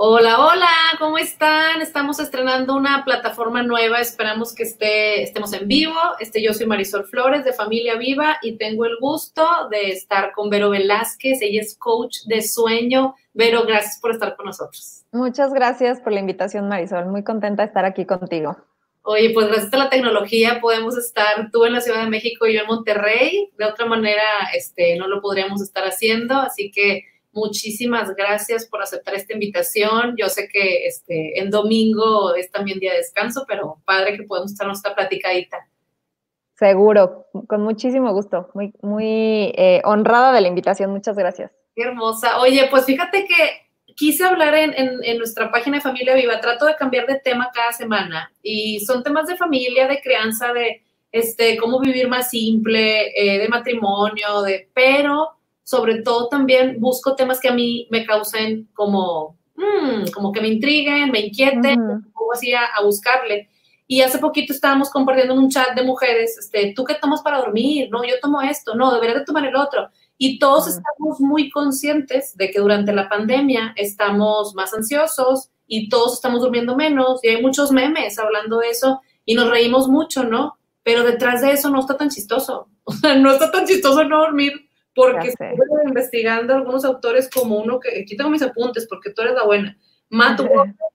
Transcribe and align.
Hola, 0.00 0.46
hola, 0.46 0.70
¿cómo 1.00 1.18
están? 1.18 1.82
Estamos 1.82 2.20
estrenando 2.20 2.76
una 2.76 3.04
plataforma 3.04 3.64
nueva, 3.64 3.98
esperamos 3.98 4.54
que 4.54 4.62
esté, 4.62 5.24
estemos 5.24 5.52
en 5.54 5.66
vivo. 5.66 5.96
Este, 6.20 6.40
yo 6.40 6.54
soy 6.54 6.66
Marisol 6.66 7.04
Flores 7.04 7.44
de 7.44 7.52
Familia 7.52 7.96
Viva 7.96 8.38
y 8.40 8.56
tengo 8.58 8.84
el 8.84 8.96
gusto 9.00 9.44
de 9.72 9.90
estar 9.90 10.30
con 10.30 10.50
Vero 10.50 10.70
Velázquez, 10.70 11.42
ella 11.42 11.62
es 11.62 11.76
coach 11.76 12.18
de 12.26 12.42
sueño. 12.42 13.16
Vero, 13.34 13.64
gracias 13.66 13.98
por 14.00 14.12
estar 14.12 14.36
con 14.36 14.46
nosotros. 14.46 15.04
Muchas 15.10 15.52
gracias 15.52 15.98
por 15.98 16.12
la 16.12 16.20
invitación, 16.20 16.68
Marisol, 16.68 17.06
muy 17.06 17.24
contenta 17.24 17.64
de 17.64 17.66
estar 17.66 17.84
aquí 17.84 18.06
contigo. 18.06 18.56
Oye, 19.02 19.30
pues 19.30 19.48
gracias 19.48 19.74
a 19.74 19.78
la 19.78 19.90
tecnología 19.90 20.60
podemos 20.60 20.96
estar 20.96 21.50
tú 21.50 21.64
en 21.64 21.72
la 21.72 21.80
Ciudad 21.80 22.04
de 22.04 22.10
México 22.10 22.46
y 22.46 22.54
yo 22.54 22.60
en 22.60 22.68
Monterrey. 22.68 23.50
De 23.58 23.64
otra 23.64 23.84
manera, 23.84 24.22
este, 24.54 24.96
no 24.96 25.08
lo 25.08 25.20
podríamos 25.20 25.60
estar 25.60 25.82
haciendo, 25.82 26.36
así 26.36 26.70
que 26.70 27.02
Muchísimas 27.38 28.14
gracias 28.16 28.66
por 28.66 28.82
aceptar 28.82 29.14
esta 29.14 29.32
invitación. 29.32 30.14
Yo 30.16 30.28
sé 30.28 30.48
que 30.48 30.86
este, 30.86 31.40
en 31.40 31.50
domingo 31.50 32.34
es 32.34 32.50
también 32.50 32.78
día 32.78 32.92
de 32.92 32.98
descanso, 32.98 33.44
pero 33.46 33.80
padre 33.84 34.16
que 34.16 34.24
podemos 34.24 34.52
estar 34.52 34.66
nuestra 34.66 34.94
platicadita. 34.94 35.68
Seguro, 36.54 37.26
con 37.46 37.62
muchísimo 37.62 38.12
gusto. 38.12 38.50
Muy, 38.54 38.72
muy 38.82 39.52
eh, 39.56 39.80
honrada 39.84 40.32
de 40.32 40.40
la 40.40 40.48
invitación. 40.48 40.90
Muchas 40.90 41.16
gracias. 41.16 41.52
Qué 41.76 41.84
hermosa. 41.84 42.40
Oye, 42.40 42.66
pues 42.68 42.84
fíjate 42.84 43.26
que 43.26 43.94
quise 43.94 44.24
hablar 44.24 44.56
en, 44.56 44.74
en, 44.76 45.18
nuestra 45.18 45.52
página 45.52 45.76
de 45.76 45.82
Familia 45.82 46.16
Viva. 46.16 46.40
Trato 46.40 46.66
de 46.66 46.74
cambiar 46.74 47.06
de 47.06 47.20
tema 47.20 47.50
cada 47.54 47.72
semana 47.72 48.32
y 48.42 48.80
son 48.80 49.04
temas 49.04 49.28
de 49.28 49.36
familia, 49.36 49.86
de 49.86 50.00
crianza, 50.00 50.52
de 50.52 50.82
este, 51.12 51.56
cómo 51.56 51.78
vivir 51.78 52.08
más 52.08 52.30
simple, 52.30 53.12
eh, 53.16 53.38
de 53.38 53.48
matrimonio, 53.48 54.42
de, 54.42 54.68
pero 54.74 55.37
sobre 55.68 56.00
todo 56.00 56.28
también 56.28 56.80
busco 56.80 57.14
temas 57.14 57.38
que 57.40 57.48
a 57.48 57.52
mí 57.52 57.86
me 57.90 58.06
causen 58.06 58.70
como, 58.72 59.36
mm, 59.54 60.12
como 60.14 60.32
que 60.32 60.40
me 60.40 60.48
intriguen, 60.48 61.10
me 61.10 61.20
inquieten, 61.20 61.78
uh 61.78 62.32
así 62.32 62.54
a, 62.54 62.68
buscarle. 62.82 63.50
Y 63.86 64.00
hace 64.00 64.18
poquito 64.18 64.54
estábamos 64.54 64.88
compartiendo 64.88 65.34
en 65.34 65.40
un 65.40 65.50
chat 65.50 65.74
de 65.74 65.82
mujeres, 65.82 66.38
este, 66.38 66.72
¿tú 66.74 66.84
qué 66.84 66.94
tomas 66.94 67.20
para 67.20 67.36
dormir? 67.36 67.88
No, 67.90 68.02
yo 68.02 68.14
tomo 68.20 68.40
esto, 68.40 68.74
no, 68.74 68.90
deberías 68.94 69.18
de 69.18 69.24
tomar 69.26 69.44
el 69.44 69.56
otro. 69.56 69.90
Y 70.16 70.38
todos 70.38 70.68
estamos 70.68 71.20
muy 71.20 71.50
conscientes 71.50 72.34
de 72.38 72.50
que 72.50 72.60
durante 72.60 72.94
la 72.94 73.06
pandemia 73.10 73.74
estamos 73.76 74.54
más 74.54 74.72
ansiosos 74.72 75.50
y 75.66 75.90
todos 75.90 76.14
estamos 76.14 76.40
durmiendo 76.40 76.76
menos 76.76 77.22
y 77.22 77.28
hay 77.28 77.42
muchos 77.42 77.72
memes 77.72 78.18
hablando 78.18 78.60
de 78.60 78.70
eso 78.70 79.02
y 79.26 79.34
nos 79.34 79.50
reímos 79.50 79.86
mucho, 79.86 80.24
¿no? 80.24 80.56
Pero 80.82 81.04
detrás 81.04 81.42
de 81.42 81.52
eso 81.52 81.68
no 81.68 81.80
está 81.80 81.98
tan 81.98 82.08
chistoso. 82.08 82.68
O 82.88 82.92
sea, 82.92 83.16
no 83.16 83.30
está 83.30 83.50
tan 83.50 83.66
chistoso 83.66 84.02
no 84.04 84.20
dormir 84.20 84.67
porque 84.98 85.28
estoy 85.28 85.54
investigando 85.86 86.54
algunos 86.54 86.84
autores 86.84 87.30
como 87.30 87.58
uno 87.58 87.78
que, 87.78 88.00
aquí 88.00 88.16
tengo 88.16 88.30
mis 88.30 88.42
apuntes 88.42 88.86
porque 88.88 89.10
tú 89.12 89.22
eres 89.22 89.34
la 89.34 89.44
buena, 89.44 89.78
Matt 90.10 90.40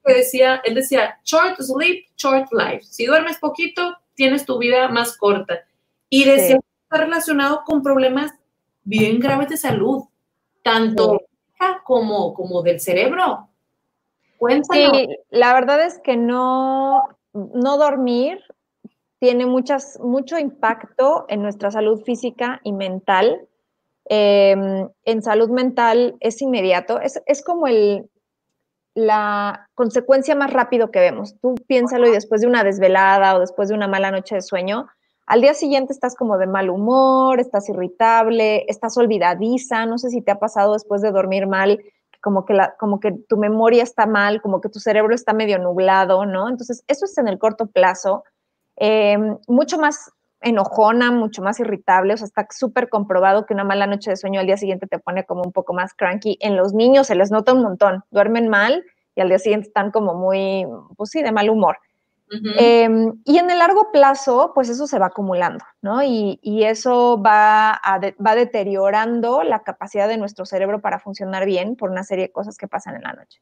que 0.06 0.14
decía, 0.14 0.62
él 0.66 0.76
decía, 0.76 1.20
short 1.24 1.62
sleep, 1.62 2.08
short 2.18 2.52
life. 2.52 2.84
Si 2.84 3.06
duermes 3.06 3.38
poquito, 3.38 3.96
tienes 4.16 4.46
tu 4.46 4.58
vida 4.58 4.90
más 4.90 5.16
corta. 5.16 5.62
Y 6.10 6.26
decía 6.26 6.58
que 6.58 6.66
está 6.84 7.06
relacionado 7.06 7.64
con 7.66 7.82
problemas 7.82 8.34
bien 8.84 9.20
graves 9.20 9.48
de 9.48 9.58
salud, 9.58 10.04
tanto 10.62 11.22
como, 11.86 12.34
como 12.34 12.62
del 12.62 12.82
cerebro. 12.82 13.48
Cuéntanos. 14.38 14.98
Sí, 14.98 15.08
la 15.30 15.54
verdad 15.54 15.86
es 15.86 16.00
que 16.00 16.18
no, 16.18 17.04
no 17.32 17.78
dormir 17.78 18.44
tiene 19.20 19.46
muchas, 19.46 19.98
mucho 20.02 20.38
impacto 20.38 21.26
en 21.30 21.42
nuestra 21.42 21.72
salud 21.72 22.02
física 22.04 22.60
y 22.66 22.74
mental. 22.74 23.48
Em, 24.06 24.90
en 25.06 25.22
salud 25.22 25.50
mental 25.50 26.16
es 26.20 26.42
inmediato, 26.42 27.00
es, 27.00 27.44
como 27.44 27.68
el, 27.68 28.10
la 28.96 29.70
consecuencia 29.76 30.36
más 30.36 30.52
rápido 30.52 30.92
que 30.92 31.00
vemos. 31.00 31.36
Tú 31.42 31.56
piénsalo 31.68 32.08
y 32.08 32.12
después 32.12 32.42
de 32.42 32.48
una 32.48 32.64
desvelada 32.64 33.36
o 33.36 33.40
después 33.40 33.70
de 33.70 33.76
una 33.76 33.88
mala 33.88 34.12
noche 34.12 34.36
de 34.36 34.42
sueño, 34.42 34.88
al 35.26 35.42
día 35.42 35.54
siguiente 35.54 35.94
estás 35.94 36.16
como 36.16 36.38
de 36.38 36.48
mal 36.48 36.70
humor, 36.70 37.40
estás 37.40 37.70
irritable, 37.70 38.66
estás 38.68 38.98
olvidadiza, 38.98 39.86
no 39.86 39.98
sé 39.98 40.10
si 40.10 40.22
te 40.22 40.32
ha 40.32 40.40
pasado 40.40 40.74
después 40.74 41.02
de 41.02 41.12
dormir 41.12 41.48
mal, 41.48 41.80
como 42.22 42.46
que, 42.46 42.54
la, 42.54 42.76
como 42.78 43.00
que 43.00 43.14
tu 43.28 43.38
memoria 43.38 43.84
está 43.84 44.06
mal, 44.06 44.42
como 44.42 44.60
que 44.60 44.70
tu 44.70 44.80
cerebro 44.80 45.16
está 45.16 45.34
medio 45.34 45.60
nublado, 45.60 46.26
¿no? 46.26 46.50
Entonces, 46.50 46.84
eso 46.88 47.06
es 47.06 47.18
en 47.18 47.28
el 47.28 47.40
corto 47.40 47.68
plazo. 47.68 48.24
Em, 48.76 49.38
mucho 49.48 49.78
más 49.78 50.12
enojona, 50.44 51.12
mucho 51.12 51.42
más 51.42 51.60
irritable, 51.60 52.14
o 52.14 52.18
sea, 52.18 52.28
está 52.28 52.48
súper 52.52 52.90
comprobado 52.90 53.46
que 53.46 53.54
una 53.54 53.64
mala 53.64 53.88
noche 53.88 54.10
de 54.10 54.18
sueño 54.18 54.40
al 54.40 54.46
día 54.46 54.58
siguiente 54.58 54.88
te 54.88 55.00
pone 55.00 55.26
como 55.26 55.42
un 55.44 55.52
poco 55.52 55.74
más 55.74 55.94
cranky. 55.94 56.38
En 56.42 56.56
los 56.56 56.74
niños 56.74 57.08
se 57.08 57.16
les 57.16 57.32
nota 57.32 57.54
un 57.54 57.64
montón, 57.64 58.04
duermen 58.12 58.48
mal 58.50 58.84
y 59.16 59.22
al 59.22 59.30
día 59.30 59.40
siguiente 59.40 59.68
están 59.68 59.92
como 59.92 60.14
muy, 60.14 60.66
pues 60.98 61.10
sí, 61.10 61.22
de 61.22 61.32
mal 61.32 61.50
humor. 61.50 61.78
Em, 62.58 63.14
y 63.26 63.38
en 63.38 63.52
el 63.52 63.60
largo 63.60 63.92
plazo, 63.92 64.54
pues 64.56 64.68
eso 64.70 64.88
se 64.88 64.98
va 64.98 65.08
acumulando, 65.08 65.64
¿no? 65.82 66.02
Y, 66.02 66.40
eso 66.64 67.22
va, 67.22 67.80
va 68.26 68.36
deteriorando 68.36 69.44
la 69.44 69.62
capacidad 69.62 70.08
de 70.08 70.18
nuestro 70.18 70.46
cerebro 70.46 70.82
para 70.82 71.00
funcionar 71.00 71.46
bien 71.46 71.76
por 71.76 71.92
una 71.92 72.04
serie 72.04 72.26
de 72.26 72.32
cosas 72.32 72.58
que 72.58 72.68
pasan 72.68 72.96
en 72.96 73.04
la 73.04 73.14
noche. 73.14 73.40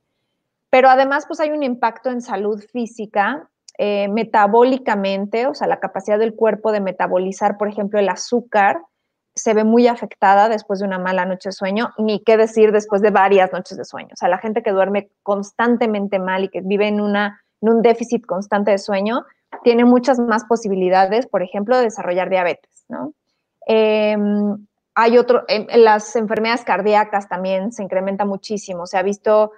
Pero 0.69 0.89
además, 0.89 1.25
pues 1.25 1.39
hay 1.39 1.51
un 1.51 1.63
impacto 1.63 2.09
en 2.09 2.21
salud 2.21 2.61
física 2.71 3.49
eh, 3.83 4.09
metabólicamente, 4.09 5.47
o 5.47 5.55
sea, 5.55 5.65
la 5.65 5.79
capacidad 5.79 6.19
del 6.19 6.35
cuerpo 6.35 6.71
de 6.71 6.81
metabolizar, 6.81 7.57
por 7.57 7.67
ejemplo, 7.67 7.99
el 7.99 8.09
azúcar, 8.09 8.79
se 9.33 9.55
ve 9.55 9.63
muy 9.63 9.87
afectada 9.87 10.49
después 10.49 10.77
de 10.77 10.85
una 10.85 10.99
mala 10.99 11.25
noche 11.25 11.49
de 11.49 11.53
sueño, 11.53 11.89
ni 11.97 12.23
qué 12.23 12.37
decir 12.37 12.71
después 12.73 13.01
de 13.01 13.09
varias 13.09 13.51
noches 13.51 13.79
de 13.79 13.83
sueño. 13.83 14.09
O 14.13 14.15
sea, 14.15 14.29
la 14.29 14.37
gente 14.37 14.61
que 14.61 14.69
duerme 14.69 15.09
constantemente 15.23 16.19
mal 16.19 16.43
y 16.43 16.49
que 16.49 16.61
vive 16.61 16.87
en, 16.89 17.01
una, 17.01 17.41
en 17.59 17.69
un 17.69 17.81
déficit 17.81 18.23
constante 18.23 18.69
de 18.69 18.77
sueño, 18.77 19.25
tiene 19.63 19.83
muchas 19.83 20.19
más 20.19 20.45
posibilidades, 20.45 21.25
por 21.25 21.41
ejemplo, 21.41 21.75
de 21.75 21.85
desarrollar 21.85 22.29
diabetes, 22.29 22.85
¿no? 22.87 23.15
Em, 23.65 24.67
hay 24.93 25.17
otro, 25.17 25.43
las 25.73 26.15
enfermedades 26.15 26.63
cardíacas 26.63 27.27
también 27.27 27.71
se 27.71 27.81
incrementa 27.81 28.25
muchísimo. 28.25 28.85
Se 28.85 28.99
ha 28.99 29.01
visto 29.01 29.53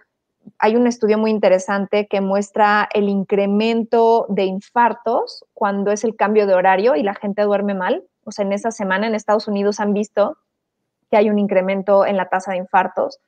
hay 0.60 0.76
un 0.76 0.88
estudio 0.88 1.18
muy 1.18 1.32
interesante 1.32 2.08
que 2.08 2.22
muestra 2.22 2.88
el 2.94 3.10
incremento 3.10 4.26
de 4.30 4.46
infartos 4.46 5.46
cuando 5.54 5.92
es 5.92 6.04
el 6.04 6.16
cambio 6.16 6.48
de 6.48 6.54
horario 6.54 6.96
y 6.96 7.04
la 7.04 7.16
gente 7.16 7.42
duerme 7.44 7.74
mal. 7.74 8.04
O 8.26 8.32
sea, 8.32 8.46
en 8.46 8.54
esa 8.54 8.72
semana 8.72 9.08
en 9.08 9.16
Estados 9.16 9.48
Unidos 9.48 9.80
han 9.80 9.94
visto 9.94 10.38
que 11.10 11.18
hay 11.18 11.30
un 11.30 11.40
incremento 11.40 12.06
en 12.06 12.18
la 12.18 12.30
tasa 12.30 12.52
de 12.52 12.58
infartos. 12.58 13.20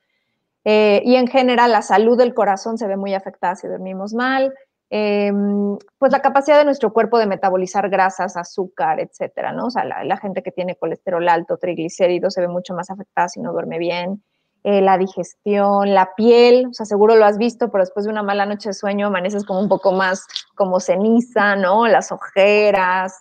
Eh, 0.64 1.02
y 1.04 1.16
en 1.16 1.28
general 1.28 1.70
la 1.72 1.82
salud 1.82 2.18
del 2.18 2.34
corazón 2.34 2.78
se 2.78 2.86
ve 2.86 2.96
muy 2.96 3.14
afectada 3.14 3.56
si 3.56 3.68
dormimos 3.68 4.14
mal. 4.14 4.52
Em, 4.88 5.76
pues 5.98 6.12
la 6.12 6.22
capacidad 6.22 6.58
de 6.58 6.64
nuestro 6.64 6.92
cuerpo 6.92 7.18
de 7.18 7.26
metabolizar 7.26 7.88
grasas, 7.90 8.36
azúcar, 8.36 9.00
etcétera, 9.00 9.52
¿no? 9.52 9.66
O 9.66 9.70
sea, 9.70 9.84
la, 9.84 10.04
la 10.04 10.16
gente 10.16 10.42
que 10.42 10.52
tiene 10.52 10.76
colesterol 10.76 11.28
alto, 11.28 11.56
triglicéridos, 11.56 12.34
se 12.34 12.40
ve 12.40 12.48
mucho 12.48 12.74
más 12.74 12.90
afectada 12.90 13.28
si 13.28 13.40
no 13.40 13.52
duerme 13.52 13.78
bien. 13.78 14.22
Eh, 14.68 14.80
la 14.80 14.98
digestión, 14.98 15.94
la 15.94 16.16
piel, 16.16 16.66
o 16.68 16.74
sea, 16.74 16.86
seguro 16.86 17.14
lo 17.14 17.24
has 17.24 17.38
visto, 17.38 17.70
pero 17.70 17.84
después 17.84 18.04
de 18.04 18.10
una 18.10 18.24
mala 18.24 18.46
noche 18.46 18.70
de 18.70 18.74
sueño 18.74 19.06
amaneces 19.06 19.44
como 19.44 19.60
un 19.60 19.68
poco 19.68 19.92
más 19.92 20.26
como 20.56 20.80
ceniza, 20.80 21.54
¿no? 21.54 21.86
Las 21.86 22.10
ojeras. 22.10 23.14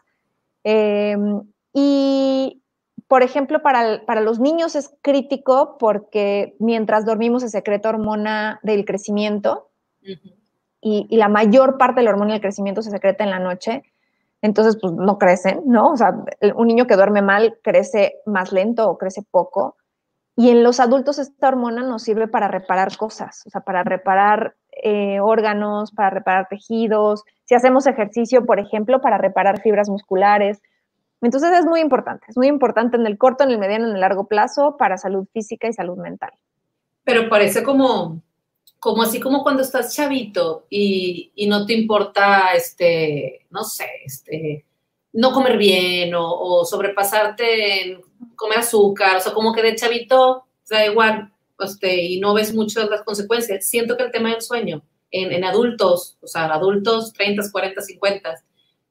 Em, 0.64 1.44
y, 1.72 2.64
por 3.08 3.22
ejemplo, 3.22 3.62
para, 3.62 4.22
los 4.22 4.40
niños 4.40 4.76
es 4.76 4.92
crítico 5.04 5.78
porque 5.78 6.56
mientras 6.58 7.06
dormimos 7.06 7.44
se 7.44 7.50
secreta 7.50 7.90
hormona 7.90 8.60
del 8.64 8.84
crecimiento 8.84 9.70
y, 10.02 11.06
y, 11.12 11.16
la 11.16 11.30
mayor 11.30 11.78
parte 11.78 12.00
de 12.00 12.06
la 12.06 12.10
hormona 12.10 12.34
del 12.34 12.42
crecimiento 12.42 12.82
se 12.82 12.90
secreta 12.90 13.24
en 13.24 13.30
la 13.30 13.38
noche. 13.38 13.84
Entonces, 14.42 14.80
pues 14.82 14.94
no 14.94 15.20
crecen, 15.20 15.62
¿no? 15.68 15.92
O 15.92 15.96
sea, 15.96 16.12
un 16.56 16.66
niño 16.66 16.88
que 16.88 16.96
duerme 16.96 17.22
mal 17.22 17.60
crece 17.62 18.16
más 18.26 18.52
lento 18.52 18.90
o 18.90 18.98
crece 18.98 19.22
poco. 19.30 19.76
Y 20.38 20.50
en 20.50 20.64
los 20.64 20.80
adultos 20.80 21.18
esta 21.18 21.48
hormona 21.48 21.82
nos 21.84 22.04
sirve 22.04 22.28
para 22.28 22.50
reparar 22.50 22.98
cosas, 22.98 23.44
o 23.46 23.50
sea, 23.50 23.62
para 23.62 23.84
reparar 23.84 24.56
eh, 24.84 25.20
órganos, 25.22 25.92
para 25.92 26.10
reparar 26.10 26.48
tejidos. 26.50 27.24
Si 27.46 27.56
hacemos 27.56 27.88
ejercicio, 27.88 28.46
por 28.46 28.60
ejemplo, 28.60 29.02
para 29.02 29.18
reparar 29.18 29.62
fibras 29.62 29.88
musculares. 29.88 30.62
Entonces 31.22 31.58
es 31.58 31.66
muy 31.66 31.80
importante, 31.80 32.26
es 32.28 32.36
muy 32.36 32.48
importante 32.48 32.98
en 32.98 33.08
el 33.08 33.18
corto, 33.18 33.46
en 33.46 33.52
el 33.52 33.58
mediano, 33.58 33.88
en 33.88 33.96
el 33.96 34.02
largo 34.02 34.28
plazo 34.28 34.76
para 34.78 34.98
salud 34.98 35.26
física 35.32 35.70
y 35.70 35.74
salud 35.74 35.98
mental. 35.98 36.32
Pero 37.06 37.30
parece 37.30 37.64
como, 37.64 38.22
como 38.80 39.04
así 39.04 39.22
como 39.22 39.42
cuando 39.42 39.62
estás 39.62 39.96
chavito 39.96 40.66
y, 40.70 41.32
no 41.48 41.66
te 41.66 41.74
importa, 41.74 42.54
este, 42.54 43.46
no 43.50 43.64
sé, 43.64 43.88
este, 44.04 44.66
no 45.14 45.32
comer 45.32 45.58
bien 45.58 46.14
o, 46.14 46.30
o 46.30 46.66
sobrepasarte 46.66 47.84
en 47.84 48.02
comer 48.36 48.60
azúcar, 48.60 49.18
o 49.18 49.20
sea, 49.20 49.34
como 49.34 49.54
que 49.54 49.62
de 49.62 49.76
chavito, 49.76 50.46
da 50.70 50.86
igual, 50.86 51.32
este, 51.60 52.04
y 52.04 52.20
no 52.20 52.34
ves 52.34 52.54
mucho 52.54 52.88
las 52.90 53.04
consecuencias. 53.04 53.68
Siento 53.68 53.96
que 53.96 54.04
el 54.04 54.12
tema 54.12 54.32
del 54.32 54.42
sueño 54.42 54.84
en, 55.12 55.32
en 55.32 55.44
adultos, 55.44 56.18
o 56.22 56.28
sea, 56.28 56.46
adultos 56.46 57.14
30, 57.14 57.52
40, 57.52 57.82
50, 57.82 58.36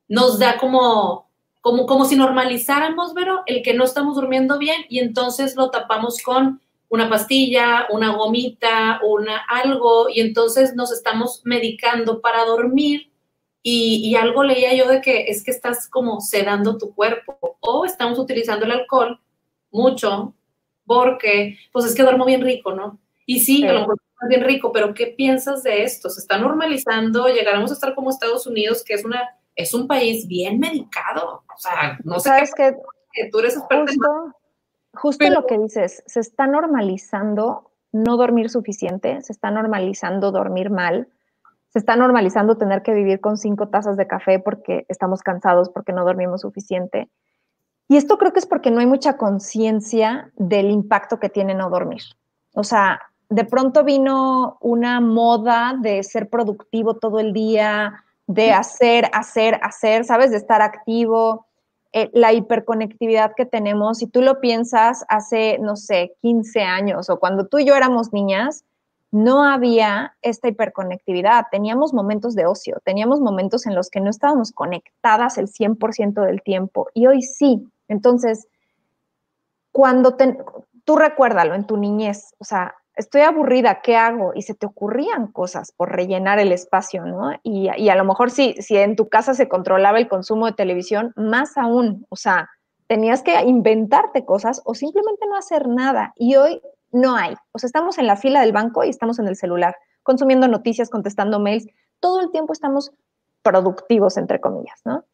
nos 0.08 0.38
da 0.38 0.58
como, 0.58 1.28
como, 1.60 1.86
como 1.86 2.04
si 2.04 2.16
normalizáramos, 2.16 3.12
pero 3.14 3.42
el 3.46 3.62
que 3.62 3.74
no 3.74 3.84
estamos 3.84 4.16
durmiendo 4.16 4.58
bien 4.58 4.84
y 4.88 5.00
entonces 5.00 5.56
lo 5.56 5.70
tapamos 5.70 6.22
con 6.22 6.60
una 6.88 7.08
pastilla, 7.08 7.86
una 7.90 8.14
gomita, 8.14 9.00
una 9.02 9.38
algo, 9.48 10.08
y 10.08 10.20
entonces 10.20 10.74
nos 10.74 10.92
estamos 10.92 11.40
medicando 11.44 12.20
para 12.20 12.44
dormir. 12.44 13.10
Y, 13.66 14.02
y, 14.04 14.14
algo 14.14 14.44
leía 14.44 14.74
yo 14.74 14.86
de 14.86 15.00
que 15.00 15.22
es 15.28 15.42
que 15.42 15.50
estás 15.50 15.88
como 15.88 16.20
sedando 16.20 16.76
tu 16.76 16.94
cuerpo 16.94 17.56
o 17.60 17.86
estamos 17.86 18.18
utilizando 18.18 18.66
el 18.66 18.72
alcohol 18.72 19.18
mucho 19.74 20.34
porque 20.86 21.58
pues 21.72 21.84
es 21.84 21.94
que 21.94 22.02
duermo 22.02 22.24
bien 22.24 22.42
rico, 22.42 22.72
¿no? 22.72 22.98
Y 23.26 23.40
sí, 23.40 23.66
a 23.66 23.72
lo 23.72 23.80
mejor 23.80 23.98
bien 24.28 24.44
rico, 24.44 24.72
pero 24.72 24.94
¿qué 24.94 25.08
piensas 25.08 25.62
de 25.62 25.82
esto? 25.82 26.08
Se 26.08 26.20
está 26.20 26.38
normalizando, 26.38 27.28
llegaremos 27.28 27.70
a 27.70 27.74
estar 27.74 27.94
como 27.94 28.08
Estados 28.08 28.46
Unidos, 28.46 28.82
que 28.82 28.94
es 28.94 29.04
una 29.04 29.22
es 29.56 29.72
un 29.74 29.86
país 29.86 30.26
bien 30.26 30.58
medicado. 30.58 31.44
O 31.54 31.58
sea, 31.58 31.98
no 32.04 32.18
sé 32.18 32.28
¿Sabes 32.28 32.52
qué, 32.54 32.74
que 33.12 33.30
tú 33.30 33.38
eres 33.38 33.56
Justo, 33.56 34.34
justo 34.94 35.30
lo 35.30 35.46
que 35.46 35.58
dices, 35.58 36.02
se 36.06 36.20
está 36.20 36.46
normalizando 36.46 37.70
no 37.92 38.16
dormir 38.16 38.50
suficiente, 38.50 39.22
se 39.22 39.32
está 39.32 39.50
normalizando 39.50 40.32
dormir 40.32 40.70
mal, 40.70 41.08
se 41.68 41.78
está 41.78 41.96
normalizando 41.96 42.56
tener 42.56 42.82
que 42.82 42.92
vivir 42.92 43.20
con 43.20 43.36
cinco 43.36 43.68
tazas 43.68 43.96
de 43.96 44.06
café 44.06 44.38
porque 44.40 44.84
estamos 44.88 45.22
cansados, 45.22 45.70
porque 45.70 45.92
no 45.92 46.04
dormimos 46.04 46.40
suficiente. 46.40 47.08
Y 47.88 47.96
esto 47.96 48.18
creo 48.18 48.32
que 48.32 48.40
es 48.40 48.46
porque 48.46 48.70
no 48.70 48.80
hay 48.80 48.86
mucha 48.86 49.16
conciencia 49.16 50.30
del 50.36 50.70
impacto 50.70 51.20
que 51.20 51.28
tiene 51.28 51.54
no 51.54 51.70
dormir. 51.70 52.02
O 52.54 52.64
sea, 52.64 53.00
de 53.28 53.44
pronto 53.44 53.84
vino 53.84 54.58
una 54.60 55.00
moda 55.00 55.76
de 55.78 56.02
ser 56.02 56.28
productivo 56.28 56.94
todo 56.94 57.18
el 57.18 57.32
día, 57.32 58.04
de 58.26 58.52
hacer, 58.52 59.10
hacer, 59.12 59.58
hacer, 59.62 60.04
¿sabes? 60.04 60.30
De 60.30 60.36
estar 60.36 60.62
activo, 60.62 61.46
eh, 61.92 62.10
la 62.12 62.32
hiperconectividad 62.32 63.34
que 63.36 63.46
tenemos. 63.46 63.98
Si 63.98 64.06
tú 64.06 64.22
lo 64.22 64.40
piensas 64.40 65.04
hace, 65.08 65.58
no 65.60 65.76
sé, 65.76 66.14
15 66.22 66.62
años 66.62 67.10
o 67.10 67.18
cuando 67.18 67.46
tú 67.46 67.58
y 67.58 67.66
yo 67.66 67.76
éramos 67.76 68.12
niñas, 68.12 68.64
no 69.12 69.44
había 69.44 70.16
esta 70.22 70.48
hiperconectividad. 70.48 71.46
Teníamos 71.52 71.94
momentos 71.94 72.34
de 72.34 72.46
ocio, 72.46 72.80
teníamos 72.84 73.20
momentos 73.20 73.64
en 73.66 73.76
los 73.76 73.90
que 73.90 74.00
no 74.00 74.10
estábamos 74.10 74.50
conectadas 74.50 75.38
el 75.38 75.46
100% 75.46 76.26
del 76.26 76.42
tiempo 76.42 76.88
y 76.94 77.06
hoy 77.06 77.22
sí. 77.22 77.64
Entonces, 77.88 78.46
cuando 79.72 80.16
tú 80.84 80.96
recuérdalo 80.96 81.54
en 81.54 81.66
tu 81.66 81.76
niñez, 81.76 82.34
o 82.38 82.44
sea, 82.44 82.74
estoy 82.96 83.22
aburrida, 83.22 83.80
¿qué 83.82 83.96
hago? 83.96 84.32
Y 84.34 84.42
se 84.42 84.54
te 84.54 84.66
ocurrían 84.66 85.28
cosas 85.32 85.72
por 85.72 85.90
rellenar 85.90 86.38
el 86.38 86.52
espacio, 86.52 87.04
¿no? 87.04 87.32
Y, 87.42 87.68
a 87.68 87.96
lo 87.96 88.04
mejor 88.04 88.30
si, 88.30 88.54
si 88.62 88.76
en 88.76 88.96
tu 88.96 89.08
casa 89.08 89.34
se 89.34 89.48
controlaba 89.48 89.98
el 89.98 90.08
consumo 90.08 90.46
de 90.46 90.52
televisión, 90.52 91.12
más 91.16 91.56
aún, 91.56 92.06
o 92.08 92.16
sea, 92.16 92.50
tenías 92.86 93.22
que 93.22 93.40
inventarte 93.42 94.24
cosas 94.24 94.62
o 94.64 94.74
simplemente 94.74 95.26
no 95.26 95.36
hacer 95.36 95.68
nada. 95.68 96.12
Y 96.16 96.36
hoy 96.36 96.62
no 96.92 97.16
hay. 97.16 97.34
O 97.52 97.58
sea, 97.58 97.66
estamos 97.66 97.98
en 97.98 98.06
la 98.06 98.16
fila 98.16 98.40
del 98.40 98.52
banco 98.52 98.84
y 98.84 98.90
estamos 98.90 99.18
en 99.18 99.26
el 99.26 99.36
celular, 99.36 99.76
consumiendo 100.02 100.46
noticias, 100.48 100.90
contestando 100.90 101.40
mails. 101.40 101.66
Todo 101.98 102.20
el 102.20 102.30
tiempo 102.30 102.52
estamos 102.52 102.92
productivos, 103.42 104.16
entre 104.16 104.40
comillas, 104.40 104.80
¿no? 104.84 105.04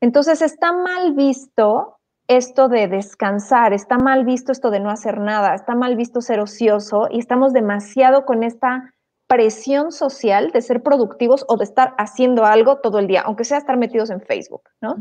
Entonces 0.00 0.42
está 0.42 0.72
mal 0.72 1.12
visto 1.12 1.97
esto 2.28 2.68
de 2.68 2.88
descansar, 2.88 3.72
está 3.72 3.98
mal 3.98 4.24
visto 4.24 4.52
esto 4.52 4.70
de 4.70 4.80
no 4.80 4.90
hacer 4.90 5.18
nada, 5.18 5.54
está 5.54 5.74
mal 5.74 5.96
visto 5.96 6.20
ser 6.20 6.40
ocioso 6.40 7.08
y 7.10 7.18
estamos 7.18 7.52
demasiado 7.52 8.24
con 8.24 8.42
esta 8.42 8.94
presión 9.26 9.92
social 9.92 10.50
de 10.52 10.62
ser 10.62 10.82
productivos 10.82 11.44
o 11.48 11.56
de 11.56 11.64
estar 11.64 11.94
haciendo 11.98 12.44
algo 12.44 12.78
todo 12.78 12.98
el 12.98 13.06
día, 13.06 13.22
aunque 13.22 13.44
sea 13.44 13.58
estar 13.58 13.76
metidos 13.76 14.10
en 14.10 14.20
Facebook, 14.20 14.62
¿no? 14.80 14.96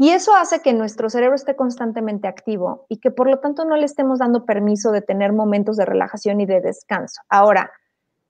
Y 0.00 0.10
eso 0.10 0.36
hace 0.36 0.60
que 0.62 0.72
nuestro 0.72 1.10
cerebro 1.10 1.34
esté 1.34 1.56
constantemente 1.56 2.28
activo 2.28 2.86
y 2.88 2.98
que 2.98 3.10
por 3.10 3.28
lo 3.28 3.40
tanto 3.40 3.64
no 3.64 3.76
le 3.76 3.84
estemos 3.84 4.20
dando 4.20 4.44
permiso 4.44 4.92
de 4.92 5.02
tener 5.02 5.32
momentos 5.32 5.76
de 5.76 5.84
relajación 5.84 6.40
y 6.40 6.46
de 6.46 6.60
descanso. 6.60 7.20
Ahora, 7.28 7.72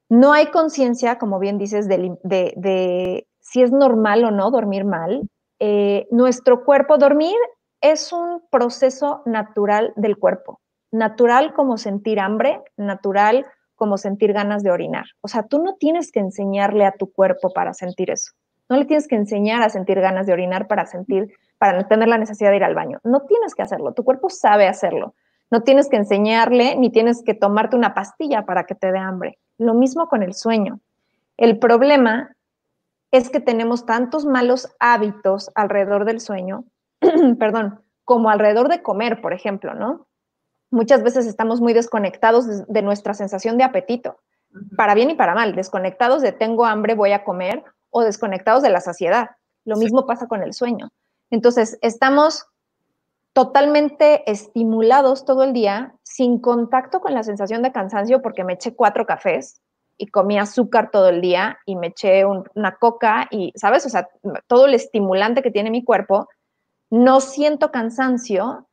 no 0.08 0.32
hay 0.32 0.46
conciencia, 0.46 1.18
como 1.18 1.38
bien 1.38 1.58
dices, 1.58 1.86
de, 1.86 3.26
si 3.40 3.62
es 3.62 3.70
normal 3.70 4.24
o 4.24 4.30
no 4.30 4.50
dormir 4.50 4.86
mal. 4.86 5.28
Eh, 5.60 6.06
nuestro 6.10 6.64
cuerpo, 6.64 6.98
dormir 6.98 7.36
es 7.80 8.12
un 8.12 8.42
proceso 8.50 9.22
natural 9.26 9.92
del 9.96 10.16
cuerpo, 10.16 10.60
natural 10.90 11.52
como 11.54 11.78
sentir 11.78 12.20
hambre, 12.20 12.60
natural 12.76 13.46
como 13.76 13.96
sentir 13.96 14.32
ganas 14.32 14.62
de 14.62 14.70
orinar. 14.70 15.06
O 15.20 15.28
sea, 15.28 15.44
tú 15.44 15.62
no 15.62 15.76
tienes 15.76 16.10
que 16.10 16.20
enseñarle 16.20 16.84
a 16.84 16.92
tu 16.92 17.12
cuerpo 17.12 17.52
para 17.52 17.74
sentir 17.74 18.10
eso. 18.10 18.32
No 18.68 18.76
le 18.76 18.84
tienes 18.84 19.08
que 19.08 19.14
enseñar 19.14 19.62
a 19.62 19.70
sentir 19.70 20.00
ganas 20.00 20.26
de 20.26 20.32
orinar 20.32 20.66
para 20.66 20.84
sentir, 20.86 21.32
para 21.58 21.86
tener 21.88 22.08
la 22.08 22.18
necesidad 22.18 22.50
de 22.50 22.56
ir 22.56 22.64
al 22.64 22.74
baño. 22.74 22.98
No 23.04 23.20
tienes 23.22 23.54
que 23.54 23.62
hacerlo. 23.62 23.94
Tu 23.94 24.04
cuerpo 24.04 24.28
sabe 24.28 24.66
hacerlo. 24.66 25.14
No 25.50 25.62
tienes 25.62 25.88
que 25.88 25.96
enseñarle 25.96 26.76
ni 26.76 26.90
tienes 26.90 27.22
que 27.22 27.34
tomarte 27.34 27.76
una 27.76 27.94
pastilla 27.94 28.44
para 28.44 28.64
que 28.64 28.74
te 28.74 28.92
dé 28.92 28.98
hambre. 28.98 29.38
Lo 29.56 29.72
mismo 29.74 30.08
con 30.08 30.22
el 30.22 30.34
sueño. 30.34 30.80
El 31.38 31.58
problema 31.58 32.36
es 33.10 33.30
que 33.30 33.40
tenemos 33.40 33.86
tantos 33.86 34.26
malos 34.26 34.74
hábitos 34.78 35.50
alrededor 35.54 36.04
del 36.04 36.20
sueño, 36.20 36.64
perdón, 37.38 37.82
como 38.04 38.30
alrededor 38.30 38.68
de 38.68 38.82
comer, 38.82 39.20
por 39.20 39.32
ejemplo, 39.32 39.74
¿no? 39.74 40.06
Muchas 40.70 41.02
veces 41.02 41.26
estamos 41.26 41.60
muy 41.60 41.72
desconectados 41.72 42.66
de, 42.66 42.82
nuestra 42.82 43.14
sensación 43.14 43.56
de 43.56 43.64
apetito, 43.64 44.18
para 44.76 44.94
bien 44.94 45.10
y 45.10 45.14
para 45.14 45.34
mal, 45.34 45.54
desconectados 45.54 46.20
de 46.20 46.32
tengo 46.32 46.66
hambre, 46.66 46.94
voy 46.94 47.12
a 47.12 47.24
comer, 47.24 47.64
o 47.90 48.02
desconectados 48.02 48.62
de 48.62 48.70
la 48.70 48.80
saciedad. 48.80 49.30
Lo 49.64 49.76
mismo 49.76 50.06
pasa 50.06 50.26
con 50.26 50.42
el 50.42 50.52
sueño. 50.52 50.90
Entonces, 51.30 51.78
estamos 51.80 52.46
totalmente 53.32 54.30
estimulados 54.30 55.24
todo 55.24 55.44
el 55.44 55.52
día, 55.52 55.94
sin 56.02 56.38
contacto 56.38 57.00
con 57.00 57.14
la 57.14 57.22
sensación 57.22 57.62
de 57.62 57.72
cansancio 57.72 58.20
porque 58.20 58.44
me 58.44 58.54
eché 58.54 58.74
cuatro 58.74 59.06
cafés, 59.06 59.62
y 59.98 60.06
comí 60.06 60.38
azúcar 60.38 60.90
todo 60.90 61.08
el 61.08 61.20
día 61.20 61.58
y 61.66 61.76
me 61.76 61.88
eché 61.88 62.24
una 62.24 62.76
coca 62.76 63.26
y, 63.30 63.52
¿sabes? 63.56 63.84
O 63.84 63.88
sea, 63.88 64.08
todo 64.46 64.66
el 64.66 64.74
estimulante 64.74 65.42
que 65.42 65.50
tiene 65.50 65.70
mi 65.70 65.84
cuerpo, 65.84 66.28
no 66.90 67.20
siento 67.20 67.70
cansancio, 67.70 68.68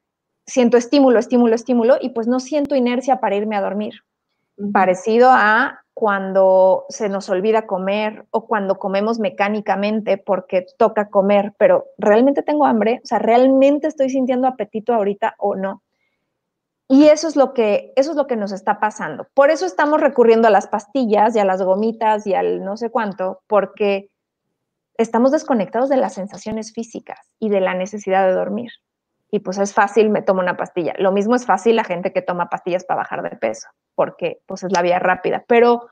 siento 0.46 0.78
estímulo, 0.78 1.20
estímulo, 1.20 1.56
estímulo 1.56 1.98
y 2.00 2.10
pues 2.10 2.28
no 2.28 2.40
siento 2.40 2.76
inercia 2.76 3.20
para 3.20 3.36
irme 3.36 3.58
a 3.58 3.62
dormir. 3.62 3.96
Parecido 4.72 5.30
a 5.32 5.82
cuando 5.96 6.86
se 6.90 7.10
nos 7.10 7.30
olvida 7.30 7.66
comer 7.66 8.26
o 8.30 8.46
cuando 8.46 8.78
comemos 8.78 9.18
mecánicamente 9.18 10.18
porque 10.18 10.66
toca 10.78 11.10
comer, 11.10 11.54
pero 11.58 11.86
¿realmente 11.98 12.44
tengo 12.44 12.66
hambre? 12.66 13.00
O 13.04 13.08
sea, 13.08 13.20
¿realmente 13.20 13.88
estoy 13.88 14.10
sintiendo 14.10 14.48
apetito 14.48 14.94
ahorita 14.94 15.36
o 15.40 15.56
no? 15.56 15.82
Y 16.88 17.06
eso 17.06 17.28
es 17.28 17.36
lo 17.36 17.54
que 17.54 17.94
eso 17.96 18.12
es 18.12 18.18
lo 18.18 18.28
que 18.28 18.36
nos 18.36 18.52
está 18.52 18.80
pasando. 18.80 19.28
Por 19.34 19.50
eso 19.50 19.66
estamos 19.66 20.00
recurriendo 20.00 20.48
a 20.48 20.52
las 20.52 20.68
pastillas 20.68 21.36
y 21.36 21.40
a 21.40 21.46
las 21.46 21.62
gomitas 21.62 22.28
y 22.28 22.36
al 22.36 22.64
no 22.64 22.78
sé 22.78 22.92
cuánto, 22.92 23.42
porque 23.48 24.12
estamos 24.98 25.32
desconectados 25.32 25.90
de 25.90 25.98
las 25.98 26.14
sensaciones 26.14 26.74
físicas 26.74 27.20
y 27.40 27.50
de 27.50 27.62
la 27.62 27.74
necesidad 27.74 28.28
de 28.28 28.34
dormir. 28.34 28.72
Y 29.32 29.40
pues 29.40 29.58
es 29.58 29.74
fácil, 29.74 30.10
me 30.10 30.22
tomo 30.22 30.42
una 30.42 30.58
pastilla. 30.58 30.94
Lo 30.98 31.12
mismo 31.12 31.36
es 31.36 31.46
fácil 31.46 31.76
la 31.76 31.84
gente 31.84 32.14
que 32.14 32.22
toma 32.22 32.50
pastillas 32.50 32.86
para 32.86 33.00
bajar 33.00 33.24
de 33.24 33.36
peso, 33.36 33.68
porque 33.96 34.40
pues 34.46 34.64
es 34.64 34.72
la 34.72 34.82
vía 34.82 35.00
rápida, 35.00 35.44
pero 35.48 35.90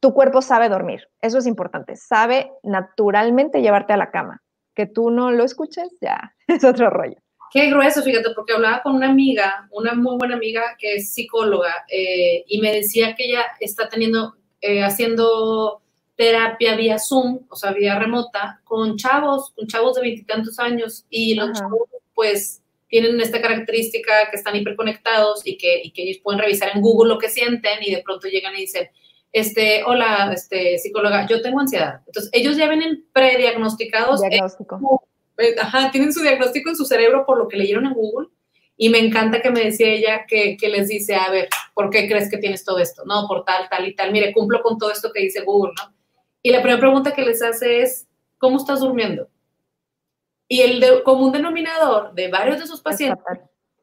tu 0.00 0.12
cuerpo 0.12 0.42
sabe 0.42 0.68
dormir. 0.68 1.08
Eso 1.22 1.38
es 1.38 1.46
importante. 1.46 1.96
Sabe 1.96 2.52
naturalmente 2.62 3.62
llevarte 3.62 3.92
a 3.92 3.96
la 3.96 4.10
cama. 4.10 4.42
Que 4.74 4.86
tú 4.86 5.10
no 5.10 5.30
lo 5.30 5.44
escuches, 5.44 5.88
ya 6.00 6.34
es 6.48 6.64
otro 6.64 6.90
rollo. 6.90 7.16
Qué 7.54 7.70
grueso, 7.70 8.02
fíjate, 8.02 8.30
porque 8.34 8.52
hablaba 8.52 8.82
con 8.82 8.96
una 8.96 9.08
amiga, 9.08 9.68
una 9.70 9.94
muy 9.94 10.16
buena 10.18 10.34
amiga 10.34 10.76
que 10.76 10.96
es 10.96 11.14
psicóloga, 11.14 11.84
eh, 11.88 12.42
y 12.48 12.60
me 12.60 12.72
decía 12.72 13.14
que 13.14 13.26
ella 13.26 13.44
está 13.60 13.88
teniendo, 13.88 14.34
eh, 14.60 14.82
haciendo 14.82 15.80
terapia 16.16 16.74
vía 16.74 16.98
Zoom, 16.98 17.46
o 17.48 17.54
sea, 17.54 17.70
vía 17.70 17.96
remota, 17.96 18.60
con 18.64 18.96
chavos, 18.96 19.52
con 19.54 19.68
chavos 19.68 19.94
de 19.94 20.02
veintitantos 20.02 20.58
años, 20.58 21.06
y 21.08 21.36
los 21.36 21.52
chavos, 21.52 21.88
pues, 22.12 22.60
tienen 22.88 23.20
esta 23.20 23.40
característica 23.40 24.28
que 24.32 24.36
están 24.36 24.56
hiperconectados 24.56 25.46
y 25.46 25.56
que, 25.56 25.80
y 25.84 25.92
que 25.92 26.02
ellos 26.02 26.18
pueden 26.24 26.40
revisar 26.40 26.70
en 26.74 26.82
Google 26.82 27.14
lo 27.14 27.20
que 27.20 27.28
sienten 27.28 27.78
y 27.82 27.94
de 27.94 28.02
pronto 28.02 28.26
llegan 28.26 28.56
y 28.56 28.62
dicen, 28.62 28.88
este, 29.32 29.84
hola, 29.84 30.32
este, 30.34 30.78
psicóloga, 30.78 31.28
yo 31.28 31.40
tengo 31.40 31.60
ansiedad. 31.60 32.00
Entonces, 32.06 32.32
ellos 32.32 32.56
ya 32.56 32.68
vienen 32.68 33.04
prediagnosticados. 33.12 34.22
Diagnóstico. 34.22 35.06
Eh, 35.38 35.54
ajá, 35.60 35.90
tienen 35.90 36.12
su 36.12 36.22
diagnóstico 36.22 36.70
en 36.70 36.76
su 36.76 36.84
cerebro 36.84 37.24
por 37.26 37.38
lo 37.38 37.48
que 37.48 37.56
leyeron 37.56 37.86
en 37.86 37.94
Google. 37.94 38.28
Y 38.76 38.88
me 38.88 38.98
encanta 38.98 39.40
que 39.40 39.50
me 39.50 39.64
decía 39.64 39.88
ella 39.88 40.26
que, 40.26 40.56
que, 40.56 40.68
les 40.68 40.88
dice, 40.88 41.14
a 41.14 41.30
ver, 41.30 41.48
¿por 41.74 41.90
qué 41.90 42.08
crees 42.08 42.28
que 42.28 42.38
tienes 42.38 42.64
todo 42.64 42.78
esto? 42.78 43.04
No, 43.04 43.26
por 43.28 43.44
tal, 43.44 43.68
tal 43.68 43.86
y 43.86 43.94
tal. 43.94 44.10
Mire, 44.10 44.32
cumplo 44.32 44.62
con 44.62 44.78
todo 44.78 44.90
esto 44.90 45.12
que 45.12 45.22
dice 45.22 45.42
Google, 45.42 45.72
¿no? 45.76 45.94
Y 46.42 46.50
la 46.50 46.60
primera 46.60 46.80
pregunta 46.80 47.14
que 47.14 47.22
les 47.22 47.42
hace 47.42 47.80
es, 47.80 48.06
¿cómo 48.38 48.58
estás 48.58 48.80
durmiendo? 48.80 49.28
Y 50.46 50.60
el 50.60 51.02
común 51.02 51.32
denominador 51.32 52.12
de 52.14 52.28
varios 52.28 52.58
de 52.58 52.64
esos 52.64 52.82
pacientes 52.82 53.24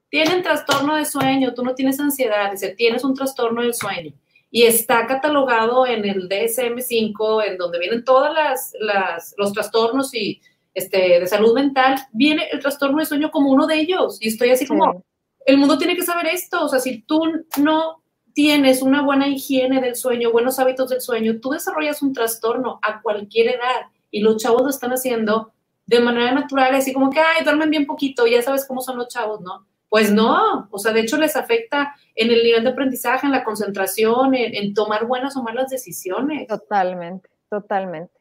tienen 0.09 0.43
trastorno 0.43 0.95
de 0.95 1.05
sueño, 1.05 1.53
tú 1.53 1.63
no 1.63 1.73
tienes 1.73 1.99
ansiedad, 1.99 2.51
dice, 2.51 2.75
tienes 2.75 3.03
un 3.03 3.15
trastorno 3.15 3.61
del 3.61 3.73
sueño. 3.73 4.13
Y 4.51 4.63
está 4.63 5.07
catalogado 5.07 5.87
en 5.87 6.05
el 6.05 6.27
DSM-5, 6.27 7.47
en 7.47 7.57
donde 7.57 7.79
vienen 7.79 8.03
todos 8.03 8.31
las, 8.33 8.73
las, 8.79 9.33
los 9.37 9.53
trastornos 9.53 10.13
y 10.13 10.41
este, 10.73 11.19
de 11.19 11.27
salud 11.27 11.53
mental, 11.53 11.97
viene 12.11 12.47
el 12.51 12.59
trastorno 12.59 12.99
de 12.99 13.05
sueño 13.05 13.31
como 13.31 13.51
uno 13.51 13.67
de 13.67 13.79
ellos. 13.79 14.17
Y 14.21 14.29
estoy 14.29 14.51
así 14.51 14.65
como, 14.65 15.03
el 15.45 15.57
mundo 15.57 15.77
tiene 15.77 15.95
que 15.95 16.03
saber 16.03 16.27
esto, 16.27 16.65
o 16.65 16.69
sea, 16.69 16.79
si 16.79 17.01
tú 17.01 17.21
no 17.57 18.01
tienes 18.33 18.81
una 18.81 19.01
buena 19.01 19.27
higiene 19.27 19.81
del 19.81 19.95
sueño, 19.95 20.31
buenos 20.31 20.59
hábitos 20.59 20.89
del 20.89 21.01
sueño, 21.01 21.39
tú 21.41 21.49
desarrollas 21.49 22.01
un 22.01 22.13
trastorno 22.13 22.79
a 22.81 23.01
cualquier 23.01 23.55
edad 23.55 23.87
y 24.09 24.21
los 24.21 24.37
chavos 24.37 24.61
lo 24.61 24.69
están 24.69 24.91
haciendo 24.91 25.53
de 25.85 25.99
manera 25.99 26.31
natural, 26.31 26.73
así 26.75 26.93
como 26.93 27.09
que, 27.09 27.19
ay, 27.19 27.43
duermen 27.43 27.69
bien 27.69 27.85
poquito, 27.85 28.25
ya 28.25 28.41
sabes 28.41 28.65
cómo 28.65 28.81
son 28.81 28.97
los 28.97 29.09
chavos, 29.09 29.41
¿no? 29.41 29.65
Pues 29.89 30.09
no, 30.13 30.69
o 30.71 30.79
sea, 30.79 30.93
de 30.93 31.01
hecho 31.01 31.17
les 31.17 31.35
afecta 31.35 31.93
en 32.15 32.31
el 32.31 32.43
nivel 32.43 32.63
de 32.63 32.69
aprendizaje, 32.69 33.25
en 33.25 33.33
la 33.33 33.43
concentración, 33.43 34.33
en, 34.35 34.73
tomar 34.73 35.05
buenas 35.05 35.35
o 35.35 35.43
malas 35.43 35.69
decisiones. 35.69 36.47
Totalmente, 36.47 37.29
totalmente. 37.49 38.13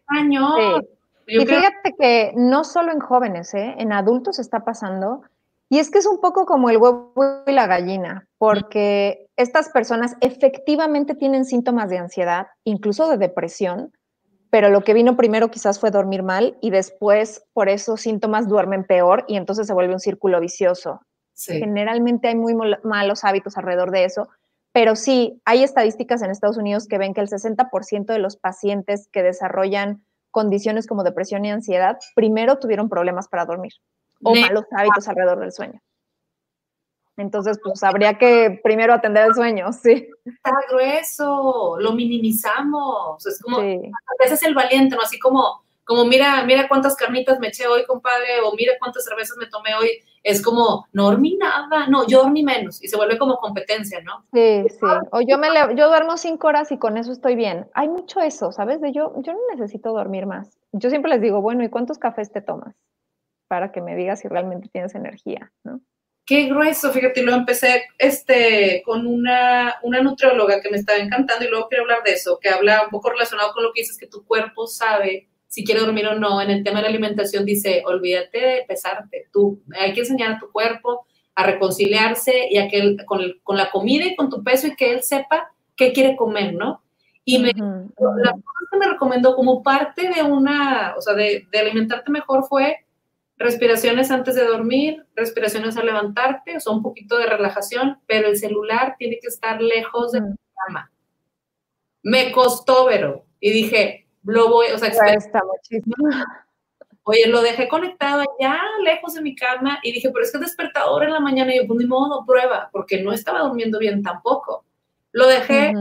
Y 1.30 1.46
fíjate 1.46 1.94
que 1.98 2.32
no 2.36 2.64
solo 2.64 2.92
en 2.92 3.00
jóvenes, 3.00 3.54
¿eh? 3.54 3.74
en 3.78 3.92
adultos 3.92 4.38
está 4.38 4.64
pasando. 4.64 5.22
Y 5.68 5.78
es 5.78 5.90
que 5.90 5.98
es 5.98 6.06
un 6.06 6.20
poco 6.20 6.46
como 6.46 6.68
el 6.68 6.78
huevo 6.78 7.44
y 7.46 7.52
la 7.52 7.68
gallina, 7.68 8.26
porque 8.38 9.28
estas 9.36 9.68
personas 9.68 10.16
efectivamente 10.20 11.14
tienen 11.14 11.44
síntomas 11.44 11.88
de 11.88 11.98
ansiedad, 11.98 12.48
incluso 12.64 13.08
de 13.08 13.18
depresión, 13.18 13.92
pero 14.50 14.68
lo 14.68 14.82
que 14.82 14.94
vino 14.94 15.16
primero 15.16 15.50
quizás 15.50 15.78
fue 15.78 15.92
dormir 15.92 16.24
mal 16.24 16.58
y 16.60 16.70
después 16.70 17.44
por 17.52 17.68
esos 17.68 18.00
síntomas 18.00 18.48
duermen 18.48 18.82
peor 18.82 19.24
y 19.28 19.36
entonces 19.36 19.68
se 19.68 19.72
vuelve 19.72 19.94
un 19.94 20.00
círculo 20.00 20.40
vicioso. 20.40 21.00
Generalmente 21.36 22.28
hay 22.28 22.34
muy 22.34 22.54
malos 22.82 23.24
hábitos 23.24 23.56
alrededor 23.56 23.92
de 23.92 24.04
eso, 24.04 24.28
pero 24.72 24.94
sí, 24.94 25.40
hay 25.44 25.62
estadísticas 25.62 26.20
en 26.22 26.30
Estados 26.30 26.58
Unidos 26.58 26.86
que 26.86 26.98
ven 26.98 27.14
que 27.14 27.20
el 27.20 27.28
60% 27.28 28.06
de 28.06 28.18
los 28.18 28.36
pacientes 28.36 29.08
que 29.10 29.22
desarrollan 29.22 30.04
condiciones 30.30 30.86
como 30.86 31.02
depresión 31.02 31.44
y 31.44 31.50
ansiedad 31.50 31.98
primero 32.14 32.58
tuvieron 32.58 32.88
problemas 32.88 33.28
para 33.28 33.46
dormir 33.46 33.72
o 34.22 34.34
malos 34.34 34.64
hábitos 34.76 35.08
alrededor 35.08 35.40
del 35.40 35.52
sueño. 35.52 35.80
Entonces, 37.16 37.58
pues 37.62 37.82
habría 37.82 38.16
que 38.16 38.60
primero 38.62 38.94
atender 38.94 39.26
el 39.26 39.34
sueño, 39.34 39.72
sí. 39.72 40.08
Está 40.24 40.52
grueso, 40.70 41.76
lo 41.78 41.92
minimizamos. 41.92 43.24
Es 43.26 43.40
como, 43.42 43.60
sí. 43.60 43.80
a 43.84 44.24
veces 44.24 44.42
el 44.42 44.54
valiente, 44.54 44.96
¿no? 44.96 45.02
Así 45.02 45.18
como, 45.18 45.62
como 45.84 46.04
mira, 46.04 46.44
mira 46.44 46.68
cuántas 46.68 46.96
carnitas 46.96 47.38
me 47.38 47.48
eché 47.48 47.66
hoy, 47.66 47.84
compadre, 47.84 48.40
o 48.42 48.54
mira 48.54 48.74
cuántas 48.78 49.04
cervezas 49.04 49.36
me 49.36 49.46
tomé 49.46 49.74
hoy. 49.74 50.02
Es 50.22 50.42
como, 50.42 50.86
no 50.92 51.04
dormí 51.04 51.36
nada, 51.36 51.86
no, 51.86 52.06
yo 52.06 52.22
dormí 52.22 52.42
menos. 52.42 52.82
Y 52.82 52.88
se 52.88 52.96
vuelve 52.96 53.18
como 53.18 53.38
competencia, 53.38 54.00
¿no? 54.02 54.24
Sí, 54.32 54.64
sí. 54.68 54.86
O 55.12 55.20
yo 55.22 55.38
me 55.38 55.48
yo 55.76 55.88
duermo 55.88 56.16
cinco 56.16 56.48
horas 56.48 56.70
y 56.72 56.78
con 56.78 56.96
eso 56.98 57.12
estoy 57.12 57.36
bien. 57.36 57.68
Hay 57.74 57.88
mucho 57.88 58.20
eso, 58.20 58.52
¿sabes? 58.52 58.80
De 58.80 58.92
yo, 58.92 59.14
yo 59.22 59.32
no 59.32 59.38
necesito 59.50 59.92
dormir 59.92 60.26
más. 60.26 60.58
Yo 60.72 60.90
siempre 60.90 61.10
les 61.10 61.20
digo, 61.20 61.40
bueno, 61.40 61.64
¿y 61.64 61.70
cuántos 61.70 61.98
cafés 61.98 62.30
te 62.30 62.42
tomas? 62.42 62.74
Para 63.48 63.72
que 63.72 63.80
me 63.80 63.96
digas 63.96 64.20
si 64.20 64.28
realmente 64.28 64.68
tienes 64.68 64.94
energía, 64.94 65.52
¿no? 65.64 65.80
Qué 66.26 66.44
grueso, 66.44 66.92
fíjate, 66.92 67.22
lo 67.22 67.32
empecé 67.32 67.86
este, 67.98 68.82
con 68.84 69.06
una, 69.06 69.76
una 69.82 70.00
nutrióloga 70.00 70.60
que 70.60 70.70
me 70.70 70.76
estaba 70.76 70.98
encantando 71.00 71.44
y 71.44 71.48
luego 71.48 71.66
quiero 71.66 71.82
hablar 71.82 72.04
de 72.04 72.12
eso, 72.12 72.38
que 72.40 72.50
habla 72.50 72.84
un 72.84 72.90
poco 72.90 73.10
relacionado 73.10 73.52
con 73.52 73.64
lo 73.64 73.72
que 73.72 73.80
dices, 73.80 73.98
que 73.98 74.06
tu 74.06 74.24
cuerpo 74.24 74.68
sabe 74.68 75.29
si 75.50 75.64
quiere 75.64 75.80
dormir 75.80 76.06
o 76.06 76.14
no. 76.14 76.40
En 76.40 76.48
el 76.48 76.62
tema 76.62 76.78
de 76.78 76.84
la 76.84 76.88
alimentación 76.90 77.44
dice, 77.44 77.82
olvídate 77.84 78.38
de 78.38 78.64
pesarte, 78.68 79.26
tú, 79.32 79.60
hay 79.76 79.92
que 79.92 80.00
enseñar 80.00 80.32
a 80.32 80.38
tu 80.38 80.50
cuerpo 80.50 81.06
a 81.34 81.44
reconciliarse 81.44 82.46
y 82.48 82.58
a 82.58 82.68
que 82.68 82.96
con, 83.04 83.20
con, 83.42 83.56
la 83.56 83.70
comida 83.70 84.06
y 84.06 84.14
con 84.14 84.30
tu 84.30 84.44
peso 84.44 84.68
y 84.68 84.76
que 84.76 84.92
él 84.92 85.02
sepa 85.02 85.52
qué 85.74 85.92
quiere 85.92 86.16
comer, 86.16 86.54
¿no? 86.54 86.82
Y 87.24 87.40
me, 87.40 87.48
la 87.48 88.32
cosa 88.32 88.66
que 88.70 88.78
me 88.78 88.88
recomendó 88.88 89.34
como 89.34 89.62
parte 89.62 90.08
de 90.08 90.22
una, 90.22 90.94
o 90.96 91.00
sea, 91.00 91.14
de, 91.14 91.46
de 91.50 91.58
alimentarte 91.58 92.12
mejor 92.12 92.44
fue 92.48 92.86
respiraciones 93.36 94.10
antes 94.12 94.36
de 94.36 94.44
dormir, 94.44 95.04
respiraciones 95.16 95.76
al 95.76 95.86
levantarte, 95.86 96.56
o 96.56 96.60
sea, 96.60 96.72
un 96.72 96.82
poquito 96.82 97.18
de 97.18 97.26
relajación, 97.26 97.98
pero 98.06 98.28
el 98.28 98.36
celular 98.36 98.94
tiene 98.98 99.18
que 99.20 99.28
estar 99.28 99.60
lejos 99.60 100.12
de 100.12 100.20
tu 100.20 100.36
cama. 100.66 100.92
Me 102.04 102.30
costó, 102.30 102.86
pero, 102.88 103.24
y 103.40 103.50
dije, 103.50 104.06
lo 104.24 104.48
voy, 104.48 104.68
o 104.68 104.78
sea, 104.78 104.88
está 104.88 105.40
muchísimo. 105.44 105.96
Oye, 107.04 107.26
lo 107.26 107.42
dejé 107.42 107.68
conectado 107.68 108.22
allá, 108.38 108.60
lejos 108.82 109.14
de 109.14 109.22
mi 109.22 109.34
cama, 109.34 109.80
y 109.82 109.92
dije, 109.92 110.10
pero 110.10 110.24
es 110.24 110.30
que 110.30 110.38
es 110.38 110.42
despertador 110.42 111.04
en 111.04 111.12
la 111.12 111.20
mañana, 111.20 111.54
y 111.54 111.58
yo, 111.58 111.66
pues 111.66 111.78
ni 111.78 111.86
modo, 111.86 112.24
prueba, 112.26 112.68
porque 112.72 113.02
no 113.02 113.12
estaba 113.12 113.40
durmiendo 113.40 113.78
bien 113.78 114.02
tampoco. 114.02 114.64
Lo 115.12 115.26
dejé, 115.26 115.72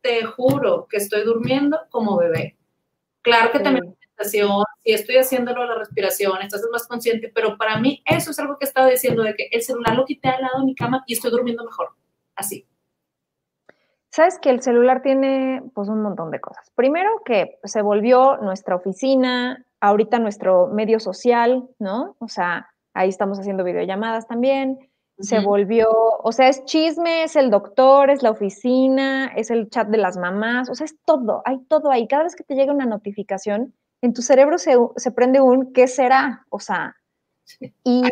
te 0.00 0.24
juro 0.24 0.86
que 0.88 0.98
estoy 0.98 1.22
durmiendo 1.24 1.80
como 1.90 2.16
bebé. 2.16 2.56
Claro 3.22 3.50
que 3.50 3.58
también 3.58 3.96
si 4.22 4.40
estoy 4.84 5.16
haciéndolo 5.16 5.66
la 5.66 5.74
respiración, 5.74 6.40
estás 6.42 6.62
más 6.70 6.86
consciente, 6.86 7.30
pero 7.34 7.58
para 7.58 7.78
mí 7.78 8.02
eso 8.06 8.30
es 8.30 8.38
algo 8.38 8.58
que 8.58 8.64
estaba 8.64 8.88
diciendo 8.88 9.22
de 9.22 9.34
que 9.34 9.48
el 9.50 9.62
celular 9.62 9.96
lo 9.96 10.04
quité 10.04 10.28
al 10.28 10.42
lado 10.42 10.60
de 10.60 10.66
mi 10.66 10.74
cama 10.74 11.02
y 11.06 11.14
estoy 11.14 11.30
durmiendo 11.30 11.64
mejor, 11.64 11.90
así. 12.36 12.66
Sabes 14.14 14.38
que 14.38 14.50
el 14.50 14.62
celular 14.62 15.02
tiene 15.02 15.60
pues 15.74 15.88
un 15.88 16.00
montón 16.00 16.30
de 16.30 16.38
cosas. 16.38 16.70
Primero 16.76 17.10
que 17.24 17.58
se 17.64 17.82
volvió 17.82 18.36
nuestra 18.36 18.76
oficina, 18.76 19.66
ahorita 19.80 20.20
nuestro 20.20 20.68
medio 20.68 21.00
social, 21.00 21.68
¿no? 21.80 22.14
O 22.20 22.28
sea, 22.28 22.70
ahí 22.94 23.08
estamos 23.08 23.40
haciendo 23.40 23.64
videollamadas 23.64 24.28
también. 24.28 24.78
Se 25.18 25.40
volvió, 25.40 25.88
o 25.90 26.30
sea, 26.30 26.48
es 26.48 26.64
chisme, 26.64 27.24
es 27.24 27.34
el 27.34 27.50
doctor, 27.50 28.08
es 28.08 28.22
la 28.22 28.30
oficina, 28.30 29.32
es 29.34 29.50
el 29.50 29.68
chat 29.68 29.88
de 29.88 29.98
las 29.98 30.16
mamás, 30.16 30.70
o 30.70 30.76
sea, 30.76 30.84
es 30.84 30.94
todo, 31.04 31.42
hay 31.44 31.58
todo 31.64 31.90
ahí. 31.90 32.06
Cada 32.06 32.22
vez 32.22 32.36
que 32.36 32.44
te 32.44 32.54
llega 32.54 32.72
una 32.72 32.86
notificación, 32.86 33.74
en 34.00 34.12
tu 34.12 34.22
cerebro 34.22 34.58
se, 34.58 35.10
prende 35.10 35.40
un 35.40 35.72
¿qué 35.72 35.88
será? 35.88 36.46
O 36.50 36.60
sea, 36.60 36.94
y... 37.82 38.04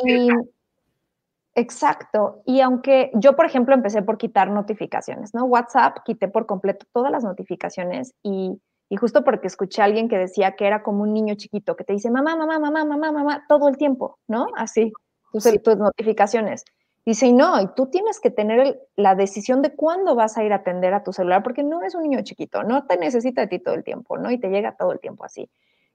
Exacto. 1.54 2.42
Y 2.46 2.60
aunque 2.60 3.10
yo, 3.14 3.36
por 3.36 3.44
ejemplo, 3.44 3.74
empecé 3.74 4.02
por 4.02 4.16
quitar 4.16 4.50
notificaciones, 4.50 5.34
¿no? 5.34 5.44
WhatsApp 5.44 5.98
quité 6.04 6.28
por 6.28 6.46
completo 6.46 6.86
todas 6.92 7.12
las 7.12 7.24
notificaciones 7.24 8.14
y, 8.22 8.58
justo 8.98 9.24
porque 9.24 9.46
escuché 9.46 9.82
a 9.82 9.86
alguien 9.86 10.08
que 10.08 10.18
decía 10.18 10.54
que 10.56 10.66
era 10.66 10.82
como 10.82 11.02
un 11.02 11.12
niño 11.12 11.34
chiquito 11.34 11.76
que 11.76 11.84
te 11.84 11.94
dice 11.94 12.10
mamá, 12.10 12.36
mamá, 12.36 12.58
mamá, 12.58 12.84
mamá, 12.84 13.12
mamá, 13.12 13.44
todo 13.48 13.68
el 13.68 13.76
tiempo, 13.76 14.18
¿no? 14.28 14.48
Así, 14.56 14.92
tus, 15.32 15.44
tus 15.62 15.76
notificaciones. 15.76 16.64
Dice, 17.04 17.26
y 17.26 17.32
no, 17.32 17.60
y 17.60 17.68
tú 17.74 17.86
tienes 17.86 18.20
que 18.20 18.30
tener 18.30 18.80
la 18.96 19.14
decisión 19.14 19.60
de 19.60 19.74
cuándo 19.74 20.14
vas 20.14 20.38
a 20.38 20.44
ir 20.44 20.52
a 20.52 20.56
atender 20.56 20.94
a 20.94 21.02
tu 21.02 21.12
celular, 21.12 21.42
porque 21.42 21.64
no 21.64 21.82
es 21.82 21.94
un 21.94 22.02
niño 22.02 22.22
chiquito, 22.22 22.62
no 22.62 22.86
te 22.86 22.96
necesita 22.96 23.40
de 23.40 23.48
ti 23.48 23.58
todo 23.58 23.74
el 23.74 23.82
tiempo, 23.82 24.18
¿no? 24.18 24.30
Y 24.30 24.38
te 24.38 24.48
llega 24.48 24.76
todo 24.76 24.92
el 24.92 25.00
tiempo 25.00 25.24
así 25.24 25.50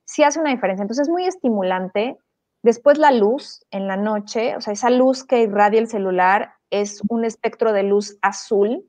sí 0.08 0.24
hace 0.24 0.40
una 0.40 0.50
diferencia. 0.50 0.82
Entonces 0.82 1.08
es 1.08 1.12
muy 1.12 1.26
estimulante. 1.26 2.18
Después 2.64 2.98
la 2.98 3.12
luz 3.12 3.66
en 3.72 3.88
la 3.88 3.98
noche, 3.98 4.56
o 4.56 4.62
sea, 4.62 4.74
esa 4.74 4.90
luz 4.90 5.24
que 5.24 5.42
irradia 5.42 5.80
el 5.80 5.88
celular 5.88 6.54
es 6.70 7.02
un 7.08 7.24
espectro 7.24 7.72
de 7.72 7.84
luz 7.84 8.18
azul 8.22 8.86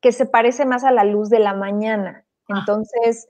que 0.00 0.12
se 0.12 0.26
parece 0.26 0.66
más 0.66 0.84
a 0.84 0.90
la 0.90 1.04
luz 1.04 1.30
de 1.30 1.38
la 1.38 1.54
mañana. 1.54 2.24
Ah. 2.48 2.58
Entonces, 2.58 3.28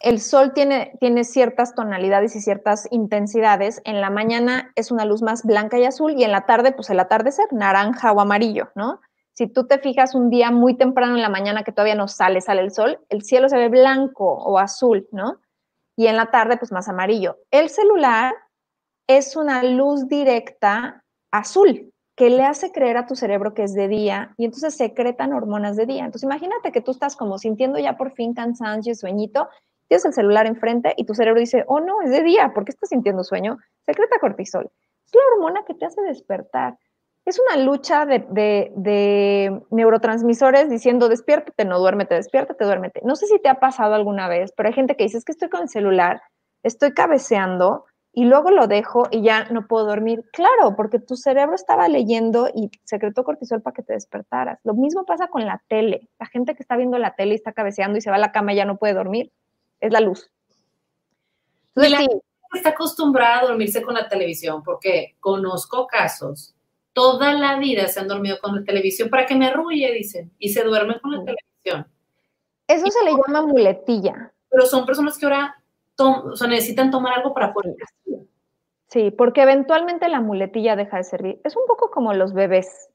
el 0.00 0.20
sol 0.20 0.52
tiene, 0.54 0.96
tiene 1.00 1.24
ciertas 1.24 1.74
tonalidades 1.74 2.36
y 2.36 2.40
ciertas 2.40 2.86
intensidades. 2.92 3.80
En 3.84 4.00
la 4.00 4.10
mañana 4.10 4.70
es 4.76 4.92
una 4.92 5.04
luz 5.04 5.22
más 5.22 5.44
blanca 5.44 5.78
y 5.78 5.84
azul 5.84 6.14
y 6.16 6.22
en 6.22 6.30
la 6.30 6.46
tarde, 6.46 6.72
pues 6.72 6.90
el 6.90 7.00
atardecer, 7.00 7.46
naranja 7.52 8.12
o 8.12 8.20
amarillo, 8.20 8.70
¿no? 8.76 9.00
Si 9.32 9.48
tú 9.48 9.66
te 9.66 9.78
fijas 9.78 10.14
un 10.14 10.30
día 10.30 10.50
muy 10.50 10.76
temprano 10.76 11.16
en 11.16 11.22
la 11.22 11.28
mañana 11.28 11.64
que 11.64 11.72
todavía 11.72 11.94
no 11.94 12.08
sale, 12.08 12.40
sale 12.40 12.60
el 12.60 12.72
sol, 12.72 13.00
el 13.08 13.22
cielo 13.22 13.48
se 13.48 13.56
ve 13.56 13.68
blanco 13.68 14.24
o 14.24 14.58
azul, 14.58 15.08
¿no? 15.10 15.40
y 15.98 16.06
en 16.06 16.16
la 16.16 16.30
tarde 16.30 16.56
pues 16.56 16.70
más 16.70 16.88
amarillo. 16.88 17.38
El 17.50 17.70
celular 17.70 18.32
es 19.08 19.34
una 19.34 19.64
luz 19.64 20.06
directa 20.06 21.02
azul 21.32 21.92
que 22.14 22.30
le 22.30 22.44
hace 22.44 22.70
creer 22.70 22.96
a 22.96 23.06
tu 23.06 23.16
cerebro 23.16 23.54
que 23.54 23.64
es 23.64 23.74
de 23.74 23.88
día 23.88 24.34
y 24.36 24.44
entonces 24.44 24.76
secretan 24.76 25.32
hormonas 25.32 25.76
de 25.76 25.86
día. 25.86 26.04
Entonces 26.04 26.24
imagínate 26.24 26.70
que 26.70 26.80
tú 26.80 26.92
estás 26.92 27.16
como 27.16 27.38
sintiendo 27.38 27.78
ya 27.78 27.96
por 27.96 28.12
fin 28.12 28.34
cansancio 28.34 28.92
y 28.92 28.94
sueñito, 28.94 29.48
tienes 29.88 30.04
el 30.04 30.12
celular 30.12 30.46
enfrente 30.46 30.94
y 30.96 31.04
tu 31.04 31.14
cerebro 31.14 31.40
dice, 31.40 31.64
oh 31.66 31.80
no, 31.80 32.02
es 32.02 32.10
de 32.10 32.22
día, 32.22 32.52
¿por 32.54 32.64
qué 32.64 32.70
estás 32.70 32.90
sintiendo 32.90 33.24
sueño? 33.24 33.58
Secreta 33.84 34.18
cortisol. 34.20 34.70
Es 35.06 35.14
la 35.14 35.20
hormona 35.34 35.64
que 35.66 35.74
te 35.74 35.86
hace 35.86 36.02
despertar 36.02 36.76
es 37.28 37.38
una 37.38 37.62
lucha 37.62 38.06
de, 38.06 39.62
neurotransmisores 39.70 40.70
diciendo 40.70 41.08
despiértate, 41.08 41.64
no 41.64 41.78
duérmete, 41.78 42.14
despiértate, 42.14 42.64
duérmete. 42.64 43.00
No 43.04 43.16
sé 43.16 43.26
si 43.26 43.38
te 43.38 43.48
ha 43.48 43.60
pasado 43.60 43.94
alguna 43.94 44.28
vez, 44.28 44.52
pero 44.56 44.68
hay 44.68 44.74
gente 44.74 44.96
que 44.96 45.04
dice 45.04 45.18
es 45.18 45.24
que 45.24 45.32
estoy 45.32 45.48
con 45.48 45.62
el 45.62 45.68
celular, 45.68 46.22
estoy 46.62 46.92
cabeceando 46.92 47.84
y 48.18 48.24
luego 48.24 48.50
lo 48.50 48.66
dejo 48.66 49.06
y 49.12 49.22
ya 49.22 49.44
no 49.44 49.68
puedo 49.68 49.86
dormir. 49.86 50.24
Claro, 50.32 50.74
porque 50.74 50.98
tu 50.98 51.14
cerebro 51.14 51.54
estaba 51.54 51.86
leyendo 51.86 52.48
y 52.52 52.68
secretó 52.82 53.22
cortisol 53.22 53.62
para 53.62 53.74
que 53.74 53.84
te 53.84 53.92
despertaras. 53.92 54.58
Lo 54.64 54.74
mismo 54.74 55.04
pasa 55.06 55.28
con 55.28 55.46
la 55.46 55.62
tele. 55.68 56.08
La 56.18 56.26
gente 56.26 56.56
que 56.56 56.64
está 56.64 56.76
viendo 56.76 56.98
la 56.98 57.14
tele 57.14 57.34
y 57.34 57.36
está 57.36 57.52
cabeceando 57.52 57.96
y 57.96 58.00
se 58.00 58.10
va 58.10 58.16
a 58.16 58.18
la 58.18 58.32
cama 58.32 58.52
y 58.52 58.56
ya 58.56 58.64
no 58.64 58.76
puede 58.76 58.94
dormir, 58.94 59.30
es 59.78 59.92
la 59.92 60.00
luz. 60.00 60.32
Entonces, 61.68 61.92
la 61.92 61.98
gente 61.98 62.24
está 62.54 62.70
acostumbrada 62.70 63.38
a 63.38 63.46
dormirse 63.46 63.82
con 63.82 63.94
la 63.94 64.08
televisión 64.08 64.64
porque 64.64 65.14
conozco 65.20 65.86
casos 65.86 66.56
toda 66.92 67.32
la 67.34 67.56
vida 67.60 67.86
se 67.86 68.00
han 68.00 68.08
dormido 68.08 68.40
con 68.40 68.56
la 68.56 68.64
televisión 68.64 69.10
para 69.10 69.26
que 69.26 69.36
me 69.36 69.46
arrulle, 69.46 69.92
dicen, 69.92 70.32
y 70.40 70.48
se 70.48 70.64
duermen 70.64 70.98
con 70.98 71.12
la 71.12 71.18
televisión. 71.18 71.86
Eso 72.66 72.86
se 72.88 73.04
le 73.04 73.12
llama 73.12 73.46
muletilla. 73.46 74.32
Pero 74.50 74.66
son 74.66 74.84
personas 74.84 75.16
que 75.16 75.26
ahora 75.26 75.57
necesitan 76.48 76.90
tomar 76.90 77.14
algo 77.14 77.34
para 77.34 77.52
poder. 77.52 77.74
Sí, 78.88 79.10
porque 79.10 79.42
eventualmente 79.42 80.08
la 80.08 80.20
muletilla 80.20 80.76
deja 80.76 80.96
de 80.96 81.04
servir. 81.04 81.40
Es 81.44 81.56
un 81.56 81.66
poco 81.66 81.90
como 81.90 82.14
los 82.14 82.32
bebés 82.32 82.88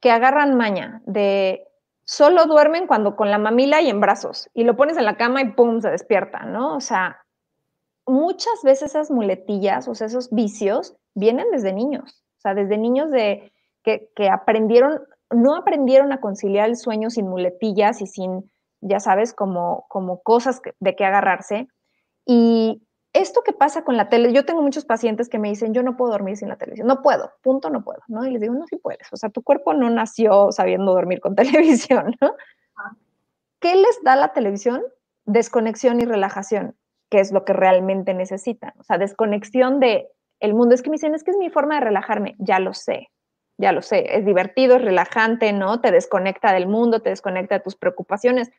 que 0.00 0.10
agarran 0.10 0.56
maña 0.56 1.02
de 1.06 1.66
solo 2.04 2.46
duermen 2.46 2.86
cuando 2.86 3.16
con 3.16 3.30
la 3.30 3.38
mamila 3.38 3.80
y 3.80 3.90
en 3.90 4.00
brazos 4.00 4.50
y 4.54 4.64
lo 4.64 4.76
pones 4.76 4.96
en 4.96 5.04
la 5.04 5.16
cama 5.16 5.42
y 5.42 5.52
pum, 5.52 5.80
se 5.80 5.90
despierta, 5.90 6.44
¿no? 6.44 6.76
O 6.76 6.80
sea, 6.80 7.24
muchas 8.06 8.62
veces 8.62 8.90
esas 8.90 9.10
muletillas, 9.10 9.88
o 9.88 9.94
sea, 9.94 10.06
esos 10.06 10.30
vicios 10.30 10.96
vienen 11.14 11.46
desde 11.50 11.72
niños, 11.72 12.22
o 12.38 12.40
sea, 12.40 12.54
desde 12.54 12.78
niños 12.78 13.10
de 13.10 13.52
que, 13.82 14.10
que 14.14 14.28
aprendieron, 14.28 15.00
no 15.30 15.56
aprendieron 15.56 16.12
a 16.12 16.20
conciliar 16.20 16.68
el 16.68 16.76
sueño 16.76 17.10
sin 17.10 17.28
muletillas 17.28 18.00
y 18.02 18.06
sin, 18.06 18.50
ya 18.80 19.00
sabes, 19.00 19.32
como, 19.32 19.86
como 19.88 20.22
cosas 20.22 20.60
de 20.80 20.96
qué 20.96 21.04
agarrarse. 21.04 21.68
Y 22.26 22.82
esto 23.14 23.42
que 23.42 23.52
pasa 23.52 23.84
con 23.84 23.96
la 23.96 24.08
tele, 24.08 24.32
yo 24.32 24.44
tengo 24.44 24.60
muchos 24.60 24.84
pacientes 24.84 25.28
que 25.28 25.38
me 25.38 25.48
dicen, 25.48 25.72
yo 25.72 25.82
no 25.82 25.96
puedo 25.96 26.12
dormir 26.12 26.36
sin 26.36 26.48
la 26.48 26.56
televisión, 26.56 26.88
no 26.88 27.00
puedo, 27.00 27.32
punto, 27.42 27.70
no 27.70 27.84
puedo, 27.84 28.00
¿no? 28.08 28.26
Y 28.26 28.32
les 28.32 28.40
digo, 28.40 28.54
no, 28.54 28.66
sí 28.66 28.76
puedes, 28.76 29.12
o 29.12 29.16
sea, 29.16 29.30
tu 29.30 29.42
cuerpo 29.42 29.72
no 29.72 29.88
nació 29.88 30.50
sabiendo 30.50 30.92
dormir 30.92 31.20
con 31.20 31.34
televisión, 31.36 32.16
¿no? 32.20 32.34
¿Qué 33.60 33.76
les 33.76 34.02
da 34.02 34.16
la 34.16 34.32
televisión? 34.32 34.82
Desconexión 35.24 36.00
y 36.00 36.04
relajación, 36.04 36.76
que 37.08 37.20
es 37.20 37.32
lo 37.32 37.44
que 37.44 37.52
realmente 37.52 38.14
necesitan, 38.14 38.72
o 38.78 38.82
sea, 38.82 38.98
desconexión 38.98 39.80
de 39.80 40.08
el 40.40 40.54
mundo. 40.54 40.74
Es 40.74 40.82
que 40.82 40.90
me 40.90 40.94
dicen, 40.94 41.14
es 41.14 41.22
que 41.22 41.30
es 41.30 41.36
mi 41.36 41.50
forma 41.50 41.76
de 41.76 41.82
relajarme, 41.82 42.34
ya 42.38 42.58
lo 42.58 42.74
sé, 42.74 43.10
ya 43.58 43.70
lo 43.70 43.80
sé, 43.80 44.16
es 44.16 44.26
divertido, 44.26 44.76
es 44.76 44.82
relajante, 44.82 45.52
¿no? 45.52 45.80
Te 45.80 45.92
desconecta 45.92 46.52
del 46.52 46.66
mundo, 46.66 47.00
te 47.00 47.10
desconecta 47.10 47.54
de 47.54 47.60
tus 47.62 47.76
preocupaciones, 47.76 48.50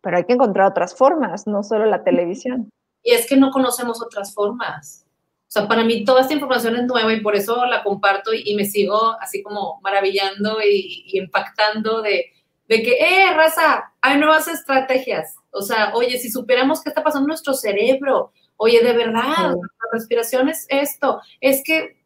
pero 0.00 0.16
hay 0.16 0.24
que 0.24 0.32
encontrar 0.32 0.66
otras 0.66 0.96
formas, 0.96 1.46
no 1.46 1.62
solo 1.62 1.86
la 1.86 2.02
televisión. 2.02 2.70
Y 3.02 3.12
es 3.12 3.26
que 3.26 3.36
no 3.36 3.50
conocemos 3.50 4.02
otras 4.02 4.34
formas. 4.34 5.06
O 5.50 5.52
sea, 5.52 5.66
para 5.66 5.82
mí 5.82 6.04
toda 6.04 6.20
esta 6.20 6.34
información 6.34 6.76
es 6.76 6.84
nueva 6.84 7.12
y 7.12 7.22
por 7.22 7.34
eso 7.34 7.66
la 7.66 7.82
comparto 7.82 8.32
y, 8.32 8.54
me 8.54 8.64
sigo 8.64 9.16
así 9.20 9.42
como 9.42 9.80
maravillando 9.82 10.58
y, 10.62 11.06
impactando 11.18 12.02
de, 12.02 12.26
de, 12.68 12.82
que, 12.84 12.92
eh, 12.92 13.34
raza, 13.34 13.92
hay 14.00 14.18
nuevas 14.18 14.46
estrategias. 14.46 15.34
O 15.50 15.62
sea, 15.62 15.92
oye, 15.94 16.18
si 16.18 16.30
supiéramos 16.30 16.80
qué 16.80 16.90
está 16.90 17.02
pasando 17.02 17.24
en 17.24 17.30
nuestro 17.30 17.54
cerebro, 17.54 18.32
oye, 18.58 18.80
de 18.80 18.92
verdad, 18.92 19.54
la 19.56 19.88
respiración 19.90 20.48
es 20.48 20.66
esto, 20.68 21.20
es 21.40 21.64
que, 21.64 21.96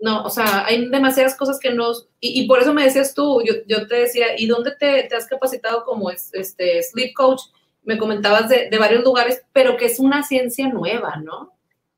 no, 0.00 0.24
o 0.24 0.30
sea, 0.30 0.64
hay 0.64 0.88
demasiadas 0.88 1.36
cosas 1.36 1.58
que 1.60 1.74
nos, 1.74 2.08
y, 2.20 2.46
por 2.48 2.60
eso 2.60 2.72
me 2.72 2.84
decías 2.84 3.12
tú, 3.12 3.42
yo, 3.44 3.52
yo 3.66 3.86
te 3.86 3.96
decía, 3.96 4.28
¿y 4.38 4.46
dónde 4.46 4.76
te, 4.78 5.02
te 5.02 5.14
has 5.14 5.26
capacitado 5.26 5.84
como 5.84 6.10
este 6.10 6.82
sleep 6.82 7.12
coach? 7.14 7.42
Me 7.84 7.98
comentabas 7.98 8.48
de, 8.48 8.76
varios 8.78 9.04
lugares, 9.04 9.42
pero 9.52 9.76
que 9.76 9.86
es 9.86 10.00
una 10.00 10.22
ciencia 10.22 10.68
nueva, 10.68 11.16
¿no? 11.16 11.52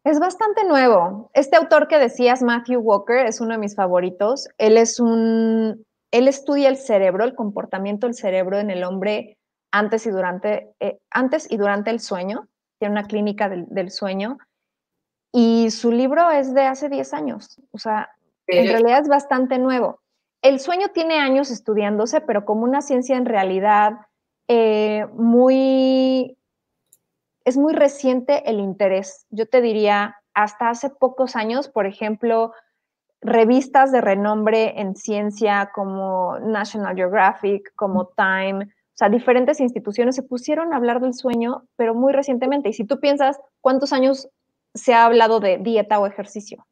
Es 0.05 0.21
bastante 0.21 0.65
nuevo. 0.65 1.31
Este 1.35 1.57
autor 1.57 1.89
que 1.89 1.99
decías, 1.99 2.43
Matthew 2.43 2.81
Walker, 2.81 3.27
es 3.27 3.41
uno 3.41 3.53
de 3.53 3.59
mis 3.59 3.75
favoritos. 3.75 4.49
Él 4.59 4.77
es 4.77 5.01
un, 5.01 5.85
él 6.13 6.29
estudia 6.29 6.69
el 6.69 6.77
cerebro, 6.77 7.25
el 7.25 7.35
comportamiento 7.35 8.07
del 8.07 8.15
cerebro 8.15 8.59
en 8.59 8.71
el 8.71 8.85
hombre 8.85 9.37
antes 9.73 10.07
y 10.07 10.11
durante, 10.11 10.71
eh, 10.81 10.99
antes 11.11 11.51
y 11.51 11.57
durante 11.57 11.91
el 11.91 12.01
sueño. 12.01 12.47
Tiene 12.79 12.93
una 12.93 13.05
clínica 13.05 13.49
del, 13.49 13.67
del, 13.69 13.91
sueño. 13.91 14.39
Y 15.33 15.71
su 15.71 15.91
libro 15.91 16.31
es 16.31 16.55
de 16.55 16.63
hace 16.63 16.89
10 16.89 17.15
años. 17.15 17.61
O 17.73 17.79
sea, 17.79 18.11
en 18.47 18.69
realidad 18.69 19.03
es 19.03 19.09
bastante 19.09 19.59
nuevo. 19.59 20.01
El 20.41 20.61
sueño 20.61 20.89
tiene 20.95 21.19
años 21.19 21.51
estudiándose, 21.51 22.21
pero 22.21 22.45
como 22.45 22.63
una 22.63 22.81
ciencia 22.81 23.17
en 23.17 23.27
realidad 23.27 23.95
eh, 24.49 25.07
muy, 25.15 26.37
es 27.45 27.57
muy 27.57 27.73
reciente 27.73 28.49
el 28.49 28.61
interés. 28.61 29.27
Yo 29.31 29.47
te 29.47 29.61
diría, 29.61 30.17
hasta 30.35 30.71
hace 30.71 30.91
pocos 30.91 31.37
años, 31.37 31.69
por 31.69 31.87
ejemplo, 31.87 32.53
revistas 33.21 33.93
de 33.93 34.01
renombre 34.01 34.81
en 34.81 34.95
ciencia 34.95 35.71
como 35.75 36.39
National 36.41 36.95
Geographic, 36.95 37.73
como 37.75 38.09
Time, 38.09 38.69
o 38.97 38.99
sea, 38.99 39.11
diferentes 39.11 39.61
instituciones 39.61 40.15
se 40.17 40.23
pusieron 40.23 40.73
a 40.73 40.77
hablar 40.77 41.03
del 41.03 41.13
sueño, 41.13 41.65
pero 41.77 41.95
muy 41.95 42.15
recientemente. 42.15 42.71
Y 42.71 42.73
si 42.73 42.87
tú 42.87 42.99
piensas, 42.99 43.39
¿cuántos 43.61 43.93
años 43.93 44.27
se 44.73 44.95
ha 44.95 45.05
hablado 45.05 45.39
de 45.39 45.59
dieta 45.59 45.99
o 46.01 46.07
ejercicio? 46.07 46.67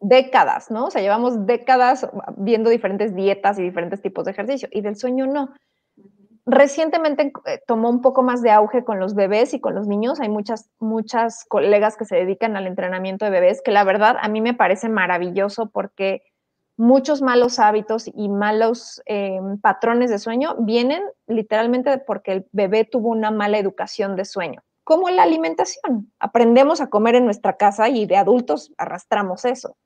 Décadas, 0.00 0.70
¿no? 0.70 0.86
O 0.86 0.90
sea, 0.90 1.02
llevamos 1.02 1.44
décadas 1.44 2.08
viendo 2.38 2.70
diferentes 2.70 3.14
dietas 3.14 3.58
y 3.58 3.62
diferentes 3.62 4.00
tipos 4.00 4.24
de 4.24 4.30
ejercicio, 4.30 4.68
y 4.72 4.80
del 4.80 4.96
sueño 4.96 5.26
no. 5.26 5.52
Recientemente 6.52 7.32
eh, 7.46 7.62
tomó 7.64 7.90
un 7.90 8.00
poco 8.00 8.24
más 8.24 8.42
de 8.42 8.50
auge 8.50 8.82
con 8.82 8.98
los 8.98 9.14
bebés 9.14 9.54
y 9.54 9.60
con 9.60 9.76
los 9.76 9.86
niños. 9.86 10.18
Hay 10.18 10.28
muchas, 10.28 10.68
muchas 10.80 11.44
colegas 11.44 11.96
que 11.96 12.04
se 12.04 12.16
dedican 12.16 12.56
al 12.56 12.66
entrenamiento 12.66 13.24
de 13.24 13.30
bebés, 13.30 13.62
que 13.62 13.70
la 13.70 13.84
verdad 13.84 14.16
a 14.20 14.28
mí 14.28 14.40
me 14.40 14.52
parece 14.52 14.88
maravilloso 14.88 15.70
porque 15.70 16.22
muchos 16.76 17.22
malos 17.22 17.60
hábitos 17.60 18.10
y 18.12 18.28
malos 18.28 19.00
em, 19.06 19.60
patrones 19.60 20.10
de 20.10 20.18
sueño 20.18 20.56
vienen 20.58 21.04
literalmente 21.28 21.98
porque 21.98 22.32
el 22.32 22.46
bebé 22.50 22.84
tuvo 22.84 23.10
una 23.10 23.30
mala 23.30 23.58
educación 23.58 24.16
de 24.16 24.24
sueño, 24.24 24.62
como 24.82 25.08
la 25.08 25.22
alimentación. 25.22 26.10
Aprendemos 26.18 26.80
a 26.80 26.88
comer 26.88 27.14
en 27.14 27.26
nuestra 27.26 27.56
casa 27.56 27.88
y 27.88 28.06
de 28.06 28.16
adultos 28.16 28.72
arrastramos 28.76 29.44
eso. 29.44 29.76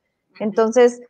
Entonces, 0.40 1.02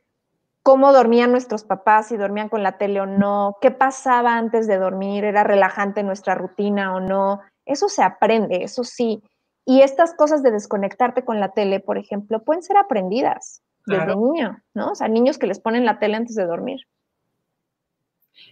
cómo 0.65 0.95
dormían 0.95 1.31
nuestros 1.31 1.63
papás, 1.63 2.09
si 2.09 2.17
dormían 2.17 2.49
con 2.49 2.63
la 2.63 2.79
tele 2.79 2.99
o 2.99 3.07
no, 3.07 3.59
qué 3.61 3.71
pasaba 3.71 4.39
antes 4.39 4.67
de 4.67 4.79
dormir, 4.79 5.25
era 5.25 5.45
relajante 5.45 6.03
nuestra 6.03 6.35
rutina 6.35 6.97
o 6.97 7.01
no. 7.01 7.43
Eso 7.67 7.91
se 7.91 8.03
aprende, 8.03 8.65
eso 8.65 8.83
sí. 8.83 9.23
Y 9.67 9.83
estas 9.83 10.15
cosas 10.15 10.43
de 10.43 10.51
desconectarte 10.51 11.23
con 11.23 11.39
la 11.39 11.53
tele, 11.53 11.81
por 11.81 11.99
ejemplo, 11.99 12.43
pueden 12.43 12.63
ser 12.63 12.79
aprendidas 12.79 13.63
desde 13.85 14.17
niño, 14.17 14.63
¿no? 14.73 14.93
O 14.93 14.95
sea, 14.95 15.07
niños 15.07 15.37
que 15.37 15.47
les 15.47 15.61
ponen 15.61 15.85
la 15.85 15.99
tele 15.99 16.17
antes 16.17 16.35
de 16.35 16.47
dormir. 16.47 16.81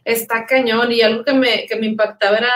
Está 0.05 0.45
cañón 0.45 0.93
y 0.93 1.01
algo 1.01 1.25
que 1.25 1.33
me, 1.33 1.65
que 1.67 1.77
me 1.77 1.87
impactaba 1.87 2.37
era 2.37 2.53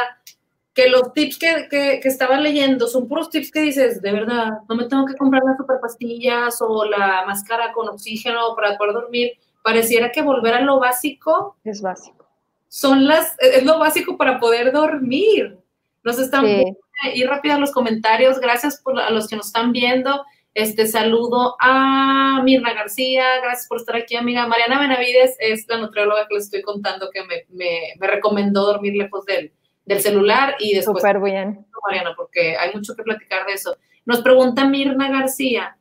que 0.75 0.90
los 0.90 1.14
tips 1.14 1.38
que, 1.38 1.69
que, 1.71 2.01
que, 2.03 2.09
estaba 2.09 2.38
leyendo 2.38 2.87
son 2.88 3.09
puros 3.09 3.31
tips 3.31 3.51
que 3.51 3.61
dices, 3.61 4.03
de 4.03 4.12
verdad, 4.12 4.59
no 4.69 4.75
me 4.75 4.85
tengo 4.85 5.07
que 5.07 5.14
comprar 5.14 5.42
las 5.45 5.57
super 5.57 5.81
pastillas 5.81 6.61
o 6.61 6.85
la 6.85 7.25
máscara 7.27 7.73
con 7.73 7.88
oxígeno 7.88 8.55
para 8.55 8.77
poder 8.77 8.92
dormir 8.92 9.33
pareciera 9.67 10.13
que 10.13 10.23
volver 10.23 10.55
a 10.55 10.61
lo 10.61 10.79
básico 10.79 11.57
es 11.65 11.83
básico. 11.83 12.25
Son 12.69 13.05
las, 13.09 13.37
es 13.41 13.65
lo 13.65 13.81
básico 13.81 14.17
para 14.17 14.39
poder 14.39 14.71
dormir. 14.71 15.59
Nos 16.05 16.21
están 16.21 16.45
viendo 16.45 16.79
ir 17.13 17.27
rápido 17.27 17.57
a 17.57 17.59
los 17.59 17.73
comentarios. 17.73 18.39
Gracias 18.39 18.81
por, 18.81 19.01
a 19.01 19.11
los 19.11 19.27
que 19.27 19.35
nos 19.35 19.49
están 19.49 19.73
viendo. 19.73 20.25
Este 20.55 20.87
saludo 20.87 21.57
a 21.59 22.43
Mirna 22.45 22.75
García, 22.75 23.41
gracias 23.43 23.67
por 23.67 23.79
estar 23.79 23.97
aquí, 23.97 24.15
amiga. 24.15 24.47
Mariana 24.47 24.79
Benavides 24.79 25.35
es 25.41 25.67
la 25.67 25.79
nutrióloga 25.79 26.29
que 26.29 26.37
les 26.37 26.45
estoy 26.45 26.63
contando 26.63 27.11
que 27.11 27.25
me, 27.25 27.45
me, 27.49 27.95
me 27.99 28.07
recomendó 28.07 28.67
dormir 28.67 28.95
lejos 28.95 29.25
del, 29.25 29.53
del 29.85 30.01
celular 30.01 30.55
y 30.61 30.75
después. 30.75 30.99
Súper 30.99 31.21
bien. 31.21 31.67
Mariana, 31.85 32.15
porque 32.17 32.57
hay 32.57 32.73
mucho 32.73 32.95
que 32.95 33.03
platicar 33.03 33.45
de 33.47 33.55
eso. 33.55 33.77
Nos 34.05 34.23
pregunta 34.23 34.65
Mirna 34.65 35.11
García, 35.11 35.77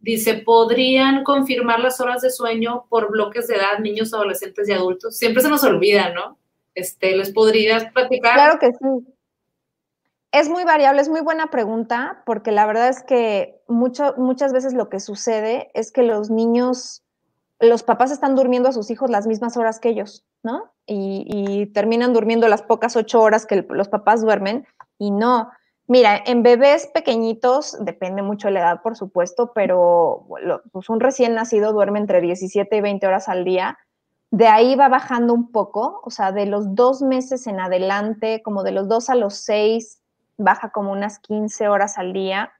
Dice, 0.00 0.34
¿podrían 0.34 1.24
confirmar 1.24 1.80
las 1.80 2.00
horas 2.00 2.22
de 2.22 2.30
sueño 2.30 2.86
por 2.88 3.10
bloques 3.10 3.48
de 3.48 3.56
edad, 3.56 3.78
niños, 3.80 4.14
adolescentes 4.14 4.68
y 4.68 4.72
adultos? 4.72 5.16
Siempre 5.16 5.42
se 5.42 5.48
nos 5.48 5.64
olvida, 5.64 6.10
¿no? 6.10 6.38
Este, 6.74 7.16
¿Les 7.16 7.32
podrías 7.32 7.90
platicar? 7.92 8.34
Claro 8.34 8.58
que 8.60 8.68
sí. 8.68 9.14
Es 10.30 10.48
muy 10.48 10.64
variable, 10.64 11.00
es 11.00 11.08
muy 11.08 11.22
buena 11.22 11.48
pregunta, 11.50 12.22
porque 12.26 12.52
la 12.52 12.66
verdad 12.66 12.88
es 12.88 13.02
que 13.02 13.60
mucho, 13.66 14.14
muchas 14.18 14.52
veces 14.52 14.74
lo 14.74 14.88
que 14.88 15.00
sucede 15.00 15.70
es 15.74 15.90
que 15.90 16.02
los 16.02 16.30
niños, 16.30 17.02
los 17.58 17.82
papás 17.82 18.12
están 18.12 18.36
durmiendo 18.36 18.68
a 18.68 18.72
sus 18.72 18.90
hijos 18.90 19.10
las 19.10 19.26
mismas 19.26 19.56
horas 19.56 19.80
que 19.80 19.88
ellos, 19.88 20.24
¿no? 20.42 20.70
Y, 20.86 21.24
y 21.26 21.66
terminan 21.72 22.12
durmiendo 22.12 22.46
las 22.46 22.62
pocas 22.62 22.94
ocho 22.94 23.20
horas 23.20 23.46
que 23.46 23.66
los 23.68 23.88
papás 23.88 24.20
duermen, 24.20 24.66
y 24.98 25.10
no. 25.10 25.50
Mira, 25.90 26.22
en 26.26 26.42
bebés 26.42 26.86
pequeñitos, 26.86 27.74
depende 27.80 28.20
mucho 28.20 28.48
de 28.48 28.52
la 28.52 28.60
edad, 28.60 28.82
por 28.82 28.94
supuesto, 28.94 29.52
pero 29.54 30.26
pues 30.70 30.90
un 30.90 31.00
recién 31.00 31.34
nacido 31.34 31.72
duerme 31.72 31.98
entre 31.98 32.20
17 32.20 32.76
y 32.76 32.80
20 32.82 33.06
horas 33.06 33.26
al 33.30 33.42
día. 33.42 33.78
De 34.30 34.48
ahí 34.48 34.76
va 34.76 34.90
bajando 34.90 35.32
un 35.32 35.50
poco, 35.50 36.02
o 36.04 36.10
sea, 36.10 36.30
de 36.30 36.44
los 36.44 36.74
dos 36.74 37.00
meses 37.00 37.46
en 37.46 37.58
adelante, 37.58 38.42
como 38.42 38.64
de 38.64 38.72
los 38.72 38.86
dos 38.86 39.08
a 39.08 39.14
los 39.14 39.36
seis, 39.36 40.02
baja 40.36 40.72
como 40.72 40.92
unas 40.92 41.20
15 41.20 41.68
horas 41.68 41.96
al 41.96 42.12
día. 42.12 42.52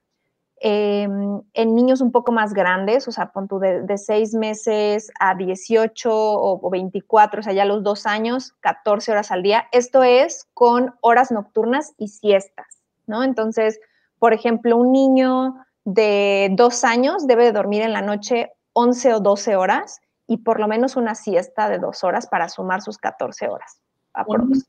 Em, 0.59 1.43
en 1.53 1.75
niños 1.75 2.01
un 2.01 2.11
poco 2.11 2.31
más 2.31 2.55
grandes, 2.55 3.07
o 3.07 3.11
sea, 3.11 3.31
pon 3.31 3.47
tú 3.47 3.59
de, 3.59 3.83
de 3.83 3.97
6 3.99 4.33
meses 4.33 5.11
a 5.19 5.35
18 5.35 6.11
o, 6.11 6.65
o 6.65 6.69
24, 6.71 7.41
o 7.41 7.43
sea, 7.43 7.53
ya 7.53 7.65
los 7.65 7.83
dos 7.83 8.07
años, 8.07 8.55
14 8.61 9.11
horas 9.11 9.29
al 9.29 9.43
día. 9.43 9.67
Esto 9.71 10.01
es 10.01 10.47
con 10.55 10.95
horas 11.01 11.31
nocturnas 11.31 11.93
y 11.99 12.07
siestas. 12.07 12.78
¿No? 13.09 13.23
Entonces, 13.23 13.79
por 14.19 14.33
ejemplo, 14.33 14.77
un 14.77 14.91
niño 14.91 15.55
de 15.83 16.49
dos 16.53 16.83
años 16.83 17.27
debe 17.27 17.51
dormir 17.51 17.81
en 17.81 17.93
la 17.93 18.01
noche 18.01 18.51
11 18.73 19.15
o 19.15 19.19
12 19.19 19.55
horas 19.55 19.99
y 20.27 20.37
por 20.37 20.59
lo 20.59 20.67
menos 20.67 20.95
una 20.95 21.15
siesta 21.15 21.67
de 21.69 21.79
dos 21.79 22.03
horas 22.03 22.27
para 22.27 22.47
sumar 22.47 22.81
sus 22.81 22.97
14 22.97 23.47
horas. 23.47 23.81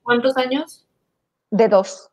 ¿Cuántos 0.02 0.36
años? 0.36 0.86
De 1.50 1.68
dos. 1.68 2.10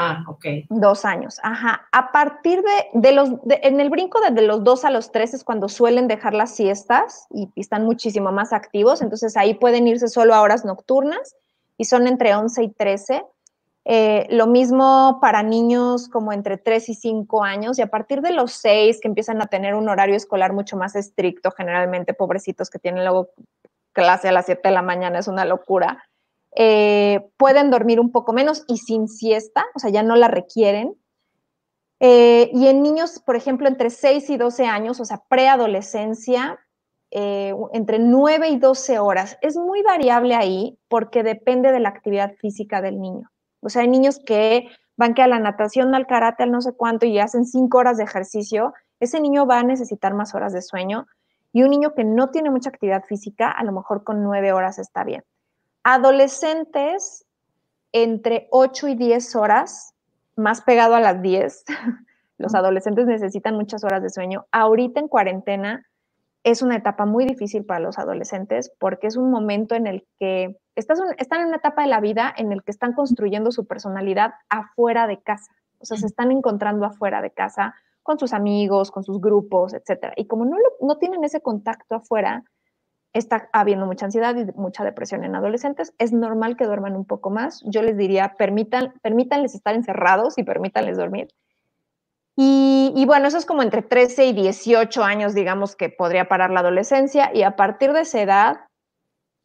Ah, 0.00 0.24
ok. 0.28 0.44
Dos 0.68 1.04
años, 1.04 1.40
ajá. 1.42 1.88
A 1.90 2.12
partir 2.12 2.62
de, 2.62 3.00
de 3.00 3.10
los, 3.10 3.30
en 3.48 3.80
el 3.80 3.90
brinco 3.90 4.20
de, 4.20 4.42
los 4.42 4.62
dos 4.62 4.84
a 4.84 4.90
los 4.90 5.10
tres 5.10 5.34
es 5.34 5.42
cuando 5.42 5.68
suelen 5.68 6.06
dejar 6.06 6.34
las 6.34 6.54
siestas 6.54 7.26
y, 7.30 7.50
están 7.56 7.84
muchísimo 7.84 8.30
más 8.30 8.52
activos, 8.52 9.02
entonces 9.02 9.36
ahí 9.36 9.54
pueden 9.54 9.88
irse 9.88 10.06
solo 10.06 10.34
a 10.34 10.40
horas 10.40 10.64
nocturnas 10.64 11.34
y 11.76 11.86
son 11.86 12.06
entre 12.06 12.32
11 12.32 12.62
y 12.62 12.68
13. 12.68 13.24
Eh, 13.90 14.26
lo 14.28 14.46
mismo 14.46 15.18
para 15.18 15.42
niños 15.42 16.10
como 16.10 16.34
entre 16.34 16.58
3 16.58 16.90
y 16.90 16.94
5 16.94 17.42
años 17.42 17.78
y 17.78 17.82
a 17.82 17.86
partir 17.86 18.20
de 18.20 18.32
los 18.32 18.52
6 18.52 19.00
que 19.00 19.08
empiezan 19.08 19.40
a 19.40 19.46
tener 19.46 19.74
un 19.74 19.88
horario 19.88 20.14
escolar 20.14 20.52
mucho 20.52 20.76
más 20.76 20.94
estricto, 20.94 21.52
generalmente 21.52 22.12
pobrecitos 22.12 22.68
que 22.68 22.78
tienen 22.78 23.02
luego 23.04 23.30
clase 23.94 24.28
a 24.28 24.32
las 24.32 24.44
7 24.44 24.60
de 24.68 24.74
la 24.74 24.82
mañana, 24.82 25.18
es 25.18 25.26
una 25.26 25.46
locura 25.46 26.04
eh, 26.54 27.30
pueden 27.38 27.70
dormir 27.70 27.98
un 27.98 28.12
poco 28.12 28.32
menos 28.34 28.64
y 28.68 28.78
sin 28.78 29.08
siesta, 29.08 29.64
o 29.74 29.78
sea, 29.78 29.90
ya 29.90 30.02
no 30.02 30.16
la 30.16 30.28
requieren. 30.28 30.94
Eh, 32.00 32.50
y 32.52 32.66
en 32.66 32.82
niños, 32.82 33.22
por 33.24 33.36
ejemplo, 33.36 33.68
entre 33.68 33.88
6 33.88 34.28
y 34.28 34.36
12 34.36 34.66
años, 34.66 35.00
o 35.00 35.04
sea, 35.04 35.22
preadolescencia, 35.28 36.58
entre 37.10 37.98
9 37.98 38.50
y 38.50 38.58
12 38.58 38.98
horas. 38.98 39.38
Es 39.40 39.56
muy 39.56 39.82
variable 39.82 40.34
ahí 40.34 40.78
porque 40.88 41.22
depende 41.22 41.72
de 41.72 41.80
la 41.80 41.88
actividad 41.88 42.34
física 42.34 42.82
del 42.82 43.00
niño. 43.00 43.30
O 43.60 43.68
sea, 43.68 43.82
hay 43.82 43.88
niños 43.88 44.20
que 44.24 44.68
van 44.96 45.14
que 45.14 45.22
a 45.22 45.28
la 45.28 45.38
natación, 45.38 45.94
al 45.94 46.06
karate, 46.06 46.42
al 46.42 46.50
no 46.50 46.60
sé 46.60 46.72
cuánto 46.72 47.06
y 47.06 47.18
hacen 47.18 47.44
5 47.44 47.78
horas 47.78 47.96
de 47.96 48.04
ejercicio. 48.04 48.74
Ese 49.00 49.20
niño 49.20 49.46
va 49.46 49.60
a 49.60 49.62
necesitar 49.62 50.14
más 50.14 50.34
horas 50.34 50.52
de 50.52 50.62
sueño. 50.62 51.06
Y 51.52 51.62
un 51.62 51.70
niño 51.70 51.94
que 51.94 52.04
no 52.04 52.30
tiene 52.30 52.50
mucha 52.50 52.70
actividad 52.70 53.04
física, 53.04 53.50
a 53.50 53.64
lo 53.64 53.72
mejor 53.72 54.04
con 54.04 54.22
9 54.22 54.52
horas 54.52 54.78
está 54.78 55.04
bien. 55.04 55.24
Adolescentes 55.82 57.24
entre 57.92 58.48
8 58.50 58.88
y 58.88 58.94
10 58.96 59.36
horas, 59.36 59.94
más 60.36 60.60
pegado 60.62 60.94
a 60.94 61.00
las 61.00 61.22
10. 61.22 61.64
Los 62.38 62.54
adolescentes 62.54 63.06
necesitan 63.06 63.56
muchas 63.56 63.82
horas 63.84 64.02
de 64.02 64.10
sueño. 64.10 64.46
Ahorita 64.52 65.00
en 65.00 65.08
cuarentena 65.08 65.86
es 66.44 66.62
una 66.62 66.76
etapa 66.76 67.04
muy 67.04 67.26
difícil 67.26 67.64
para 67.64 67.80
los 67.80 67.98
adolescentes 67.98 68.72
porque 68.78 69.08
es 69.08 69.16
un 69.16 69.30
momento 69.30 69.74
en 69.74 69.88
el 69.88 70.06
que 70.20 70.56
están 70.78 71.40
en 71.40 71.48
una 71.48 71.56
etapa 71.56 71.82
de 71.82 71.88
la 71.88 72.00
vida 72.00 72.32
en 72.36 72.52
el 72.52 72.62
que 72.62 72.70
están 72.70 72.92
construyendo 72.92 73.50
su 73.50 73.66
personalidad 73.66 74.34
afuera 74.48 75.06
de 75.06 75.20
casa. 75.20 75.52
O 75.78 75.84
sea, 75.84 75.96
se 75.96 76.06
están 76.06 76.32
encontrando 76.32 76.86
afuera 76.86 77.22
de 77.22 77.30
casa 77.30 77.74
con 78.02 78.18
sus 78.18 78.32
amigos, 78.32 78.90
con 78.90 79.04
sus 79.04 79.20
grupos, 79.20 79.74
etc. 79.74 80.12
Y 80.16 80.26
como 80.26 80.44
no, 80.44 80.56
no 80.80 80.98
tienen 80.98 81.24
ese 81.24 81.40
contacto 81.40 81.96
afuera, 81.96 82.44
está 83.12 83.48
habiendo 83.52 83.86
mucha 83.86 84.06
ansiedad 84.06 84.34
y 84.36 84.44
mucha 84.58 84.84
depresión 84.84 85.24
en 85.24 85.34
adolescentes. 85.34 85.94
Es 85.98 86.12
normal 86.12 86.56
que 86.56 86.64
duerman 86.64 86.96
un 86.96 87.04
poco 87.04 87.30
más. 87.30 87.62
Yo 87.64 87.82
les 87.82 87.96
diría, 87.96 88.34
permitan, 88.38 88.94
permítanles 89.02 89.54
estar 89.54 89.74
encerrados 89.74 90.38
y 90.38 90.42
permítanles 90.42 90.96
dormir. 90.96 91.28
Y, 92.40 93.04
bueno, 93.04 93.26
eso 93.26 93.36
es 93.36 93.46
como 93.46 93.64
entre 93.64 93.82
13 93.82 94.26
y 94.26 94.32
18 94.32 95.02
años, 95.02 95.34
digamos, 95.34 95.74
que 95.74 95.88
podría 95.88 96.28
parar 96.28 96.50
la 96.50 96.60
adolescencia. 96.60 97.34
Y 97.34 97.42
a 97.42 97.56
partir 97.56 97.92
de 97.92 98.02
esa 98.02 98.22
edad, 98.22 98.60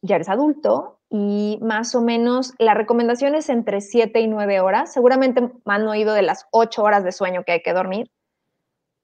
ya 0.00 0.14
eres 0.14 0.28
adulto 0.28 1.00
y 1.16 1.60
más 1.62 1.94
o 1.94 2.00
menos 2.00 2.54
la 2.58 2.74
recomendación 2.74 3.36
es 3.36 3.48
entre 3.48 3.80
7 3.80 4.18
y 4.18 4.26
9 4.26 4.58
horas. 4.58 4.92
Seguramente 4.92 5.48
han 5.64 5.86
oído 5.86 6.12
de 6.12 6.22
las 6.22 6.48
8 6.50 6.82
horas 6.82 7.04
de 7.04 7.12
sueño 7.12 7.44
que 7.44 7.52
hay 7.52 7.62
que 7.62 7.72
dormir. 7.72 8.10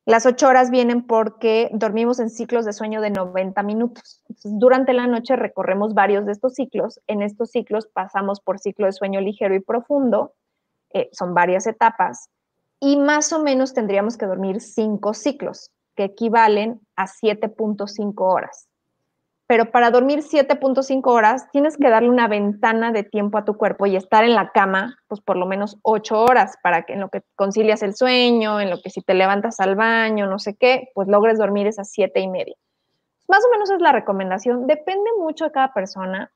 Las 0.07 0.27
ocho 0.27 0.49
horas 0.49 0.73
vienen 0.73 1.07
porque 1.07 1.71
dormimos 1.73 2.19
en 2.19 2.31
ciclos 2.31 2.65
de 2.65 2.73
sueño 2.73 3.01
de 3.01 3.11
90 3.11 3.63
minutos. 3.63 4.25
durante 4.43 4.93
la 4.93 5.07
noche 5.07 5.37
recorremos 5.37 5.95
varios 5.95 6.27
de 6.27 6.33
estos 6.33 6.55
ciclos. 6.55 7.01
En 7.07 7.23
estos 7.23 7.51
ciclos 7.53 7.87
pasamos 7.87 8.41
por 8.41 8.59
ciclo 8.59 8.87
de 8.87 8.93
sueño 8.93 9.21
ligero 9.21 9.55
y 9.55 9.61
profundo. 9.61 10.35
Eh, 10.93 11.11
son 11.13 11.33
varias 11.33 11.69
etapas. 11.69 12.29
Y 12.81 12.97
más 12.97 13.33
o 13.33 13.41
menos 13.41 13.73
tendríamos 13.73 14.17
que 14.17 14.27
dormir 14.27 14.61
cinco 14.61 15.15
ciclos, 15.15 15.71
que 15.95 16.05
equivalen 16.05 16.81
a 16.97 17.07
7.5 17.07 18.15
horas 18.17 18.70
pero 19.51 19.73
para 19.73 19.91
dormir 19.91 20.21
7.5 20.21 21.11
horas 21.11 21.51
tienes 21.51 21.77
que 21.77 21.91
darle 21.91 22.09
una 22.09 22.29
ventana 22.29 22.93
de 22.93 23.03
tiempo 23.03 23.37
a 23.37 23.45
tu 23.45 23.57
cuerpo 23.57 23.85
y 23.85 23.97
estar 23.97 24.23
en 24.23 24.37
la 24.37 24.53
cama, 24.53 24.97
pues 25.09 25.21
por 25.21 25.37
lo 25.37 25.45
menos 25.45 25.77
8 25.83 26.23
horas, 26.23 26.55
para 26.63 26.85
que 26.85 26.93
en 26.93 27.01
lo 27.01 27.09
que 27.09 27.25
concilias 27.35 27.83
el 27.83 27.97
sueño, 27.97 28.61
en 28.61 28.71
lo 28.71 28.81
que 28.81 28.91
si 28.91 29.03
te 29.03 29.13
levantas 29.13 29.59
al 29.59 29.75
baño, 29.75 30.29
no 30.29 30.39
sé 30.39 30.55
qué, 30.55 30.91
pues 30.95 31.09
logres 31.09 31.37
dormir 31.37 31.67
esas 31.67 31.91
7 31.91 32.21
y 32.21 32.29
media. 32.29 32.55
Más 33.27 33.45
o 33.45 33.51
menos 33.51 33.73
es 33.73 33.81
la 33.81 33.91
recomendación, 33.91 34.69
depende 34.69 35.11
mucho 35.19 35.47
de 35.47 35.51
cada 35.51 35.75
persona, 35.75 36.31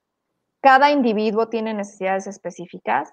cada 0.60 0.90
individuo 0.90 1.46
tiene 1.46 1.72
necesidades 1.72 2.26
específicas. 2.26 3.12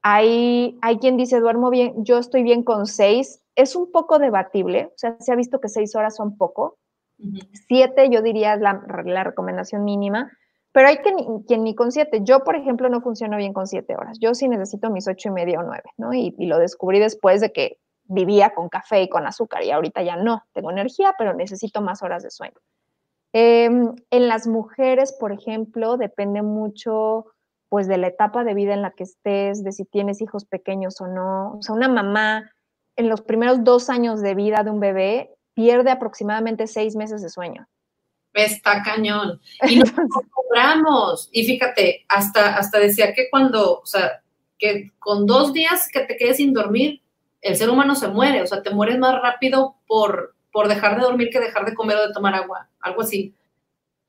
Hay, 0.00 0.78
hay 0.80 0.96
quien 0.96 1.18
dice, 1.18 1.40
duermo 1.40 1.68
bien, 1.68 1.92
yo 2.06 2.16
estoy 2.16 2.42
bien 2.42 2.62
con 2.62 2.86
6, 2.86 3.42
es 3.56 3.76
un 3.76 3.92
poco 3.92 4.18
debatible, 4.18 4.86
o 4.86 4.96
sea, 4.96 5.14
se 5.20 5.30
ha 5.30 5.36
visto 5.36 5.60
que 5.60 5.68
6 5.68 5.94
horas 5.94 6.16
son 6.16 6.38
poco, 6.38 6.78
Siete, 7.68 8.08
yo 8.10 8.22
diría, 8.22 8.54
es 8.54 8.60
la, 8.60 8.82
recomendación 9.24 9.84
mínima, 9.84 10.30
pero 10.72 10.88
hay 10.88 10.98
quien, 10.98 11.64
ni 11.64 11.74
con 11.74 11.92
siete. 11.92 12.20
Yo, 12.22 12.44
por 12.44 12.56
ejemplo, 12.56 12.88
no 12.88 13.00
funciono 13.00 13.36
bien 13.36 13.52
con 13.52 13.66
siete 13.66 13.94
horas. 13.94 14.18
Yo 14.20 14.34
sí 14.34 14.48
necesito 14.48 14.90
mis 14.90 15.06
ocho 15.06 15.28
y 15.28 15.32
media 15.32 15.60
o 15.60 15.62
nueve, 15.62 15.90
¿no? 15.98 16.12
Y, 16.12 16.34
lo 16.38 16.58
descubrí 16.58 16.98
después 16.98 17.40
de 17.40 17.52
que 17.52 17.78
vivía 18.04 18.50
con 18.54 18.68
café 18.68 19.02
y 19.02 19.08
con 19.08 19.26
azúcar 19.26 19.62
y 19.62 19.70
ahorita 19.70 20.02
ya 20.02 20.16
no. 20.16 20.42
Tengo 20.52 20.70
energía, 20.70 21.14
pero 21.18 21.34
necesito 21.34 21.82
más 21.82 22.02
horas 22.02 22.22
de 22.22 22.30
sueño. 22.30 22.56
Em, 23.34 23.94
en 24.10 24.28
las 24.28 24.46
mujeres, 24.46 25.16
por 25.18 25.32
ejemplo, 25.32 25.96
depende 25.96 26.42
mucho 26.42 27.26
pues 27.68 27.88
de 27.88 27.96
la 27.96 28.08
etapa 28.08 28.44
de 28.44 28.52
vida 28.52 28.74
en 28.74 28.82
la 28.82 28.90
que 28.90 29.04
estés, 29.04 29.64
de 29.64 29.72
si 29.72 29.86
tienes 29.86 30.20
hijos 30.20 30.44
pequeños 30.44 31.00
o 31.00 31.06
no. 31.06 31.54
O 31.54 31.62
sea, 31.62 31.74
una 31.74 31.88
mamá 31.88 32.50
en 32.96 33.08
los 33.08 33.22
primeros 33.22 33.64
dos 33.64 33.88
años 33.88 34.20
de 34.20 34.34
vida 34.34 34.62
de 34.62 34.70
un 34.70 34.80
bebé 34.80 35.34
pierde 35.54 35.90
aproximadamente 35.90 36.66
seis 36.66 36.96
meses 36.96 37.22
de 37.22 37.28
sueño. 37.28 37.66
Está 38.34 38.82
cañón. 38.82 39.40
Y 39.68 39.78
nos 39.78 39.92
cobramos. 40.30 41.28
Y 41.32 41.44
fíjate, 41.44 42.04
hasta, 42.08 42.56
hasta 42.56 42.78
decía 42.78 43.12
que 43.14 43.28
cuando, 43.30 43.80
o 43.80 43.86
sea, 43.86 44.22
que 44.58 44.90
con 44.98 45.26
dos 45.26 45.52
días 45.52 45.88
que 45.92 46.00
te 46.00 46.16
quedes 46.16 46.38
sin 46.38 46.52
dormir, 46.52 47.02
el 47.40 47.56
ser 47.56 47.68
humano 47.68 47.94
se 47.94 48.08
muere. 48.08 48.42
O 48.42 48.46
sea, 48.46 48.62
te 48.62 48.70
mueres 48.70 48.98
más 48.98 49.20
rápido 49.20 49.76
por, 49.86 50.34
por 50.52 50.68
dejar 50.68 50.96
de 50.96 51.02
dormir 51.02 51.30
que 51.30 51.40
dejar 51.40 51.64
de 51.64 51.74
comer 51.74 51.96
o 51.96 52.06
de 52.06 52.14
tomar 52.14 52.34
agua. 52.34 52.68
Algo 52.80 53.02
así. 53.02 53.34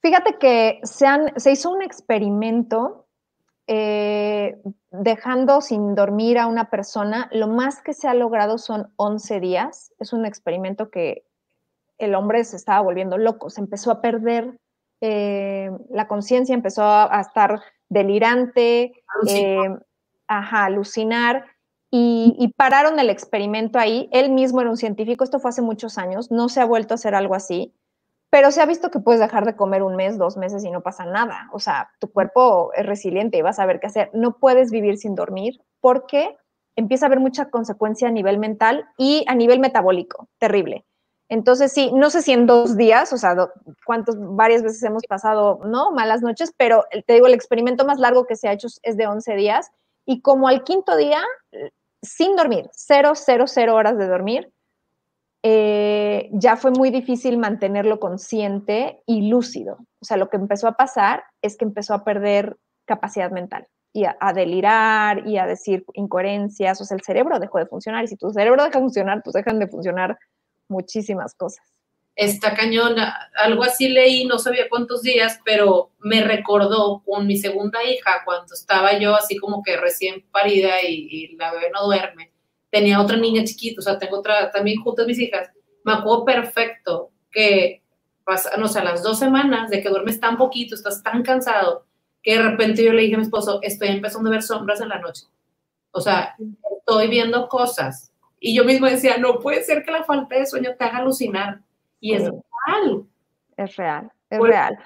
Fíjate 0.01 0.37
que 0.37 0.79
se, 0.83 1.07
se 1.37 1.51
hizo 1.51 1.71
un 1.71 1.81
experimento 1.81 3.07
eh, 3.67 4.57
dejando 4.91 5.61
sin 5.61 5.95
dormir 5.95 6.37
a 6.37 6.47
una 6.47 6.69
persona. 6.69 7.29
Lo 7.31 7.47
más 7.47 7.81
que 7.81 7.93
se 7.93 8.07
ha 8.07 8.13
logrado 8.13 8.57
son 8.57 8.91
11 8.97 9.39
días. 9.39 9.93
Es 9.99 10.13
un 10.13 10.25
experimento 10.25 10.89
que 10.89 11.23
el 12.05 12.15
hombre 12.15 12.43
se 12.43 12.55
estaba 12.55 12.81
volviendo 12.81 13.17
loco, 13.17 13.49
se 13.49 13.61
empezó 13.61 13.91
a 13.91 14.01
perder 14.01 14.57
eh, 15.01 15.69
la 15.89 16.07
conciencia, 16.07 16.55
empezó 16.55 16.83
a, 16.83 17.19
estar 17.19 17.61
delirante, 17.89 18.93
eh, 19.27 19.69
a 20.27 20.65
alucinar. 20.65 21.45
Y, 21.95 22.51
pararon 22.57 22.99
el 22.99 23.11
experimento 23.11 23.77
ahí. 23.77 24.09
Él 24.11 24.31
mismo 24.31 24.61
era 24.61 24.69
un 24.69 24.77
científico, 24.77 25.23
esto 25.23 25.39
fue 25.39 25.49
hace 25.49 25.61
muchos 25.61 25.99
años, 25.99 26.31
no 26.31 26.49
se 26.49 26.59
ha 26.59 26.65
vuelto 26.65 26.93
a 26.93 26.95
hacer 26.95 27.13
algo 27.13 27.35
así, 27.35 27.75
pero 28.31 28.49
se 28.49 28.61
ha 28.61 28.65
visto 28.65 28.89
que 28.89 28.99
puedes 28.99 29.19
dejar 29.19 29.45
de 29.45 29.55
comer 29.55 29.83
un 29.83 29.95
mes, 29.95 30.17
dos 30.17 30.37
meses 30.37 30.63
y 30.63 30.71
no 30.71 30.81
pasa 30.81 31.05
nada. 31.05 31.49
O 31.51 31.59
sea, 31.59 31.91
tu 31.99 32.11
cuerpo 32.11 32.71
es 32.73 32.85
resiliente 32.85 33.37
y 33.37 33.43
vas 33.43 33.59
a 33.59 33.67
ver 33.67 33.79
qué 33.79 33.87
hacer. 33.87 34.09
No 34.13 34.39
puedes 34.39 34.71
vivir 34.71 34.97
sin 34.97 35.13
dormir 35.13 35.61
porque 35.81 36.35
empieza 36.75 37.05
a 37.05 37.07
haber 37.07 37.19
mucha 37.19 37.49
consecuencia 37.51 38.07
a 38.07 38.11
nivel 38.11 38.39
mental 38.39 38.85
y 38.97 39.23
a 39.27 39.35
nivel 39.35 39.59
metabólico, 39.59 40.29
terrible. 40.39 40.85
Entonces, 41.33 41.71
sí, 41.71 41.89
no 41.91 42.11
sé 42.11 42.21
si 42.21 42.31
en 42.31 42.45
dos 42.45 42.77
días, 42.77 43.11
o 43.11 43.17
sea, 43.17 43.35
cuántas, 43.87 44.15
varias 44.19 44.61
veces 44.61 44.83
hemos 44.83 45.01
pasado, 45.07 45.61
¿no? 45.65 45.91
Malas 45.91 46.21
noches, 46.21 46.53
pero 46.57 46.85
te 47.07 47.13
digo, 47.13 47.25
el 47.25 47.33
experimento 47.33 47.85
más 47.85 47.97
largo 47.97 48.27
que 48.27 48.35
se 48.35 48.47
ha 48.47 48.53
hecho 48.53 48.67
es 48.83 48.97
de 48.97 49.07
11 49.07 49.35
días 49.35 49.71
y 50.05 50.21
como 50.21 50.47
al 50.47 50.63
quinto 50.63 50.95
día, 50.95 51.23
sin 52.03 52.35
dormir, 52.35 52.69
cero, 52.71 53.13
cero, 53.15 53.45
cero 53.47 53.73
horas 53.73 53.97
de 53.97 54.07
dormir, 54.07 54.53
eh, 55.41 56.29
ya 56.33 56.55
fue 56.55 56.69
muy 56.69 56.91
difícil 56.91 57.39
mantenerlo 57.39 57.99
consciente 57.99 59.01
y 59.07 59.27
lúcido. 59.27 59.79
O 60.01 60.05
sea, 60.05 60.17
lo 60.17 60.29
que 60.29 60.37
empezó 60.37 60.67
a 60.67 60.73
pasar 60.73 61.23
es 61.41 61.57
que 61.57 61.65
empezó 61.65 61.95
a 61.95 62.03
perder 62.03 62.57
capacidad 62.85 63.31
mental 63.31 63.65
y 63.91 64.05
a, 64.05 64.15
a, 64.19 64.33
delirar 64.33 65.27
y 65.27 65.39
a 65.39 65.47
decir 65.47 65.83
incoherencias. 65.93 66.79
O 66.79 66.85
sea, 66.85 66.95
el 66.95 67.03
cerebro 67.03 67.39
dejó 67.39 67.57
de 67.57 67.65
funcionar 67.65 68.03
y 68.03 68.07
si 68.07 68.17
tu 68.17 68.29
cerebro 68.29 68.63
deja 68.63 68.77
de 68.77 68.83
funcionar, 68.83 69.23
pues 69.23 69.33
dejan 69.33 69.57
de 69.57 69.67
funcionar 69.67 70.19
muchísimas 70.67 71.33
cosas. 71.35 71.63
Está 72.15 72.53
cañona. 72.53 73.31
Algo 73.35 73.63
así 73.63 73.89
leí, 73.89 74.25
no 74.25 74.37
sabía 74.37 74.69
cuántos 74.69 75.01
días, 75.01 75.39
pero 75.43 75.91
me 75.99 76.23
recordó 76.23 77.01
con 77.05 77.25
mi 77.25 77.37
segunda 77.37 77.83
hija, 77.83 78.21
cuando 78.23 78.53
estaba 78.53 78.99
yo 78.99 79.15
así 79.15 79.37
como 79.37 79.63
que 79.63 79.77
recién 79.77 80.23
parida 80.31 80.83
y, 80.83 81.35
la 81.37 81.51
bebé 81.51 81.71
no 81.73 81.85
duerme. 81.85 82.31
Tenía 82.69 83.01
otra 83.01 83.17
niña 83.17 83.43
chiquita, 83.43 83.81
o 83.81 83.83
sea, 83.83 83.97
tengo 83.97 84.19
otra, 84.19 84.51
también 84.51 84.81
juntas 84.81 85.07
mis 85.07 85.19
hijas. 85.19 85.49
Me 85.83 85.93
acuerdo 85.93 86.25
perfecto 86.25 87.11
que 87.31 87.81
pasan, 88.23 88.61
o 88.61 88.67
sea, 88.67 88.83
las 88.83 89.01
dos 89.03 89.19
semanas 89.19 89.69
de 89.69 89.81
que 89.81 89.89
duermes 89.89 90.19
tan 90.19 90.37
poquito, 90.37 90.75
estás 90.75 91.01
tan 91.01 91.23
cansado, 91.23 91.85
que 92.21 92.37
de 92.37 92.43
repente 92.43 92.83
yo 92.83 92.93
le 92.93 93.01
dije 93.01 93.15
a 93.15 93.17
mi 93.17 93.23
esposo, 93.23 93.59
estoy 93.63 93.89
empezando 93.89 94.29
a 94.29 94.33
ver 94.33 94.43
sombras 94.43 94.81
en 94.81 94.89
la 94.89 94.99
noche. 94.99 95.25
O 95.91 95.99
sea, 96.01 96.35
estoy 96.77 97.07
viendo 97.07 97.47
cosas. 97.47 98.12
Y 98.45 98.53
yo 98.53 98.65
mismo 98.65 98.87
decía, 98.87 99.17
no 99.17 99.39
puede 99.39 99.63
ser 99.63 99.85
que 99.85 99.91
la 99.91 100.03
falta 100.03 100.35
de 100.35 100.45
sueño 100.45 100.75
te 100.77 100.83
haga 100.83 100.97
alucinar. 100.97 101.61
Y 102.01 102.13
es 102.13 102.23
real. 102.23 103.05
Es 103.55 103.77
real, 103.77 104.11
es 104.29 104.37
pues, 104.37 104.51
real. 104.51 104.77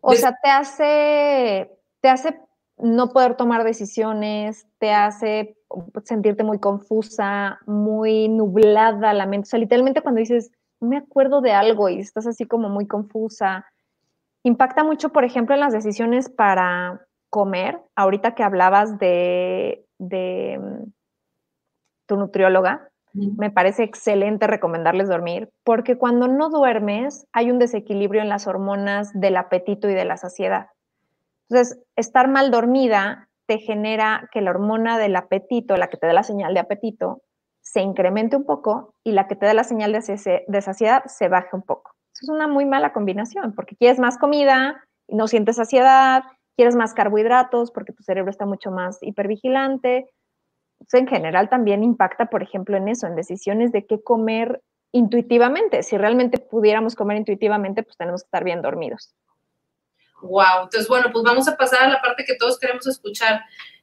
O 0.00 0.14
sea, 0.14 0.38
te 0.40 0.48
hace, 0.48 1.76
te 2.00 2.08
hace 2.08 2.40
no 2.78 3.08
poder 3.08 3.34
tomar 3.34 3.64
decisiones, 3.64 4.68
te 4.78 4.92
hace 4.92 5.56
sentirte 6.04 6.44
muy 6.44 6.60
confusa, 6.60 7.58
muy 7.66 8.28
nublada 8.28 9.12
la 9.12 9.26
mente. 9.26 9.48
O 9.48 9.50
sea, 9.50 9.58
literalmente 9.58 10.02
cuando 10.02 10.20
dices, 10.20 10.52
no 10.78 10.90
me 10.90 10.98
acuerdo 10.98 11.40
de 11.40 11.50
algo 11.50 11.88
y 11.88 11.98
estás 11.98 12.28
así 12.28 12.46
como 12.46 12.68
muy 12.68 12.86
confusa. 12.86 13.66
Impacta 14.44 14.84
mucho, 14.84 15.08
por 15.08 15.24
ejemplo, 15.24 15.56
en 15.56 15.60
las 15.62 15.72
decisiones 15.72 16.28
para 16.28 17.04
comer. 17.28 17.80
Ahorita 17.96 18.36
que 18.36 18.44
hablabas 18.44 19.00
de, 19.00 19.84
de 19.98 20.60
mm, 20.60 20.90
tu 22.06 22.16
nutrióloga, 22.16 22.89
me 23.12 23.50
parece 23.50 23.82
excelente 23.82 24.46
recomendarles 24.46 25.08
dormir, 25.08 25.50
porque 25.64 25.98
cuando 25.98 26.28
no 26.28 26.48
duermes 26.48 27.26
hay 27.32 27.50
un 27.50 27.58
desequilibrio 27.58 28.22
en 28.22 28.28
las 28.28 28.46
hormonas 28.46 29.10
del 29.14 29.36
apetito 29.36 29.88
y 29.88 29.94
de 29.94 30.04
la 30.04 30.16
saciedad. 30.16 30.68
Entonces, 31.48 31.80
estar 31.96 32.28
mal 32.28 32.50
dormida 32.50 33.28
te 33.46 33.58
genera 33.58 34.28
que 34.32 34.40
la 34.40 34.50
hormona 34.50 34.98
del 34.98 35.16
apetito, 35.16 35.76
la 35.76 35.88
que 35.88 35.96
te 35.96 36.06
da 36.06 36.12
la 36.12 36.22
señal 36.22 36.54
de 36.54 36.60
apetito, 36.60 37.22
se 37.60 37.80
incremente 37.80 38.36
un 38.36 38.44
poco 38.44 38.94
y 39.04 39.12
la 39.12 39.26
que 39.26 39.36
te 39.36 39.46
da 39.46 39.54
la 39.54 39.64
señal 39.64 39.92
de, 39.92 40.60
saciedad 40.62 41.04
se 41.06 41.28
baje 41.28 41.48
un 41.52 41.62
poco. 41.62 41.92
Es 42.20 42.28
una 42.28 42.46
muy 42.46 42.64
mala 42.64 42.92
combinación, 42.92 43.54
porque 43.54 43.76
quieres 43.76 43.98
más 43.98 44.18
comida 44.18 44.84
no 45.08 45.26
sientes 45.26 45.56
saciedad, 45.56 46.22
quieres 46.56 46.76
más 46.76 46.94
carbohidratos 46.94 47.70
porque 47.70 47.92
tu 47.92 48.02
cerebro 48.02 48.30
está 48.30 48.46
mucho 48.46 48.70
más 48.70 48.98
hipervigilante. 49.02 50.08
En 50.92 51.06
general 51.06 51.48
también 51.48 51.82
impacta, 51.82 52.26
por 52.26 52.42
ejemplo, 52.42 52.76
en 52.76 52.88
eso, 52.88 53.06
en 53.06 53.16
decisiones 53.16 53.72
de 53.72 53.86
qué 53.86 54.02
comer 54.02 54.62
intuitivamente. 54.92 55.82
Si 55.82 55.96
realmente 55.96 56.38
pudiéramos 56.38 56.94
comer 56.94 57.16
intuitivamente, 57.16 57.82
pues 57.82 57.96
tenemos 57.96 58.22
que 58.22 58.26
estar 58.26 58.44
bien 58.44 58.62
dormidos. 58.62 59.14
Wow, 60.22 60.64
entonces 60.64 60.88
bueno, 60.88 61.10
pues 61.12 61.24
vamos 61.24 61.48
a 61.48 61.56
pasar 61.56 61.82
a 61.82 61.88
la 61.88 62.02
parte 62.02 62.24
que 62.24 62.34
todos 62.34 62.58
queremos 62.58 62.86
escuchar. 62.86 63.42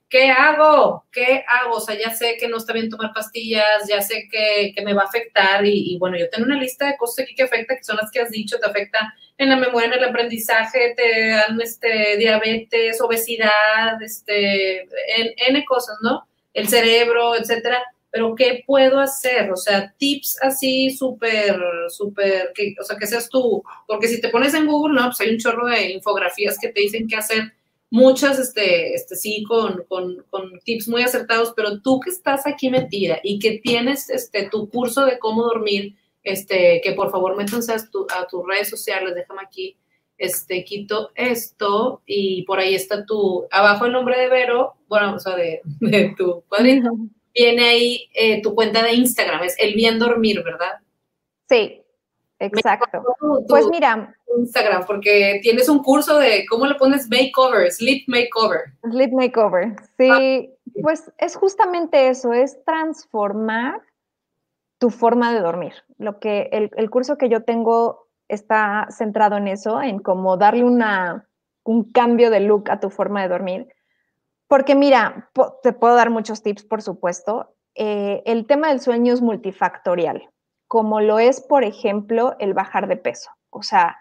¿Qué 0.10 0.30
hago? 0.30 1.06
¿Qué 1.12 1.44
hago? 1.48 1.76
O 1.76 1.80
sea, 1.82 1.98
ya 1.98 2.12
sé 2.12 2.38
que 2.40 2.48
no 2.48 2.58
está 2.58 2.72
bien 2.72 2.90
tomar 2.90 3.12
pastillas, 3.14 3.88
ya 3.90 4.02
sé 4.02 4.30
que, 4.32 4.74
me 4.84 4.94
va 4.94 5.02
a 5.02 5.06
afectar 5.06 5.66
y, 5.66 5.98
bueno, 6.00 6.18
yo 6.18 6.30
tengo 6.30 6.46
una 6.46 6.58
lista 6.58 6.88
de 6.88 6.96
cosas 6.96 7.26
aquí 7.26 7.36
que 7.36 7.44
afecta, 7.44 7.76
que 7.76 7.84
son 7.84 7.98
las 7.98 8.10
que 8.10 8.22
has 8.22 8.30
dicho, 8.30 8.58
te 8.58 8.70
afecta 8.70 9.14
en 9.38 9.50
la 9.50 9.58
memoria, 9.58 9.88
en 9.88 9.94
el 9.94 10.04
aprendizaje, 10.06 10.94
te 10.96 11.30
dan 11.30 11.60
este, 11.60 12.16
diabetes, 12.18 13.02
obesidad, 13.02 14.02
este, 14.02 14.84
en, 14.84 15.34
N 15.50 15.66
cosas, 15.66 15.98
¿no? 16.02 16.26
El 16.54 16.68
cerebro, 16.68 17.36
etcétera. 17.36 17.84
Pero 18.10 18.36
¿qué 18.36 18.64
puedo 18.66 19.00
hacer? 19.00 19.52
O 19.52 19.58
sea, 19.58 19.94
tips 19.98 20.38
así 20.42 20.92
súper, 20.92 21.60
súper, 21.90 22.54
o 22.80 22.84
sea, 22.84 22.98
que 22.98 23.06
seas 23.06 23.30
tú, 23.30 23.62
porque 23.86 24.08
si 24.08 24.22
te 24.22 24.30
pones 24.30 24.54
en 24.54 24.66
Google, 24.66 25.00
¿no? 25.00 25.08
Pues 25.08 25.20
hay 25.22 25.30
un 25.30 25.38
chorro 25.38 25.68
de 25.68 25.92
infografías 25.92 26.58
que 26.60 26.70
te 26.70 26.82
dicen 26.82 27.08
qué 27.08 27.18
hacer 27.18 27.54
muchas, 27.90 28.40
este, 28.40 28.94
este 28.94 29.16
sí, 29.16 29.44
con, 29.44 29.84
con, 29.88 30.26
con, 30.30 30.60
tips 30.60 30.88
muy 30.88 31.04
acertados, 31.04 31.54
pero 31.56 31.82
tú 31.82 32.00
que 32.00 32.10
estás 32.10 32.46
aquí 32.46 32.70
metida 32.70 33.20
y 33.24 33.40
que 33.40 33.60
tienes 33.60 34.10
este, 34.10 34.50
tu 34.50 34.70
curso 34.70 35.06
de 35.06 35.20
cómo 35.20 35.44
dormir, 35.44 35.96
este, 36.24 36.82
que 36.84 36.94
por 36.94 37.12
favor 37.12 37.38
métanse 37.38 37.72
a, 37.72 37.76
a 37.76 38.28
tus 38.28 38.46
redes 38.46 38.70
sociales, 38.70 39.16
déjame 39.16 39.42
aquí, 39.46 39.78
este, 40.18 40.64
quito 40.64 41.12
esto 41.16 42.02
y 42.06 42.44
por 42.44 42.60
ahí 42.60 42.76
está 42.76 43.06
tu, 43.06 43.48
abajo 43.52 43.86
el 43.86 43.92
nombre 43.92 44.20
de 44.20 44.30
Vero, 44.30 44.76
bueno, 44.88 45.16
o 45.16 45.20
sea, 45.20 45.36
de, 45.36 45.62
de 45.80 46.14
tu 46.18 46.44
cuadrito, 46.48 46.92
viene 47.34 47.64
ahí 47.68 48.10
eh, 48.14 48.42
tu 48.42 48.56
cuenta 48.56 48.84
de 48.84 48.94
Instagram, 48.94 49.44
es 49.44 49.56
el 49.60 49.76
bien 49.76 50.00
dormir, 50.00 50.44
¿verdad? 50.44 50.80
Sí, 51.50 51.82
exacto. 52.40 53.04
pues 53.48 53.68
mira, 53.70 54.16
Instagram, 54.38 54.86
porque 54.86 55.40
tienes 55.42 55.70
un 55.70 55.84
curso 55.84 56.18
de 56.18 56.46
cómo 56.50 56.66
le 56.66 56.76
pones 56.76 57.10
makeover, 57.10 57.72
sleep 57.72 58.04
makeover. 58.08 58.74
Sleep 58.90 59.12
makeover, 59.14 59.76
sí, 59.98 60.10
ah. 60.12 60.72
pues 60.82 61.12
es 61.18 61.36
justamente 61.36 62.10
eso, 62.10 62.34
es 62.34 62.64
transformar 62.66 63.82
tu 64.78 64.90
forma 64.90 65.34
de 65.34 65.42
dormir. 65.42 65.74
Lo 65.98 66.20
que 66.20 66.50
el, 66.52 66.90
curso 66.90 67.18
que 67.18 67.30
yo 67.30 67.44
tengo 67.44 68.07
está 68.28 68.88
centrado 68.90 69.38
en 69.38 69.48
eso, 69.48 69.82
en 69.82 70.00
cómo 70.00 70.38
darle 70.38 70.64
una, 70.64 71.28
un 71.64 71.92
cambio 71.92 72.30
de 72.30 72.42
look 72.42 72.70
a 72.70 72.80
tu 72.80 72.90
forma 72.90 73.22
de 73.22 73.30
dormir. 73.30 73.68
Porque 74.48 74.76
mira, 74.76 75.30
te 75.64 75.74
puedo 75.74 75.96
dar 75.96 76.10
muchos 76.10 76.42
tips, 76.42 76.64
por 76.64 76.82
supuesto. 76.82 77.54
Eh, 77.76 78.24
el 78.26 78.48
tema 78.48 78.70
del 78.70 78.80
sueño 78.80 79.14
es 79.14 79.22
multifactorial, 79.22 80.30
como 80.68 81.02
lo 81.02 81.20
es, 81.20 81.42
por 81.42 81.64
ejemplo, 81.64 82.36
el 82.40 82.54
bajar 82.54 82.88
de 82.88 82.98
peso. 82.98 83.30
O 83.50 83.62
sea, 83.64 83.98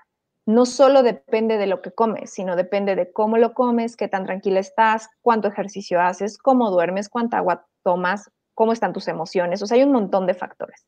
no 0.47 0.65
solo 0.65 1.03
depende 1.03 1.59
de 1.59 1.67
lo 1.67 1.83
que 1.83 1.91
comes, 1.91 2.31
sino 2.31 2.55
depende 2.55 2.95
de 2.95 3.13
cómo 3.13 3.37
lo 3.37 3.53
comes, 3.53 3.97
qué 3.97 4.07
tan 4.07 4.25
tranquila 4.25 4.61
estás, 4.61 5.11
cuánto 5.21 5.49
ejercicio 5.49 6.01
haces, 6.01 6.39
cómo 6.39 6.71
duermes, 6.71 7.09
cuánta 7.09 7.39
agua 7.39 7.67
tomas, 7.83 8.31
cómo 8.55 8.73
están 8.73 8.93
tus 8.93 9.09
emociones. 9.09 9.61
O 9.63 9.67
sea, 9.67 9.77
hay 9.77 9.83
un 9.83 9.93
montón 9.93 10.27
de 10.27 10.35
factores. 10.35 10.87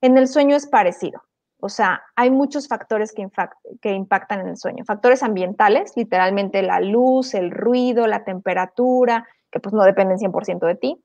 En 0.00 0.18
el 0.18 0.26
sueño 0.26 0.56
es 0.56 0.66
parecido. 0.66 1.22
O 1.60 1.68
sea, 1.68 2.02
hay 2.14 2.30
muchos 2.30 2.68
factores 2.68 3.12
que, 3.12 3.28
que 3.80 3.92
impactan 3.92 4.40
en 4.40 4.48
el 4.48 4.56
sueño. 4.56 4.84
Factores 4.84 5.22
ambientales, 5.22 5.92
literalmente 5.96 6.62
la 6.62 6.80
luz, 6.80 7.34
el 7.34 7.50
ruido, 7.50 8.06
la 8.06 8.24
temperatura, 8.24 9.26
que 9.50 9.58
pues 9.58 9.74
no 9.74 9.82
dependen 9.82 10.18
100% 10.18 10.66
de 10.66 10.74
ti. 10.76 11.02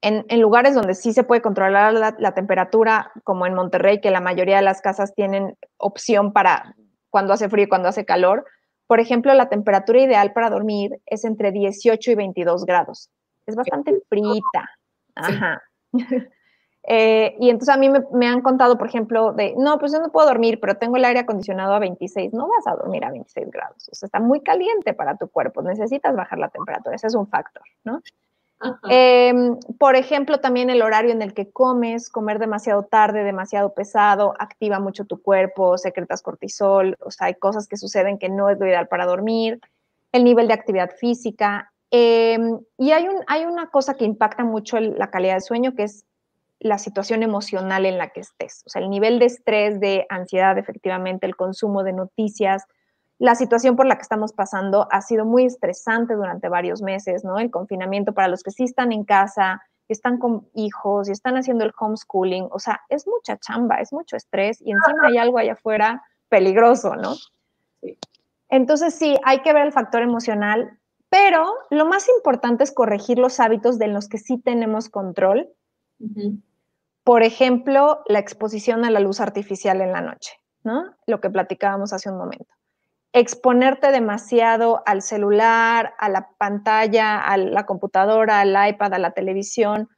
En, 0.00 0.24
lugares 0.40 0.74
donde 0.74 0.94
sí 0.94 1.12
se 1.12 1.22
puede 1.22 1.42
controlar 1.42 1.94
la, 1.94 2.34
temperatura, 2.34 3.12
como 3.22 3.46
en 3.46 3.54
Monterrey, 3.54 4.00
que 4.00 4.10
la 4.10 4.20
mayoría 4.20 4.56
de 4.56 4.62
las 4.62 4.80
casas 4.80 5.14
tienen 5.14 5.56
opción 5.76 6.32
para 6.32 6.74
cuando 7.08 7.32
hace 7.32 7.48
frío 7.48 7.66
y 7.66 7.68
cuando 7.68 7.88
hace 7.88 8.04
calor. 8.04 8.44
Por 8.88 8.98
ejemplo, 8.98 9.32
la 9.34 9.48
temperatura 9.48 10.00
ideal 10.00 10.32
para 10.32 10.50
dormir 10.50 11.00
es 11.06 11.24
entre 11.24 11.52
18 11.52 12.10
y 12.10 12.14
22 12.16 12.64
grados. 12.64 13.10
Es 13.46 13.54
bastante 13.54 14.00
frita. 14.08 14.70
Ajá. 15.14 15.62
Eh, 16.84 17.36
y 17.38 17.50
entonces 17.50 17.74
a 17.74 17.78
mí 17.78 17.88
me, 18.12 18.26
han 18.26 18.40
contado, 18.40 18.76
por 18.76 18.88
ejemplo, 18.88 19.32
de, 19.32 19.54
no, 19.56 19.78
pues 19.78 19.92
yo 19.92 20.00
no 20.00 20.10
puedo 20.10 20.26
dormir, 20.26 20.58
pero 20.60 20.76
tengo 20.76 20.96
el 20.96 21.04
aire 21.04 21.20
acondicionado 21.20 21.74
a 21.74 21.78
26. 21.78 22.32
No 22.32 22.48
vas 22.48 22.66
a 22.66 22.76
dormir 22.76 23.04
a 23.04 23.10
26 23.10 23.50
grados. 23.50 23.88
O 23.90 23.94
sea, 23.94 24.06
está 24.06 24.20
muy 24.20 24.40
caliente 24.40 24.92
para 24.94 25.16
tu 25.16 25.28
cuerpo. 25.28 25.62
Necesitas 25.62 26.16
bajar 26.16 26.38
la 26.38 26.48
temperatura. 26.48 26.96
Ese 26.96 27.06
es 27.06 27.14
un 27.14 27.28
factor, 27.28 27.62
¿no? 27.84 28.00
Em, 28.88 29.58
por 29.78 29.96
ejemplo, 29.96 30.38
también 30.38 30.70
el 30.70 30.82
horario 30.82 31.10
en 31.10 31.20
el 31.20 31.34
que 31.34 31.50
comes, 31.50 32.08
comer 32.08 32.38
demasiado 32.38 32.84
tarde, 32.84 33.24
demasiado 33.24 33.74
pesado, 33.74 34.34
activa 34.38 34.78
mucho 34.78 35.04
tu 35.04 35.20
cuerpo, 35.20 35.76
secretas 35.78 36.22
cortisol, 36.22 36.96
o 37.00 37.10
sea, 37.10 37.26
hay 37.26 37.34
cosas 37.34 37.66
que 37.66 37.76
suceden 37.76 38.18
que 38.18 38.28
no 38.28 38.50
es 38.50 38.60
lo 38.60 38.66
ideal 38.66 38.86
para 38.86 39.04
dormir, 39.04 39.60
el 40.12 40.22
nivel 40.22 40.46
de 40.46 40.54
actividad 40.54 40.90
física. 40.90 41.72
Em, 41.90 42.60
y 42.78 42.92
hay, 42.92 43.08
un, 43.08 43.24
hay 43.26 43.44
una 43.46 43.68
cosa 43.68 43.94
que 43.94 44.04
impacta 44.04 44.44
mucho 44.44 44.78
la 44.78 45.10
calidad 45.10 45.34
del 45.34 45.42
sueño, 45.42 45.74
que 45.74 45.82
es 45.84 46.04
la 46.62 46.78
situación 46.78 47.22
emocional 47.22 47.86
en 47.86 47.98
la 47.98 48.10
que 48.10 48.20
estés, 48.20 48.62
o 48.66 48.70
sea, 48.70 48.82
el 48.82 48.90
nivel 48.90 49.18
de 49.18 49.26
estrés, 49.26 49.80
de 49.80 50.06
ansiedad, 50.08 50.56
efectivamente, 50.58 51.26
el 51.26 51.36
consumo 51.36 51.82
de 51.82 51.92
noticias, 51.92 52.64
la 53.18 53.34
situación 53.34 53.76
por 53.76 53.86
la 53.86 53.96
que 53.96 54.02
estamos 54.02 54.32
pasando 54.32 54.88
ha 54.90 55.00
sido 55.00 55.24
muy 55.24 55.44
estresante 55.44 56.14
durante 56.14 56.48
varios 56.48 56.82
meses, 56.82 57.24
¿no? 57.24 57.38
El 57.38 57.50
confinamiento 57.50 58.12
para 58.12 58.28
los 58.28 58.42
que 58.42 58.50
sí 58.50 58.64
están 58.64 58.92
en 58.92 59.04
casa, 59.04 59.62
están 59.88 60.18
con 60.18 60.48
hijos 60.54 61.08
y 61.08 61.12
están 61.12 61.36
haciendo 61.36 61.64
el 61.64 61.72
homeschooling, 61.78 62.48
o 62.50 62.58
sea, 62.58 62.80
es 62.88 63.06
mucha 63.06 63.36
chamba, 63.38 63.76
es 63.76 63.92
mucho 63.92 64.16
estrés 64.16 64.60
y 64.60 64.72
encima 64.72 65.08
hay 65.08 65.18
algo 65.18 65.38
allá 65.38 65.52
afuera 65.52 66.02
peligroso, 66.28 66.96
¿no? 66.96 67.14
Entonces 68.48 68.94
sí, 68.94 69.16
hay 69.24 69.42
que 69.42 69.52
ver 69.52 69.66
el 69.66 69.72
factor 69.72 70.02
emocional, 70.02 70.78
pero 71.08 71.52
lo 71.70 71.86
más 71.86 72.08
importante 72.08 72.64
es 72.64 72.72
corregir 72.72 73.18
los 73.18 73.40
hábitos 73.40 73.78
de 73.78 73.88
los 73.88 74.08
que 74.08 74.18
sí 74.18 74.38
tenemos 74.38 74.88
control. 74.88 75.48
Por 77.04 77.22
ejemplo, 77.22 78.02
la 78.06 78.18
exposición 78.18 78.84
a 78.84 78.90
la 78.90 79.00
luz 79.00 79.20
artificial 79.20 79.80
en 79.80 79.92
la 79.92 80.00
noche, 80.00 80.32
¿no? 80.62 80.94
Lo 81.06 81.20
que 81.20 81.30
platicábamos 81.30 81.92
hace 81.92 82.10
un 82.10 82.18
momento 82.18 82.52
exponerte 83.12 83.90
demasiado 83.90 84.82
al 84.86 85.02
celular, 85.02 85.94
a 85.98 86.08
la 86.08 86.30
pantalla, 86.38 87.20
a 87.20 87.36
la 87.36 87.66
computadora, 87.66 88.40
al 88.40 88.56
iPad, 88.68 88.94
a 88.94 88.98
la 88.98 89.12
televisión. 89.12 89.90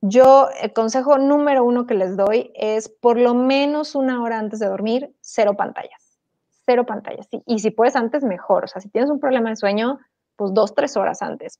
Yo, 0.00 0.48
el 0.60 0.72
consejo 0.72 1.18
número 1.18 1.64
uno 1.64 1.86
que 1.86 1.94
les 1.94 2.16
doy 2.16 2.52
es 2.54 2.88
por 2.88 3.18
lo 3.18 3.34
menos 3.34 3.94
una 3.94 4.22
hora 4.22 4.38
antes 4.38 4.60
de 4.60 4.66
dormir, 4.66 5.14
cero 5.20 5.56
pantallas. 5.56 6.18
Cero 6.66 6.84
pantallas. 6.84 7.26
Y 7.46 7.58
si 7.58 7.70
puedes 7.70 7.96
antes, 7.96 8.22
mejor. 8.22 8.64
O 8.64 8.68
sea, 8.68 8.82
si 8.82 8.90
tienes 8.90 9.10
un 9.10 9.18
problema 9.18 9.48
de 9.48 9.56
sueño, 9.56 9.98
pues 10.36 10.52
dos, 10.52 10.74
tres 10.74 10.96
horas 10.96 11.22
antes. 11.22 11.58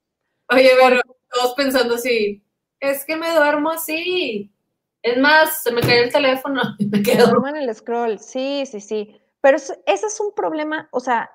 Oye, 0.51 0.71
pero 0.81 1.01
todos 1.31 1.55
pensando 1.55 1.95
así, 1.95 2.45
es 2.81 3.05
que 3.05 3.17
me 3.17 3.35
duermo 3.35 3.71
así. 3.71 4.53
Es 5.09 5.19
más, 5.19 5.63
se 5.63 5.73
me 5.73 5.81
cae 5.81 6.05
el 6.05 6.13
teléfono 6.13 6.63
y 6.79 6.87
me 6.87 7.03
quedo. 7.03 7.47
en 7.47 7.57
el 7.57 7.75
scroll, 7.75 8.19
sí, 8.19 8.65
sí, 8.67 8.81
sí. 8.81 9.21
Pero 9.41 9.57
ese 9.57 9.77
es 9.87 10.21
un 10.21 10.33
problema, 10.35 10.89
o 10.91 11.01
sea, 11.01 11.31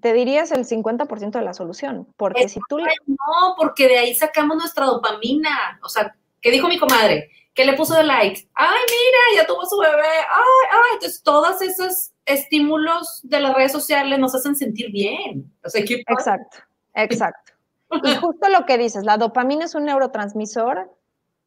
te 0.00 0.12
dirías 0.12 0.52
el 0.52 0.64
50% 0.64 1.32
de 1.32 1.42
la 1.42 1.54
solución, 1.54 2.06
porque 2.16 2.48
si 2.48 2.60
tú 2.68 2.78
le... 2.78 2.92
No, 3.06 3.54
porque 3.58 3.88
de 3.88 3.98
ahí 3.98 4.14
sacamos 4.14 4.56
nuestra 4.56 4.86
dopamina. 4.86 5.80
O 5.82 5.88
sea, 5.88 6.14
¿qué 6.40 6.50
dijo 6.50 6.68
mi 6.68 6.78
comadre? 6.78 7.30
¿Qué 7.52 7.64
le 7.64 7.74
puso 7.74 7.94
de 7.94 8.04
like? 8.04 8.48
Ay, 8.54 8.80
mira, 8.88 9.42
ya 9.42 9.46
tuvo 9.46 9.66
su 9.66 9.76
bebé. 9.78 10.02
Ay, 10.02 10.68
ay. 10.70 10.90
Entonces, 10.94 11.22
todos 11.22 11.60
esos 11.60 12.12
estímulos 12.24 13.20
de 13.24 13.40
las 13.40 13.54
redes 13.54 13.72
sociales 13.72 14.18
nos 14.18 14.34
hacen 14.34 14.54
sentir 14.54 14.90
bien. 14.90 15.52
O 15.64 15.68
sea, 15.68 15.82
exacto, 15.82 16.58
exacto. 16.94 17.52
Y 18.04 18.16
justo 18.16 18.48
lo 18.48 18.64
que 18.64 18.78
dices, 18.78 19.04
la 19.04 19.18
dopamina 19.18 19.66
es 19.66 19.74
un 19.74 19.84
neurotransmisor 19.84 20.90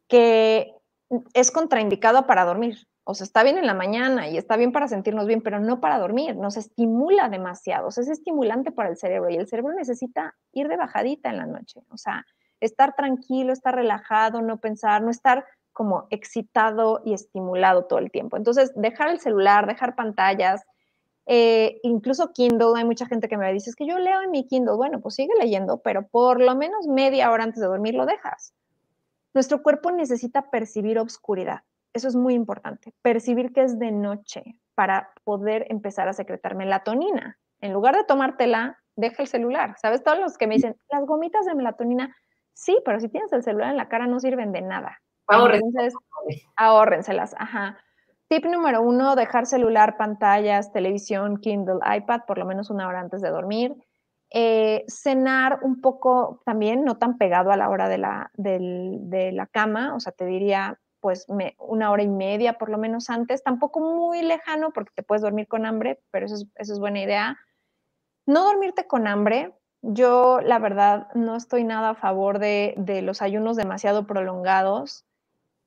que 0.08 0.75
es 1.34 1.52
contraindicado 1.52 2.26
para 2.28 2.46
dormir. 2.46 2.88
O 3.04 3.14
sea, 3.14 3.26
está 3.26 3.44
bien 3.44 3.58
en 3.58 3.68
la 3.68 3.76
mañana 3.76 4.30
y 4.30 4.38
está 4.38 4.58
bien 4.58 4.72
para 4.72 4.88
sentirnos 4.88 5.28
bien, 5.28 5.42
pero 5.42 5.60
no 5.60 5.80
para 5.80 6.00
dormir. 6.00 6.36
Nos 6.36 6.58
estimula 6.58 7.30
demasiado. 7.30 7.88
O 7.88 7.92
sea, 7.92 8.04
es 8.04 8.10
estimulante 8.10 8.72
para 8.72 8.90
el 8.90 8.98
cerebro 8.98 9.30
y 9.30 9.36
el 9.36 9.48
cerebro 9.48 9.74
necesita 9.74 10.36
ir 10.52 10.68
de 10.68 10.78
bajadita 10.78 11.30
en 11.30 11.38
la 11.38 11.46
noche. 11.46 11.82
O 11.90 11.98
sea, 11.98 12.26
estar 12.60 12.96
tranquilo, 12.96 13.54
estar 13.54 13.76
relajado, 13.76 14.42
no 14.42 14.58
pensar, 14.58 15.04
no 15.04 15.12
estar 15.12 15.46
como 15.72 16.08
excitado 16.10 17.02
y 17.06 17.14
estimulado 17.14 17.86
todo 17.86 18.00
el 18.00 18.10
tiempo. 18.10 18.38
Entonces, 18.38 18.72
dejar 18.76 19.10
el 19.10 19.20
celular, 19.20 19.68
dejar 19.68 19.96
pantallas, 19.96 20.64
eh, 21.28 21.80
incluso 21.84 22.34
Kindle, 22.34 22.74
hay 22.76 22.86
mucha 22.86 23.06
gente 23.06 23.28
que 23.28 23.38
me 23.38 23.54
dice, 23.54 23.70
es 23.70 23.76
que 23.76 23.86
yo 23.86 24.00
leo 24.00 24.24
en 24.24 24.32
mi 24.32 24.48
Kindle. 24.48 24.78
Bueno, 24.78 25.00
pues 25.00 25.14
sigue 25.14 25.34
leyendo, 25.40 25.78
pero 25.78 26.08
por 26.08 26.42
lo 26.42 26.56
menos 26.56 26.88
media 26.88 27.30
hora 27.30 27.44
antes 27.44 27.62
de 27.62 27.68
dormir 27.68 27.94
lo 27.94 28.08
dejas. 28.08 28.55
Nuestro 29.36 29.62
cuerpo 29.62 29.92
necesita 29.92 30.50
percibir 30.50 30.98
obscuridad. 30.98 31.60
Eso 31.94 32.08
es 32.08 32.16
muy 32.16 32.34
importante. 32.34 32.94
Percibir 33.02 33.52
que 33.52 33.64
es 33.64 33.78
de 33.78 33.92
noche 33.92 34.44
para 34.76 35.12
poder 35.26 35.68
empezar 35.70 36.08
a 36.08 36.14
secretar 36.14 36.56
melatonina. 36.56 37.38
En 37.60 37.74
lugar 37.74 37.96
de 37.96 38.06
tomártela, 38.06 38.80
deja 38.96 39.22
el 39.22 39.28
celular. 39.28 39.76
¿Sabes? 39.82 40.04
Todos 40.04 40.20
los 40.20 40.38
que 40.38 40.48
me 40.48 40.56
dicen, 40.56 40.78
las 40.90 41.06
gomitas 41.06 41.46
de 41.46 41.54
melatonina, 41.54 42.16
sí, 42.54 42.78
pero 42.86 43.02
si 43.02 43.10
tienes 43.10 43.32
el 43.34 43.44
celular 43.44 43.72
en 43.72 43.78
la 43.78 43.90
cara 43.90 44.08
no 44.08 44.22
sirven 44.22 44.54
de 44.54 44.62
nada. 44.62 45.02
Entonces, 45.30 45.94
ahórrenselas. 46.56 47.36
Ajá. 47.38 47.78
Tip 48.30 48.46
número 48.46 48.82
uno, 48.82 49.16
dejar 49.16 49.46
celular, 49.46 49.98
pantallas, 49.98 50.72
televisión, 50.72 51.42
Kindle, 51.42 51.80
iPad 51.98 52.22
por 52.26 52.38
lo 52.38 52.46
menos 52.46 52.70
una 52.70 52.88
hora 52.88 53.02
antes 53.02 53.22
de 53.22 53.30
dormir. 53.30 53.76
Eh, 54.32 54.84
cenar 54.88 55.60
un 55.62 55.82
poco 55.82 56.42
también, 56.46 56.84
no 56.84 56.98
tan 56.98 57.18
pegado 57.18 57.52
a 57.52 57.58
la 57.58 57.70
hora 57.70 57.88
de 57.88 57.98
la, 57.98 58.32
de 58.34 59.32
la 59.32 59.48
cama, 59.48 59.96
o 59.96 60.00
sea, 60.00 60.12
te 60.12 60.26
diría 60.26 60.80
pues 61.06 61.28
una 61.60 61.92
hora 61.92 62.02
y 62.02 62.08
media 62.08 62.54
por 62.54 62.70
lo 62.70 62.80
menos 62.80 63.12
antes, 63.12 63.44
tampoco 63.44 63.80
muy 63.80 64.24
lejano 64.24 64.72
porque 64.72 64.92
te 64.96 65.04
puedes 65.04 65.22
dormir 65.22 65.48
con 65.48 65.68
hambre, 65.68 66.00
pero 66.10 66.26
eso 66.26 66.48
es, 66.56 66.80
buena 66.80 67.00
idea. 67.00 67.38
No 68.26 68.44
dormirte 68.44 68.88
con 68.88 69.06
hambre, 69.06 69.54
yo 69.84 70.40
la 70.42 70.58
verdad 70.58 71.08
no 71.14 71.36
estoy 71.36 71.64
nada 71.64 71.92
a 71.92 71.94
favor 71.94 72.40
de, 72.40 72.74
de 72.78 73.04
los 73.04 73.22
ayunos 73.22 73.56
demasiado 73.56 74.08
prolongados. 74.08 75.06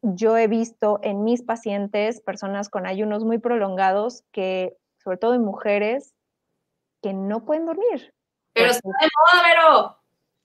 Yo 0.03 0.37
he 0.37 0.49
visto 0.49 0.99
en 1.05 1.23
mis 1.23 1.43
pacientes 1.43 2.21
personas 2.21 2.69
con 2.69 2.85
ayunos 2.85 3.23
muy 3.23 3.39
prolongados 3.39 4.25
que, 4.33 4.77
sobre 4.97 5.19
todo 5.19 5.35
en 5.35 5.45
mujeres, 5.45 6.15
que 7.01 7.13
no 7.13 7.45
pueden 7.45 7.67
dormir. 7.67 8.13
Pero 8.59 8.71
está 8.71 8.89
de 8.89 9.09
moda, 9.17 9.49
Vero. 9.49 9.99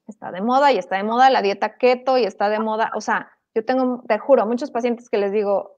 Está 0.07 0.31
de 0.31 0.41
moda 0.41 0.71
y 0.71 0.77
está 0.77 0.97
de 0.97 1.03
moda 1.03 1.29
la 1.29 1.41
dieta 1.41 1.77
keto 1.77 2.17
y 2.17 2.25
está 2.25 2.49
de 2.49 2.59
moda, 2.59 2.91
o 2.95 3.01
sea, 3.01 3.31
yo 3.55 3.63
tengo, 3.63 4.03
te 4.07 4.17
juro, 4.19 4.45
muchos 4.45 4.71
pacientes 4.71 5.09
que 5.09 5.17
les 5.17 5.31
digo, 5.31 5.77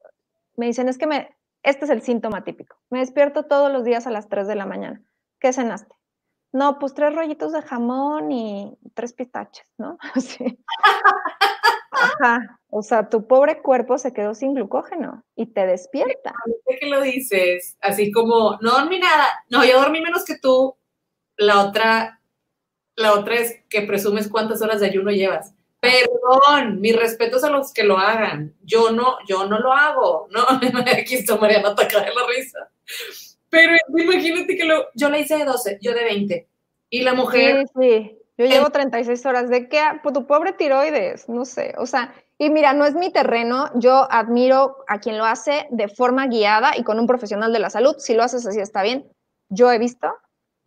me 0.56 0.66
dicen, 0.66 0.90
es 0.90 0.98
que 0.98 1.08
me, 1.08 1.36
este 1.64 1.86
es 1.86 1.92
el 1.92 2.02
síntoma 2.02 2.44
típico. 2.44 2.78
Me 2.90 3.00
despierto 3.00 3.44
todos 3.44 3.72
los 3.72 3.84
días 3.84 4.08
a 4.08 4.12
las 4.12 4.30
3 4.30 4.48
de 4.48 4.56
la 4.56 4.66
mañana. 4.66 5.02
¿Qué 5.40 5.52
cenaste? 5.54 5.94
No, 6.56 6.80
pues 6.80 6.94
tres 6.94 7.14
rollitos 7.14 7.52
de 7.52 7.62
jamón 7.62 8.32
y 8.32 8.78
tres 8.94 9.12
pistaches, 9.12 9.68
¿no? 9.78 9.98
Así. 10.16 10.58
Ajá. 11.92 12.60
O 12.70 12.82
sea, 12.82 13.10
tu 13.10 13.28
pobre 13.28 13.62
cuerpo 13.62 13.98
se 13.98 14.14
quedó 14.14 14.34
sin 14.34 14.54
glucógeno 14.54 15.26
y 15.36 15.48
te 15.48 15.66
despierta. 15.66 16.34
¿Qué 16.66 16.78
que 16.78 16.86
lo 16.86 17.02
dices? 17.02 17.78
Así 17.82 18.12
como, 18.12 18.58
no 18.62 18.72
dormí 18.72 19.00
nada. 19.00 19.44
No, 19.50 19.66
yo 19.66 19.82
dormí 19.82 20.02
menos 20.02 20.24
que 20.24 20.38
tú. 20.38 20.78
La 21.36 21.62
otra, 21.62 22.22
la 22.96 23.14
otra 23.14 23.36
es 23.36 23.58
que 23.70 23.82
presumes 23.82 24.28
cuántas 24.28 24.62
horas 24.62 24.80
de 24.80 24.88
ayuno 24.88 25.12
llevas. 25.12 25.54
Perdón, 25.80 26.82
mis 26.82 26.96
respetos 26.96 27.44
a 27.44 27.50
los 27.50 27.72
que 27.72 27.84
lo 27.84 27.98
hagan. 27.98 28.56
Yo 28.64 28.92
no, 28.92 29.18
yo 29.28 29.46
no 29.46 29.60
lo 29.60 29.74
hago. 29.74 30.28
No, 30.32 30.44
aquí 30.92 31.16
está 31.16 31.36
Mariana 31.36 31.70
atacada 31.70 32.06
de 32.06 32.16
la 32.16 32.28
risa. 32.28 32.70
Pero 33.50 33.76
imagínate 33.96 34.58
que 34.58 34.66
lo, 34.66 34.88
yo 34.96 35.10
la 35.10 35.20
hice 35.20 35.38
de 35.38 35.46
12, 35.46 35.80
yo 35.82 35.94
de 35.94 36.04
20. 36.04 36.48
Y 36.90 37.02
la 37.02 37.14
mujer. 37.14 37.66
Sí, 37.68 37.82
sí. 37.82 38.20
Yo 38.38 38.46
llevo 38.46 38.70
36 38.70 39.26
horas. 39.26 39.50
¿De 39.50 39.70
qué? 39.70 39.82
Pues 40.04 40.14
tu 40.14 40.28
pobre 40.28 40.54
tiroides, 40.54 41.30
no 41.30 41.46
sé. 41.46 41.74
O 41.78 41.86
sea, 41.86 42.14
y 42.38 42.50
mira, 42.50 42.74
no 42.74 42.86
es 42.86 42.96
mi 42.96 43.12
terreno. 43.12 43.70
Yo 43.76 44.08
admiro 44.12 44.84
a 44.88 45.00
quien 45.00 45.18
lo 45.18 45.26
hace 45.26 45.68
de 45.72 45.88
forma 45.88 46.28
guiada 46.28 46.74
y 46.78 46.84
con 46.84 47.00
un 47.00 47.08
profesional 47.08 47.54
de 47.54 47.60
la 47.60 47.70
salud. 47.70 47.96
Si 47.98 48.14
lo 48.14 48.24
haces 48.24 48.46
así, 48.46 48.60
está 48.60 48.84
bien. 48.84 49.10
Yo 49.50 49.72
he 49.72 49.80
visto 49.80 50.14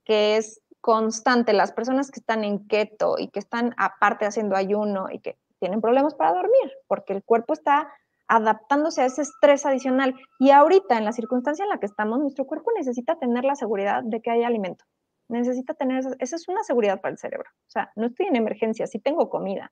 que 0.05 0.39
es 0.39 0.63
constante, 0.89 1.53
las 1.53 1.73
personas 1.73 2.11
que 2.11 2.19
están 2.19 2.45
en 2.45 2.67
keto 2.67 3.17
y 3.19 3.29
que 3.29 3.41
están 3.41 3.75
aparte 3.77 4.25
haciendo 4.25 4.57
ayuno 4.57 5.09
y 5.13 5.19
que 5.19 5.37
tienen 5.59 5.83
problemas 5.83 6.15
para 6.15 6.33
dormir, 6.33 6.73
porque 6.87 7.13
el 7.13 7.23
cuerpo 7.23 7.53
está 7.53 7.93
adaptándose 8.27 9.03
a 9.03 9.05
ese 9.05 9.21
estrés 9.21 9.67
adicional. 9.67 10.15
Y 10.39 10.51
ahorita, 10.51 10.97
en 10.97 11.05
la 11.05 11.13
circunstancia 11.13 11.65
en 11.65 11.69
la 11.69 11.79
que 11.79 11.85
estamos, 11.85 12.21
nuestro 12.21 12.47
cuerpo 12.47 12.71
necesita 12.75 13.19
tener 13.19 13.45
la 13.45 13.55
seguridad 13.55 14.03
de 14.03 14.23
que 14.23 14.31
hay 14.31 14.45
alimento. 14.45 14.87
Necesita 15.29 15.75
tener, 15.75 16.05
esa 16.21 16.37
es 16.37 16.49
una 16.49 16.63
seguridad 16.63 17.03
para 17.03 17.13
el 17.13 17.19
cerebro. 17.19 17.51
O 17.51 17.71
sea, 17.71 17.93
no 17.95 18.07
estoy 18.07 18.25
en 18.25 18.37
emergencia, 18.37 18.87
sí 18.87 18.99
tengo 18.99 19.29
comida. 19.29 19.71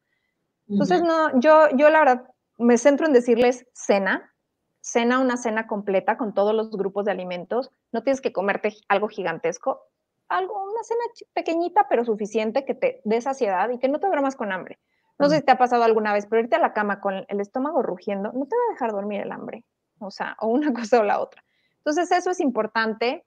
Entonces, 0.68 1.02
no, 1.02 1.40
yo, 1.40 1.70
yo 1.78 1.88
la 1.88 2.00
verdad 2.00 2.28
me 2.58 2.76
centro 2.76 3.06
en 3.06 3.14
decirles 3.14 3.66
cena, 3.72 4.34
cena 4.82 5.18
una 5.18 5.38
cena 5.38 5.66
completa 5.66 6.18
con 6.18 6.34
todos 6.34 6.54
los 6.54 6.72
grupos 6.72 7.06
de 7.06 7.12
alimentos. 7.12 7.70
No 7.90 8.02
tienes 8.02 8.20
que 8.20 8.34
comerte 8.34 8.74
algo 8.90 9.08
gigantesco, 9.08 9.80
algo, 10.28 10.62
una 10.62 10.82
cena 10.82 11.02
pequeñita 11.34 11.86
pero 11.88 12.04
suficiente 12.04 12.64
que 12.64 12.74
te 12.74 13.00
dé 13.04 13.20
saciedad 13.20 13.70
y 13.70 13.78
que 13.78 13.88
no 13.88 14.00
te 14.00 14.06
duermas 14.06 14.36
con 14.36 14.52
hambre. 14.52 14.78
No 15.18 15.28
sé 15.28 15.36
si 15.36 15.42
te 15.42 15.52
ha 15.52 15.58
pasado 15.58 15.84
alguna 15.84 16.12
vez, 16.12 16.26
pero 16.26 16.42
irte 16.42 16.56
a 16.56 16.60
la 16.60 16.72
cama 16.72 17.00
con 17.00 17.24
el 17.28 17.40
estómago 17.40 17.82
rugiendo 17.82 18.32
no 18.32 18.46
te 18.46 18.56
va 18.56 18.62
a 18.68 18.72
dejar 18.72 18.92
dormir 18.92 19.22
el 19.22 19.32
hambre, 19.32 19.64
o 19.98 20.10
sea, 20.10 20.36
o 20.40 20.48
una 20.48 20.72
cosa 20.74 21.00
o 21.00 21.04
la 21.04 21.20
otra. 21.20 21.42
Entonces, 21.78 22.10
eso 22.10 22.30
es 22.30 22.40
importante. 22.40 23.24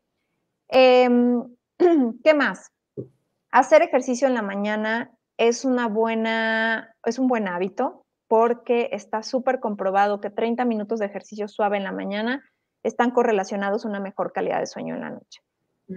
Em, 0.68 1.44
¿Qué 2.24 2.34
más? 2.34 2.72
Hacer 3.52 3.82
ejercicio 3.82 4.28
en 4.28 4.36
la 4.36 4.42
mañana 4.42 5.12
es, 5.38 5.66
una 5.66 5.88
buena, 5.88 6.96
es 7.06 7.18
un 7.18 7.28
buen 7.28 7.48
hábito 7.48 8.06
porque 8.28 8.90
está 8.92 9.24
súper 9.24 9.60
comprobado 9.60 10.22
que 10.22 10.30
30 10.30 10.66
minutos 10.66 11.00
de 11.00 11.08
ejercicio 11.08 11.48
suave 11.48 11.78
en 11.78 11.84
la 11.84 11.92
mañana 11.92 12.44
están 12.84 13.12
correlacionados 13.12 13.86
a 13.86 13.88
una 13.88 14.00
mejor 14.00 14.34
calidad 14.34 14.60
de 14.60 14.68
sueño 14.68 14.94
en 14.94 15.02
la 15.02 15.10
noche. 15.10 15.42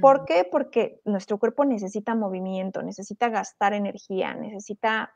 ¿Por 0.01 0.25
qué? 0.25 0.49
Porque 0.51 1.01
nuestro 1.05 1.39
cuerpo 1.39 1.65
necesita 1.65 2.15
movimiento, 2.15 2.83
necesita 2.83 3.29
gastar 3.29 3.75
energía, 3.75 4.35
necesita... 4.35 5.13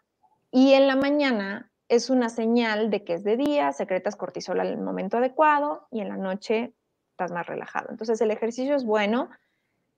Y 0.51 0.75
en 0.75 0.87
la 0.87 0.97
mañana 0.97 1.71
es 1.89 2.11
una 2.11 2.29
señal 2.29 2.91
de 2.91 3.05
que 3.05 3.15
es 3.15 3.25
de 3.25 3.37
día, 3.37 3.73
secretas 3.73 4.17
cortisol 4.17 4.61
al 4.61 4.79
momento 4.79 5.19
adecuado 5.19 5.87
y 5.91 6.01
en 6.01 6.09
la 6.09 6.17
noche 6.17 6.75
estás 7.11 7.33
más 7.33 7.47
relajado. 7.47 7.89
Entonces 7.91 8.21
el 8.21 8.31
ejercicio 8.31 8.75
es 8.75 8.85
bueno. 8.85 9.31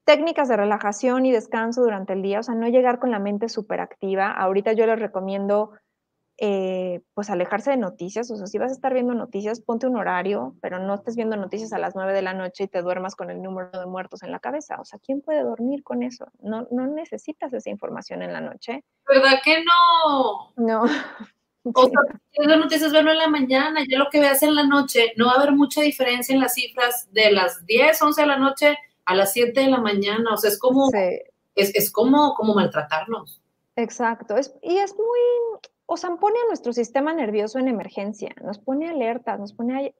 Técnicas 0.04 0.48
de 0.48 0.56
relajación 0.56 1.26
y 1.26 1.32
descanso 1.32 1.82
durante 1.82 2.14
el 2.14 2.22
día, 2.22 2.40
o 2.40 2.42
sea, 2.42 2.54
no 2.54 2.66
llegar 2.68 2.98
con 2.98 3.10
la 3.10 3.18
mente 3.18 3.48
súper 3.48 3.80
activa. 3.80 4.30
Ahorita 4.30 4.72
yo 4.72 4.86
les 4.86 4.98
recomiendo 4.98 5.72
eh, 6.40 7.00
pues 7.14 7.30
alejarse 7.30 7.70
de 7.70 7.76
noticias, 7.76 8.30
o 8.30 8.36
sea, 8.36 8.46
si 8.46 8.58
vas 8.58 8.70
a 8.70 8.74
estar 8.74 8.94
viendo 8.94 9.12
noticias, 9.12 9.60
ponte 9.60 9.88
un 9.88 9.96
horario, 9.96 10.54
pero 10.60 10.78
no 10.78 10.94
estés 10.94 11.16
viendo 11.16 11.36
noticias 11.36 11.72
a 11.72 11.78
las 11.78 11.96
9 11.96 12.12
de 12.12 12.22
la 12.22 12.32
noche 12.32 12.64
y 12.64 12.68
te 12.68 12.80
duermas 12.80 13.16
con 13.16 13.30
el 13.30 13.42
número 13.42 13.70
de 13.72 13.86
muertos 13.86 14.22
en 14.22 14.30
la 14.30 14.38
cabeza, 14.38 14.80
o 14.80 14.84
sea, 14.84 15.00
¿quién 15.04 15.20
puede 15.20 15.42
dormir 15.42 15.82
con 15.82 16.04
eso? 16.04 16.28
No, 16.40 16.68
no 16.70 16.86
necesitas 16.86 17.52
esa 17.52 17.70
información 17.70 18.22
en 18.22 18.32
la 18.32 18.40
noche. 18.40 18.84
¿Verdad 19.08 19.40
que 19.44 19.64
no? 19.64 20.52
No. 20.56 20.82
O 20.82 20.88
sea, 21.88 22.20
si 22.30 22.46
las 22.46 22.58
noticias 22.58 22.92
verlo 22.92 23.10
en 23.10 23.18
la 23.18 23.28
mañana, 23.28 23.80
ya 23.88 23.98
lo 23.98 24.08
que 24.08 24.20
veas 24.20 24.40
en 24.44 24.54
la 24.54 24.62
noche, 24.62 25.14
no 25.16 25.26
va 25.26 25.32
a 25.32 25.40
haber 25.40 25.52
mucha 25.52 25.82
diferencia 25.82 26.32
en 26.32 26.40
las 26.40 26.54
cifras 26.54 27.08
de 27.10 27.32
las 27.32 27.66
10, 27.66 28.00
11 28.00 28.20
de 28.20 28.26
la 28.28 28.38
noche 28.38 28.78
a 29.06 29.14
las 29.16 29.32
7 29.32 29.58
de 29.58 29.70
la 29.70 29.78
mañana, 29.78 30.34
o 30.34 30.36
sea, 30.36 30.50
es 30.50 30.58
como, 30.58 30.88
es, 30.94 31.74
es, 31.74 31.90
como, 31.90 32.34
como 32.34 32.54
maltratarnos. 32.54 33.42
Exacto, 33.74 34.36
es, 34.36 34.54
y 34.62 34.76
es 34.76 34.94
muy, 34.94 35.60
o 35.90 35.96
sea, 35.96 36.10
pone 36.16 36.38
a 36.38 36.48
nuestro 36.48 36.74
sistema 36.74 37.14
nervioso 37.14 37.58
en 37.58 37.66
emergencia, 37.66 38.34
nos 38.44 38.58
pone 38.58 38.90
alerta, 38.90 39.38
nos 39.38 39.54
pone, 39.54 39.74
a, 39.74 39.90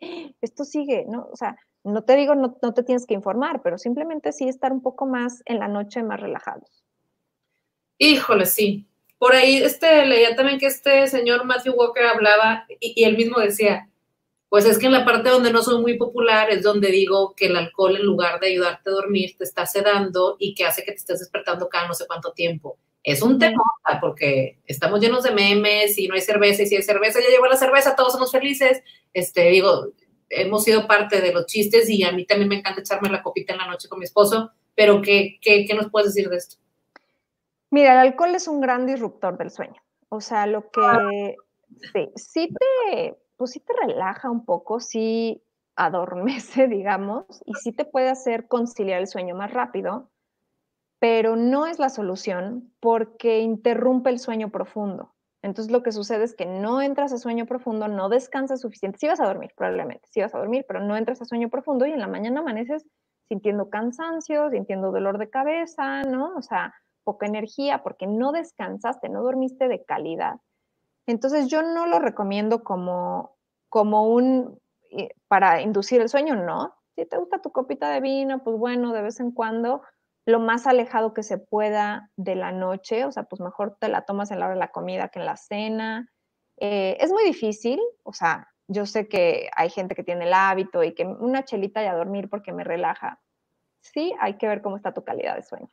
esto 0.42 0.64
sigue, 0.64 1.06
¿no? 1.08 1.30
O 1.32 1.36
sea, 1.36 1.56
no 1.82 2.04
te 2.04 2.14
digo, 2.14 2.34
no, 2.34 2.52
te 2.52 2.82
tienes 2.82 3.06
que 3.06 3.14
informar, 3.14 3.62
pero 3.62 3.78
simplemente 3.78 4.32
sí 4.32 4.46
estar 4.48 4.70
un 4.70 4.82
poco 4.82 5.06
más 5.06 5.42
en 5.46 5.58
la 5.58 5.66
noche 5.66 6.02
más 6.02 6.20
relajados. 6.20 6.84
Híjole, 7.96 8.44
sí. 8.44 8.86
Por 9.16 9.34
ahí 9.34 9.56
este, 9.56 10.04
leía 10.04 10.36
también 10.36 10.58
que 10.58 10.66
este 10.66 11.06
señor 11.06 11.46
Matthew 11.46 11.74
Walker 11.74 12.04
hablaba 12.04 12.66
y, 12.80 13.02
él 13.02 13.16
mismo 13.16 13.40
decía, 13.40 13.88
Pues 14.50 14.66
es 14.66 14.78
que 14.78 14.86
en 14.86 14.92
la 14.92 15.06
parte 15.06 15.30
donde 15.30 15.50
no 15.50 15.62
soy 15.62 15.80
muy 15.80 15.96
popular 15.96 16.50
es 16.50 16.62
donde 16.62 16.90
digo 16.90 17.34
que 17.34 17.46
el 17.46 17.56
alcohol 17.56 17.96
en 17.96 18.04
lugar 18.04 18.40
de 18.40 18.48
ayudarte 18.48 18.90
a 18.90 18.92
dormir 18.92 19.36
te 19.38 19.44
está 19.44 19.64
sedando 19.64 20.36
y 20.38 20.54
que 20.54 20.66
hace 20.66 20.84
que 20.84 20.92
te 20.92 20.98
estés 20.98 21.20
despertando 21.20 21.70
cada 21.70 21.88
no 21.88 21.94
sé 21.94 22.06
cuánto 22.06 22.32
tiempo. 22.32 22.76
Es 23.10 23.22
un 23.22 23.38
tema 23.38 23.62
porque 24.02 24.58
estamos 24.66 25.00
llenos 25.00 25.22
de 25.22 25.30
memes 25.30 25.96
y 25.98 26.08
no 26.08 26.14
hay 26.14 26.20
cerveza 26.20 26.62
y 26.62 26.66
si 26.66 26.76
hay 26.76 26.82
cerveza 26.82 27.20
ya 27.20 27.30
llegó 27.30 27.46
la 27.46 27.56
cerveza, 27.56 27.96
todos 27.96 28.12
somos 28.12 28.30
felices. 28.30 28.82
Este, 29.14 29.48
digo, 29.48 29.92
hemos 30.28 30.64
sido 30.64 30.86
parte 30.86 31.22
de 31.22 31.32
los 31.32 31.46
chistes 31.46 31.88
y 31.88 32.04
a 32.04 32.12
mí 32.12 32.26
también 32.26 32.50
me 32.50 32.56
encanta 32.56 32.82
echarme 32.82 33.08
la 33.08 33.22
copita 33.22 33.54
en 33.54 33.60
la 33.60 33.66
noche 33.66 33.88
con 33.88 33.98
mi 33.98 34.04
esposo, 34.04 34.50
pero 34.74 35.00
¿qué, 35.00 35.38
qué, 35.40 35.64
qué 35.66 35.74
nos 35.74 35.90
puedes 35.90 36.14
decir 36.14 36.28
de 36.28 36.36
esto? 36.36 36.56
Mira, 37.70 37.92
el 37.94 38.08
alcohol 38.08 38.34
es 38.34 38.46
un 38.46 38.60
gran 38.60 38.86
disruptor 38.86 39.38
del 39.38 39.50
sueño. 39.50 39.80
O 40.10 40.20
sea, 40.20 40.46
lo 40.46 40.70
que 40.70 41.36
sí, 41.94 42.10
sí 42.14 42.48
te 42.48 43.16
pues 43.38 43.52
sí 43.52 43.60
te 43.60 43.72
relaja 43.86 44.30
un 44.30 44.44
poco, 44.44 44.80
sí 44.80 45.42
adormece, 45.76 46.66
digamos, 46.68 47.24
y 47.46 47.54
sí 47.54 47.72
te 47.72 47.86
puede 47.86 48.10
hacer 48.10 48.48
conciliar 48.48 49.00
el 49.00 49.06
sueño 49.06 49.34
más 49.34 49.50
rápido, 49.50 50.10
pero 51.00 51.36
no 51.36 51.66
es 51.66 51.78
la 51.78 51.88
solución 51.88 52.72
porque 52.80 53.40
interrumpe 53.40 54.10
el 54.10 54.18
sueño 54.18 54.50
profundo. 54.50 55.14
Entonces 55.42 55.72
lo 55.72 55.82
que 55.82 55.92
sucede 55.92 56.24
es 56.24 56.34
que 56.34 56.46
no 56.46 56.82
entras 56.82 57.12
a 57.12 57.18
sueño 57.18 57.46
profundo, 57.46 57.86
no 57.86 58.08
descansas 58.08 58.60
suficiente. 58.60 58.98
Sí 58.98 59.06
vas 59.06 59.20
a 59.20 59.26
dormir, 59.26 59.52
probablemente, 59.56 60.08
sí 60.10 60.20
vas 60.20 60.34
a 60.34 60.38
dormir, 60.38 60.64
pero 60.66 60.80
no 60.80 60.96
entras 60.96 61.22
a 61.22 61.24
sueño 61.24 61.48
profundo 61.48 61.86
y 61.86 61.92
en 61.92 62.00
la 62.00 62.08
mañana 62.08 62.40
amaneces 62.40 62.84
sintiendo 63.28 63.70
cansancio, 63.70 64.50
sintiendo 64.50 64.90
dolor 64.90 65.18
de 65.18 65.30
cabeza, 65.30 66.02
¿no? 66.02 66.34
O 66.36 66.42
sea, 66.42 66.74
poca 67.04 67.26
energía 67.26 67.82
porque 67.82 68.06
no 68.06 68.32
descansaste, 68.32 69.08
no 69.08 69.22
dormiste 69.22 69.68
de 69.68 69.84
calidad. 69.84 70.40
Entonces 71.06 71.48
yo 71.48 71.62
no 71.62 71.86
lo 71.86 72.00
recomiendo 72.00 72.64
como, 72.64 73.36
como 73.68 74.08
un, 74.08 74.58
eh, 74.90 75.10
para 75.28 75.62
inducir 75.62 76.00
el 76.00 76.08
sueño, 76.08 76.36
no. 76.36 76.74
Si 76.96 77.06
te 77.06 77.16
gusta 77.16 77.40
tu 77.40 77.52
copita 77.52 77.90
de 77.90 78.00
vino, 78.00 78.42
pues 78.42 78.58
bueno, 78.58 78.92
de 78.92 79.02
vez 79.02 79.20
en 79.20 79.30
cuando, 79.30 79.82
lo 80.28 80.40
más 80.40 80.66
alejado 80.66 81.14
que 81.14 81.22
se 81.22 81.38
pueda 81.38 82.10
de 82.16 82.34
la 82.34 82.52
noche, 82.52 83.06
o 83.06 83.12
sea, 83.12 83.22
pues 83.22 83.40
mejor 83.40 83.78
te 83.80 83.88
la 83.88 84.02
tomas 84.02 84.30
en 84.30 84.40
la 84.40 84.44
hora 84.44 84.54
de 84.56 84.60
la 84.60 84.70
comida 84.70 85.08
que 85.08 85.20
en 85.20 85.24
la 85.24 85.38
cena. 85.38 86.12
Eh, 86.58 86.98
es 87.00 87.10
muy 87.10 87.24
difícil, 87.24 87.80
o 88.02 88.12
sea, 88.12 88.46
yo 88.66 88.84
sé 88.84 89.08
que 89.08 89.48
hay 89.56 89.70
gente 89.70 89.94
que 89.94 90.04
tiene 90.04 90.26
el 90.26 90.34
hábito 90.34 90.84
y 90.84 90.92
que 90.92 91.06
una 91.06 91.46
chelita 91.46 91.82
y 91.82 91.86
a 91.86 91.94
dormir 91.94 92.28
porque 92.28 92.52
me 92.52 92.62
relaja. 92.62 93.22
Sí, 93.80 94.12
hay 94.20 94.36
que 94.36 94.46
ver 94.46 94.60
cómo 94.60 94.76
está 94.76 94.92
tu 94.92 95.02
calidad 95.02 95.34
de 95.34 95.44
sueño. 95.44 95.70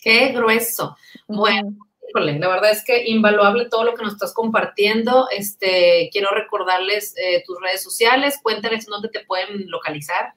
Qué 0.00 0.28
grueso. 0.28 0.96
Bueno, 1.26 1.76
la 2.14 2.48
verdad 2.48 2.70
es 2.70 2.84
que 2.84 3.08
invaluable 3.08 3.68
todo 3.68 3.82
lo 3.82 3.94
que 3.94 4.04
nos 4.04 4.12
estás 4.12 4.34
compartiendo. 4.34 5.26
Este, 5.30 6.10
quiero 6.12 6.30
recordarles 6.30 7.12
eh, 7.16 7.42
tus 7.44 7.60
redes 7.60 7.82
sociales, 7.82 8.38
cuéntales 8.40 8.86
dónde 8.86 9.08
te 9.08 9.24
pueden 9.24 9.68
localizar. 9.68 10.34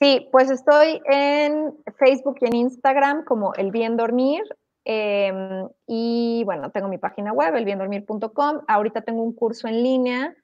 Sí, 0.00 0.28
pues 0.32 0.50
estoy 0.50 1.02
en 1.04 1.74
Facebook 1.98 2.38
y 2.40 2.46
en 2.46 2.56
Instagram 2.56 3.24
como 3.24 3.52
El 3.54 3.70
Bien 3.70 3.96
Dormir. 3.96 4.42
Em, 4.84 5.68
y 5.86 6.42
bueno, 6.46 6.70
tengo 6.70 6.88
mi 6.88 6.96
página 6.96 7.32
web, 7.32 7.54
elbiendormir.com. 7.54 8.60
Ahorita 8.66 9.02
tengo 9.02 9.22
un 9.22 9.34
curso 9.34 9.68
en 9.68 9.82
línea. 9.82 10.34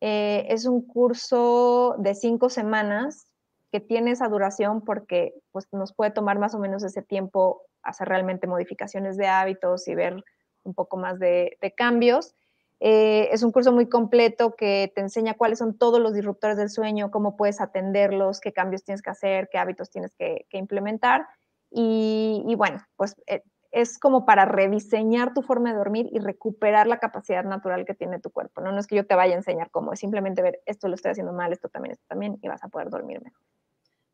Eh, 0.00 0.46
es 0.48 0.64
un 0.64 0.86
curso 0.86 1.96
de 1.98 2.14
cinco 2.14 2.48
semanas 2.48 3.26
que 3.72 3.80
tiene 3.80 4.12
esa 4.12 4.28
duración 4.28 4.82
porque 4.82 5.34
pues, 5.52 5.66
nos 5.72 5.92
puede 5.92 6.12
tomar 6.12 6.38
más 6.38 6.54
o 6.54 6.58
menos 6.58 6.84
ese 6.84 7.02
tiempo 7.02 7.62
hacer 7.82 8.08
realmente 8.08 8.46
modificaciones 8.46 9.16
de 9.16 9.26
hábitos 9.26 9.88
y 9.88 9.94
ver 9.94 10.22
un 10.62 10.74
poco 10.74 10.96
más 10.96 11.18
de, 11.18 11.56
cambios. 11.76 12.34
Eh, 12.82 13.28
es 13.30 13.42
un 13.42 13.52
curso 13.52 13.72
muy 13.72 13.88
completo 13.90 14.56
que 14.56 14.90
te 14.94 15.02
enseña 15.02 15.34
cuáles 15.34 15.58
son 15.58 15.76
todos 15.76 16.00
los 16.00 16.14
disruptores 16.14 16.56
del 16.56 16.70
sueño, 16.70 17.10
cómo 17.10 17.36
puedes 17.36 17.60
atenderlos, 17.60 18.40
qué 18.40 18.54
cambios 18.54 18.84
tienes 18.84 19.02
que 19.02 19.10
hacer, 19.10 19.50
qué 19.52 19.58
hábitos 19.58 19.90
tienes 19.90 20.14
que, 20.14 20.46
implementar. 20.52 21.26
Y, 21.70 22.42
bueno, 22.56 22.82
pues 22.96 23.16
eh, 23.26 23.42
es 23.70 23.98
como 23.98 24.24
para 24.24 24.46
rediseñar 24.46 25.34
tu 25.34 25.42
forma 25.42 25.70
de 25.70 25.76
dormir 25.76 26.08
y 26.10 26.18
recuperar 26.20 26.86
la 26.86 26.98
capacidad 26.98 27.44
natural 27.44 27.84
que 27.84 27.94
tiene 27.94 28.18
tu 28.18 28.30
cuerpo. 28.30 28.62
¿no? 28.62 28.72
no 28.72 28.80
es 28.80 28.86
que 28.86 28.96
yo 28.96 29.06
te 29.06 29.14
vaya 29.14 29.34
a 29.34 29.38
enseñar 29.38 29.70
cómo, 29.70 29.92
es 29.92 30.00
simplemente 30.00 30.40
ver 30.42 30.60
esto 30.64 30.88
lo 30.88 30.94
estoy 30.94 31.12
haciendo 31.12 31.34
mal, 31.34 31.52
esto 31.52 31.68
también, 31.68 31.92
esto 31.92 32.06
también, 32.08 32.38
y 32.40 32.48
vas 32.48 32.64
a 32.64 32.68
poder 32.68 32.88
dormir 32.88 33.22
mejor. 33.22 33.40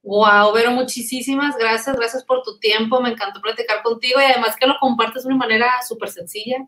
Wow, 0.03 0.53
Vero, 0.53 0.73
muchísimas 0.73 1.57
gracias, 1.57 1.97
gracias 1.97 2.25
por 2.25 2.43
tu 2.43 2.59
tiempo, 2.59 3.01
me 3.01 3.11
encantó 3.11 3.41
platicar 3.41 3.83
contigo 3.83 4.21
y 4.21 4.25
además 4.25 4.57
que 4.57 4.67
lo 4.67 4.75
compartes 4.79 5.23
de 5.23 5.29
una 5.29 5.39
manera 5.39 5.67
súper 5.83 6.11
sencilla 6.11 6.67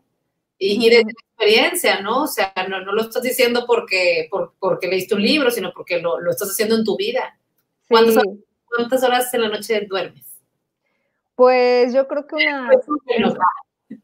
y, 0.59 0.89
de 0.89 0.99
experiencia, 0.99 2.01
¿no? 2.01 2.23
O 2.23 2.27
sea, 2.27 2.53
no, 2.67 2.79
lo 2.79 3.01
estás 3.01 3.23
diciendo 3.23 3.63
porque, 3.65 4.29
porque 4.59 4.87
leíste 4.87 5.15
un 5.15 5.23
libro, 5.23 5.49
sino 5.49 5.71
porque 5.73 5.99
lo, 5.99 6.19
estás 6.29 6.49
haciendo 6.49 6.75
en 6.75 6.83
tu 6.83 6.97
vida. 6.97 7.37
¿Cuántas, 7.87 9.03
horas, 9.03 9.33
en 9.33 9.41
la 9.41 9.49
noche 9.49 9.87
duermes? 9.89 10.39
Pues 11.35 11.93
yo 11.93 12.07
creo 12.07 12.27
que 12.27 12.35
una... 12.35 12.69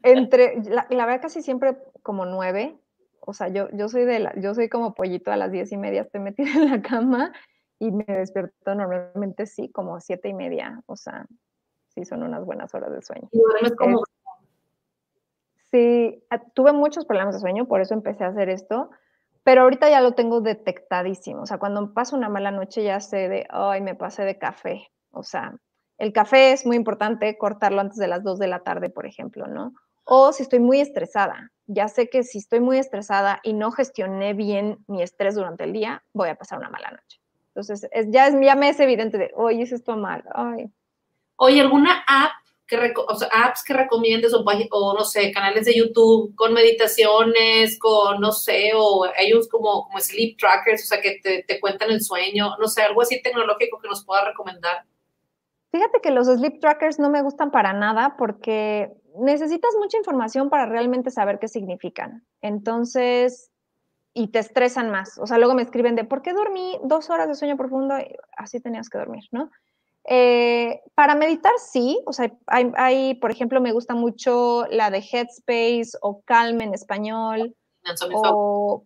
Entre, 0.02 0.56
la, 0.64 0.86
la 0.90 1.06
verdad 1.06 1.22
casi 1.22 1.42
siempre 1.42 1.76
como 2.02 2.26
nueve, 2.26 2.76
o 3.20 3.32
sea, 3.32 3.48
yo, 3.48 3.68
yo 3.72 3.88
soy 3.88 4.04
de 4.04 4.18
la, 4.18 4.34
yo 4.40 4.54
soy 4.54 4.68
como 4.68 4.94
pollito 4.94 5.30
a 5.30 5.36
las 5.36 5.52
diez 5.52 5.70
y 5.70 5.76
media, 5.76 6.02
estoy 6.02 6.20
metida 6.20 6.50
en 6.54 6.70
la 6.70 6.82
cama 6.82 7.32
y 7.78 7.90
me 7.92 8.04
despierto 8.04 8.74
normalmente 8.74 9.46
sí, 9.46 9.68
como 9.68 10.00
siete 10.00 10.28
y 10.28 10.34
media, 10.34 10.82
o 10.86 10.96
sea, 10.96 11.26
sí 11.94 12.04
son 12.04 12.22
unas 12.22 12.44
buenas 12.44 12.74
horas 12.74 12.90
de 12.92 13.02
sueño. 13.02 13.28
¿Y 13.30 13.38
duermes 13.38 13.74
como? 13.76 14.02
Sí, 15.76 16.24
tuve 16.54 16.72
muchos 16.72 17.04
problemas 17.04 17.34
de 17.34 17.40
sueño, 17.40 17.66
por 17.66 17.80
eso 17.80 17.94
empecé 17.94 18.24
a 18.24 18.28
hacer 18.28 18.48
esto, 18.48 18.90
pero 19.42 19.62
ahorita 19.62 19.88
ya 19.90 20.00
lo 20.00 20.12
tengo 20.12 20.40
detectadísimo, 20.40 21.42
o 21.42 21.46
sea, 21.46 21.58
cuando 21.58 21.92
paso 21.92 22.16
una 22.16 22.28
mala 22.28 22.50
noche 22.50 22.82
ya 22.82 23.00
sé 23.00 23.28
de, 23.28 23.46
ay, 23.50 23.80
me 23.80 23.94
pasé 23.94 24.24
de 24.24 24.38
café, 24.38 24.90
o 25.10 25.22
sea, 25.22 25.54
el 25.98 26.12
café 26.12 26.52
es 26.52 26.66
muy 26.66 26.76
importante 26.76 27.38
cortarlo 27.38 27.80
antes 27.80 27.96
de 27.98 28.08
las 28.08 28.22
dos 28.22 28.38
de 28.38 28.48
la 28.48 28.60
tarde, 28.60 28.90
por 28.90 29.06
ejemplo, 29.06 29.46
¿no? 29.46 29.72
O 30.04 30.32
si 30.32 30.42
estoy 30.42 30.60
muy 30.60 30.80
estresada, 30.80 31.50
ya 31.66 31.88
sé 31.88 32.08
que 32.08 32.22
si 32.22 32.38
estoy 32.38 32.60
muy 32.60 32.78
estresada 32.78 33.40
y 33.42 33.54
no 33.54 33.70
gestioné 33.70 34.34
bien 34.34 34.78
mi 34.86 35.02
estrés 35.02 35.34
durante 35.34 35.64
el 35.64 35.72
día, 35.72 36.04
voy 36.12 36.28
a 36.28 36.36
pasar 36.36 36.58
una 36.58 36.70
mala 36.70 36.90
noche. 36.90 37.20
Entonces, 37.48 37.88
ya, 38.08 38.28
es, 38.28 38.36
ya 38.40 38.54
me 38.54 38.68
es 38.68 38.78
evidente 38.78 39.18
de, 39.18 39.32
oye, 39.34 39.62
eso 39.62 39.74
está 39.74 39.96
mal. 39.96 40.22
Ay. 40.34 40.70
Oye, 41.36 41.60
¿alguna 41.60 42.04
app 42.06 42.32
que, 42.66 42.92
o 42.96 43.14
sea, 43.14 43.28
apps 43.32 43.62
que 43.62 43.72
recomiendes 43.72 44.34
o, 44.34 44.44
o, 44.44 44.94
no 44.94 45.04
sé, 45.04 45.30
canales 45.32 45.66
de 45.66 45.76
YouTube 45.76 46.34
con 46.34 46.52
meditaciones, 46.52 47.78
con, 47.78 48.20
no 48.20 48.32
sé, 48.32 48.72
o 48.74 49.04
hay 49.16 49.32
unos 49.32 49.48
como, 49.48 49.84
como 49.84 50.00
sleep 50.00 50.36
trackers, 50.38 50.82
o 50.84 50.86
sea, 50.86 51.00
que 51.00 51.20
te, 51.22 51.44
te 51.44 51.60
cuentan 51.60 51.90
el 51.90 52.02
sueño, 52.02 52.56
no 52.58 52.68
sé, 52.68 52.82
algo 52.82 53.02
así 53.02 53.22
tecnológico 53.22 53.78
que 53.78 53.88
nos 53.88 54.04
pueda 54.04 54.24
recomendar? 54.24 54.84
Fíjate 55.70 56.00
que 56.00 56.10
los 56.10 56.26
sleep 56.26 56.60
trackers 56.60 56.98
no 56.98 57.10
me 57.10 57.22
gustan 57.22 57.50
para 57.50 57.72
nada 57.72 58.16
porque 58.18 58.90
necesitas 59.18 59.74
mucha 59.78 59.98
información 59.98 60.50
para 60.50 60.66
realmente 60.66 61.10
saber 61.10 61.38
qué 61.38 61.48
significan. 61.48 62.26
Entonces, 62.40 63.50
y 64.14 64.28
te 64.28 64.38
estresan 64.38 64.90
más. 64.90 65.18
O 65.18 65.26
sea, 65.26 65.36
luego 65.36 65.54
me 65.54 65.62
escriben 65.62 65.94
de, 65.94 66.04
¿por 66.04 66.22
qué 66.22 66.32
dormí 66.32 66.78
dos 66.82 67.10
horas 67.10 67.28
de 67.28 67.34
sueño 67.34 67.56
profundo? 67.56 67.94
así 68.36 68.60
tenías 68.60 68.88
que 68.88 68.98
dormir, 68.98 69.24
¿no? 69.30 69.50
Eh, 70.08 70.82
para 70.94 71.14
meditar, 71.14 71.52
sí. 71.58 72.00
O 72.06 72.12
sea, 72.12 72.32
hay, 72.46 73.14
por 73.14 73.30
ejemplo, 73.30 73.60
me 73.60 73.72
gusta 73.72 73.94
mucho 73.94 74.64
la 74.70 74.90
de 74.90 74.98
Headspace 74.98 75.98
o 76.00 76.22
Calm 76.22 76.60
en 76.60 76.74
español. 76.74 77.56
O, 78.14 78.84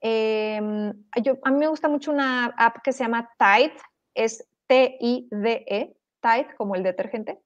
em, 0.00 0.92
yo, 1.22 1.34
a 1.42 1.50
mí 1.50 1.58
me 1.58 1.68
gusta 1.68 1.88
mucho 1.88 2.10
una 2.10 2.46
app 2.46 2.78
que 2.82 2.92
se 2.92 3.04
llama 3.04 3.30
Tide, 3.38 3.76
es 4.14 4.46
T-I-D-E, 4.66 5.96
Tide, 6.20 6.56
como 6.56 6.74
el 6.74 6.82
detergente 6.82 7.40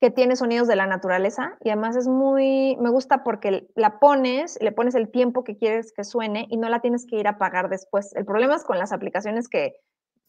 que 0.00 0.10
tiene 0.10 0.36
sonidos 0.36 0.68
de 0.68 0.76
la 0.76 0.86
naturaleza 0.86 1.56
y 1.64 1.70
además 1.70 1.96
es 1.96 2.06
muy, 2.06 2.76
me 2.76 2.90
gusta 2.90 3.24
porque 3.24 3.68
la 3.74 3.98
pones, 3.98 4.58
le 4.60 4.70
pones 4.70 4.94
el 4.94 5.10
tiempo 5.10 5.42
que 5.42 5.56
quieres 5.56 5.92
que 5.92 6.04
suene 6.04 6.46
y 6.50 6.56
no 6.56 6.68
la 6.68 6.80
tienes 6.80 7.04
que 7.04 7.16
ir 7.16 7.26
a 7.26 7.32
apagar 7.32 7.68
después. 7.68 8.14
El 8.14 8.24
problema 8.24 8.54
es 8.54 8.64
con 8.64 8.78
las 8.78 8.92
aplicaciones 8.92 9.48
que 9.48 9.74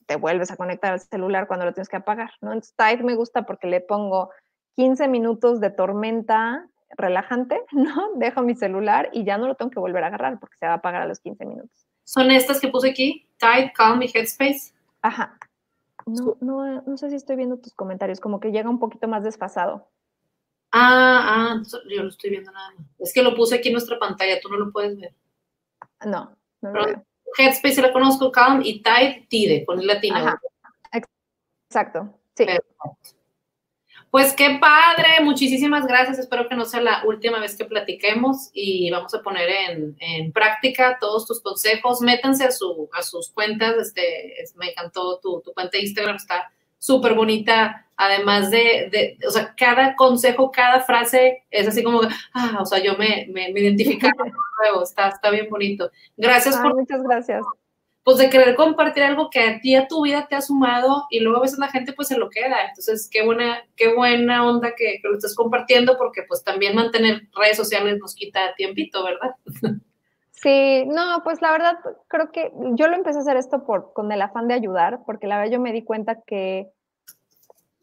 te 0.09 0.15
vuelves 0.15 0.49
a 0.49 0.57
conectar 0.57 0.91
al 0.91 0.99
celular 0.99 1.45
cuando 1.45 1.67
lo 1.67 1.73
tienes 1.73 1.87
que 1.87 1.97
apagar, 1.97 2.31
¿no? 2.41 2.51
Entonces 2.51 2.73
Tide 2.75 3.03
me 3.03 3.13
gusta 3.13 3.43
porque 3.43 3.67
le 3.67 3.79
pongo 3.79 4.31
15 4.75 5.07
minutos 5.07 5.59
de 5.59 5.69
tormenta 5.69 6.67
relajante, 6.97 7.61
¿no? 7.71 8.13
Dejo 8.15 8.41
mi 8.41 8.55
celular 8.55 9.11
y 9.13 9.23
ya 9.23 9.37
no 9.37 9.47
lo 9.47 9.53
tengo 9.53 9.69
que 9.69 9.79
volver 9.79 10.03
a 10.03 10.07
agarrar 10.07 10.39
porque 10.39 10.57
se 10.57 10.65
va 10.65 10.71
a 10.71 10.75
apagar 10.77 11.03
a 11.03 11.05
los 11.05 11.19
15 11.19 11.45
minutos. 11.45 11.85
¿Son 12.05 12.31
estas 12.31 12.59
que 12.59 12.69
puse 12.69 12.89
aquí? 12.89 13.29
Tide, 13.37 13.71
Calm 13.75 14.01
y 14.01 14.09
Headspace. 14.11 14.73
Ajá, 15.03 15.37
no, 16.07 16.37
no, 16.41 16.81
no 16.81 16.97
sé 16.97 17.11
si 17.11 17.15
estoy 17.15 17.35
viendo 17.35 17.57
tus 17.57 17.75
comentarios, 17.75 18.19
como 18.19 18.39
que 18.39 18.51
llega 18.51 18.67
un 18.67 18.79
poquito 18.79 19.07
más 19.07 19.23
desfasado. 19.23 19.87
Ah, 20.71 21.59
ah, 21.61 21.63
yo 21.87 22.01
lo 22.01 22.09
estoy 22.09 22.31
viendo 22.31 22.51
nada 22.51 22.71
más. 22.71 22.87
Es 22.97 23.13
que 23.13 23.21
lo 23.21 23.35
puse 23.35 23.57
aquí 23.57 23.69
en 23.69 23.73
nuestra 23.73 23.99
pantalla, 23.99 24.41
tú 24.41 24.49
no 24.49 24.57
lo 24.57 24.71
puedes 24.71 24.99
ver. 24.99 25.13
No, 26.03 26.35
no 26.61 26.71
lo 26.71 26.85
veo. 26.85 27.05
Headspace 27.37 27.81
la 27.81 27.93
conozco, 27.93 28.31
Calm 28.31 28.61
y 28.63 28.81
Tide, 28.81 29.25
Tide, 29.29 29.65
con 29.65 29.79
el 29.79 29.87
latino. 29.87 30.39
Exacto, 31.69 32.19
sí. 32.35 32.45
Pues 34.11 34.33
qué 34.33 34.57
padre, 34.59 35.23
muchísimas 35.23 35.85
gracias. 35.85 36.17
Espero 36.17 36.49
que 36.49 36.55
no 36.55 36.65
sea 36.65 36.81
la 36.81 37.03
última 37.05 37.39
vez 37.39 37.55
que 37.55 37.65
platiquemos 37.65 38.49
y 38.53 38.89
vamos 38.89 39.13
a 39.13 39.21
poner 39.21 39.47
en, 39.99 40.31
práctica 40.31 40.97
todos 40.99 41.27
tus 41.27 41.41
consejos. 41.41 42.01
Métanse 42.01 42.43
a, 42.43 42.51
su, 42.51 42.89
a 42.91 43.03
sus 43.03 43.29
cuentas. 43.29 43.75
Este, 43.77 44.33
me 44.55 44.71
encantó 44.71 45.19
tu, 45.19 45.41
tu 45.41 45.53
cuenta 45.53 45.77
de 45.77 45.83
Instagram, 45.83 46.15
está 46.15 46.51
súper 46.79 47.13
bonita. 47.13 47.85
Además 48.01 48.49
de, 48.49 48.89
de, 48.91 49.17
o 49.27 49.29
sea, 49.29 49.53
cada 49.57 49.95
consejo, 49.97 50.51
cada 50.51 50.79
frase 50.79 51.43
es 51.51 51.67
así 51.67 51.83
como, 51.83 52.01
ah, 52.33 52.57
o 52.61 52.65
sea, 52.65 52.79
yo 52.79 52.95
me, 52.97 53.27
me, 53.29 53.51
me 53.51 53.59
identificaba 53.59 54.23
nuevo, 54.61 54.83
está, 54.83 55.09
está 55.09 55.29
bien 55.29 55.49
bonito. 55.49 55.91
Gracias 56.15 56.55
por. 56.57 56.75
Muchas 56.75 57.03
gracias 57.03 57.43
pues 58.09 58.17
de 58.17 58.31
querer 58.31 58.55
compartir 58.55 59.03
algo 59.03 59.29
que 59.29 59.39
a 59.39 59.59
ti 59.59 59.75
a 59.75 59.87
tu 59.87 60.03
vida 60.03 60.25
te 60.27 60.35
ha 60.35 60.41
sumado 60.41 61.05
y 61.11 61.19
luego 61.19 61.37
a 61.37 61.41
veces 61.41 61.59
la 61.59 61.67
gente 61.67 61.93
pues 61.93 62.07
se 62.07 62.17
lo 62.17 62.31
queda. 62.31 62.55
Entonces, 62.69 63.07
qué 63.11 63.23
buena, 63.23 63.59
qué 63.75 63.93
buena 63.93 64.47
onda 64.47 64.73
que, 64.75 64.99
lo 65.03 65.15
estés 65.15 65.35
compartiendo 65.35 65.95
porque 65.95 66.23
pues 66.27 66.43
también 66.43 66.73
mantener 66.73 67.27
redes 67.35 67.57
sociales 67.57 67.99
nos 67.99 68.15
quita 68.15 68.55
tiempito, 68.55 69.03
¿verdad? 69.03 69.35
Sí, 70.31 70.85
no, 70.87 71.21
pues 71.23 71.41
la 71.41 71.51
verdad 71.51 71.77
creo 72.07 72.31
que 72.31 72.51
yo 72.71 72.87
lo 72.87 72.95
empecé 72.95 73.19
a 73.19 73.21
hacer 73.21 73.35
esto 73.35 73.65
por, 73.65 73.91
con 73.93 74.11
el 74.11 74.21
afán 74.21 74.47
de 74.47 74.53
ayudar, 74.53 75.01
porque 75.05 75.27
la 75.27 75.37
verdad 75.37 75.51
yo 75.51 75.59
me 75.59 75.73
di 75.73 75.83
cuenta 75.83 76.21
que 76.25 76.69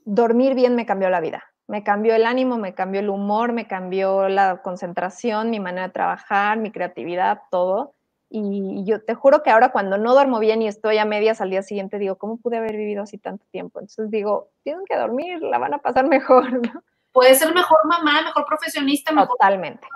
dormir 0.06 0.54
bien 0.54 0.74
me 0.74 0.86
cambió 0.86 1.10
la 1.10 1.20
vida. 1.20 1.44
Me 1.66 1.82
cambió 1.82 2.14
el 2.14 2.24
ánimo, 2.24 2.56
me 2.56 2.74
cambió 2.74 3.00
el 3.00 3.10
humor, 3.10 3.52
me 3.52 3.66
cambió 3.66 4.28
la 4.28 4.62
concentración, 4.62 5.50
mi 5.50 5.60
manera 5.60 5.88
de 5.88 5.92
trabajar, 5.92 6.58
mi 6.58 6.70
creatividad, 6.70 7.42
todo. 7.50 7.92
Y 8.28 8.84
yo 8.84 9.04
te 9.04 9.14
juro 9.14 9.42
que 9.42 9.50
ahora 9.50 9.70
cuando 9.70 9.98
no 9.98 10.14
duermo 10.14 10.38
bien 10.38 10.62
y 10.62 10.68
estoy 10.68 10.98
a 10.98 11.04
medias 11.04 11.40
al 11.40 11.50
día 11.50 11.62
siguiente, 11.62 11.98
digo, 11.98 12.16
¿cómo 12.16 12.38
pude 12.38 12.56
haber 12.56 12.76
vivido 12.76 13.02
así 13.02 13.18
tanto 13.18 13.44
tiempo? 13.50 13.80
Entonces 13.80 14.10
digo, 14.10 14.50
tienen 14.62 14.84
que 14.88 14.96
dormir, 14.96 15.42
la 15.42 15.58
van 15.58 15.74
a 15.74 15.78
pasar 15.78 16.06
mejor, 16.08 16.52
¿no? 16.52 16.82
Puede 17.12 17.34
ser 17.34 17.52
mejor 17.54 17.78
mamá, 17.84 18.22
mejor 18.22 18.44
profesionista, 18.44 19.12
mejor 19.12 19.28
Totalmente. 19.38 19.88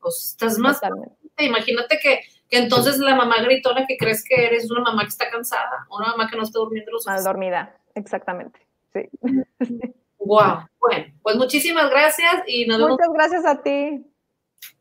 Pues 0.00 0.30
estás 0.32 0.58
más... 0.58 0.80
Totalmente. 0.80 1.16
Imagínate 1.38 1.98
que, 2.02 2.20
que, 2.48 2.58
entonces 2.58 2.98
la 2.98 3.14
mamá 3.14 3.36
gritona 3.42 3.86
que 3.86 3.96
crees 3.96 4.24
que 4.24 4.46
eres 4.46 4.70
una 4.70 4.80
mamá 4.80 5.02
que 5.02 5.08
está 5.08 5.30
cansada, 5.30 5.86
una 5.90 6.08
mamá 6.08 6.28
que 6.28 6.36
no 6.36 6.42
está 6.42 6.58
durmiendo 6.58 6.92
los 6.92 7.06
Mal 7.06 7.24
dormida, 7.24 7.76
exactamente, 7.94 8.63
sí. 8.94 9.10
Wow. 10.24 10.66
Bueno, 10.80 11.04
pues 11.22 11.36
muchísimas 11.36 11.90
gracias 11.90 12.44
y 12.46 12.66
nos 12.66 12.78
vemos. 12.78 12.92
Muchas 12.92 13.12
gracias 13.12 13.44
a 13.44 13.62
ti. 13.62 14.06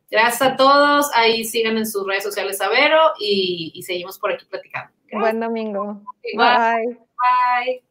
Gracias 0.09 0.41
a 0.41 0.55
todos. 0.55 1.11
Ahí 1.13 1.43
sigan 1.43 1.77
en 1.77 1.85
sus 1.85 2.07
redes 2.07 2.23
sociales 2.23 2.61
a 2.61 2.69
Vero 2.69 2.99
y, 3.19 3.81
seguimos 3.85 4.17
por 4.19 4.31
aquí 4.31 4.45
platicando. 4.45 4.93
Buen 5.11 5.39
domingo. 5.39 6.01
Bye. 6.35 6.97
Bye. 6.97 7.83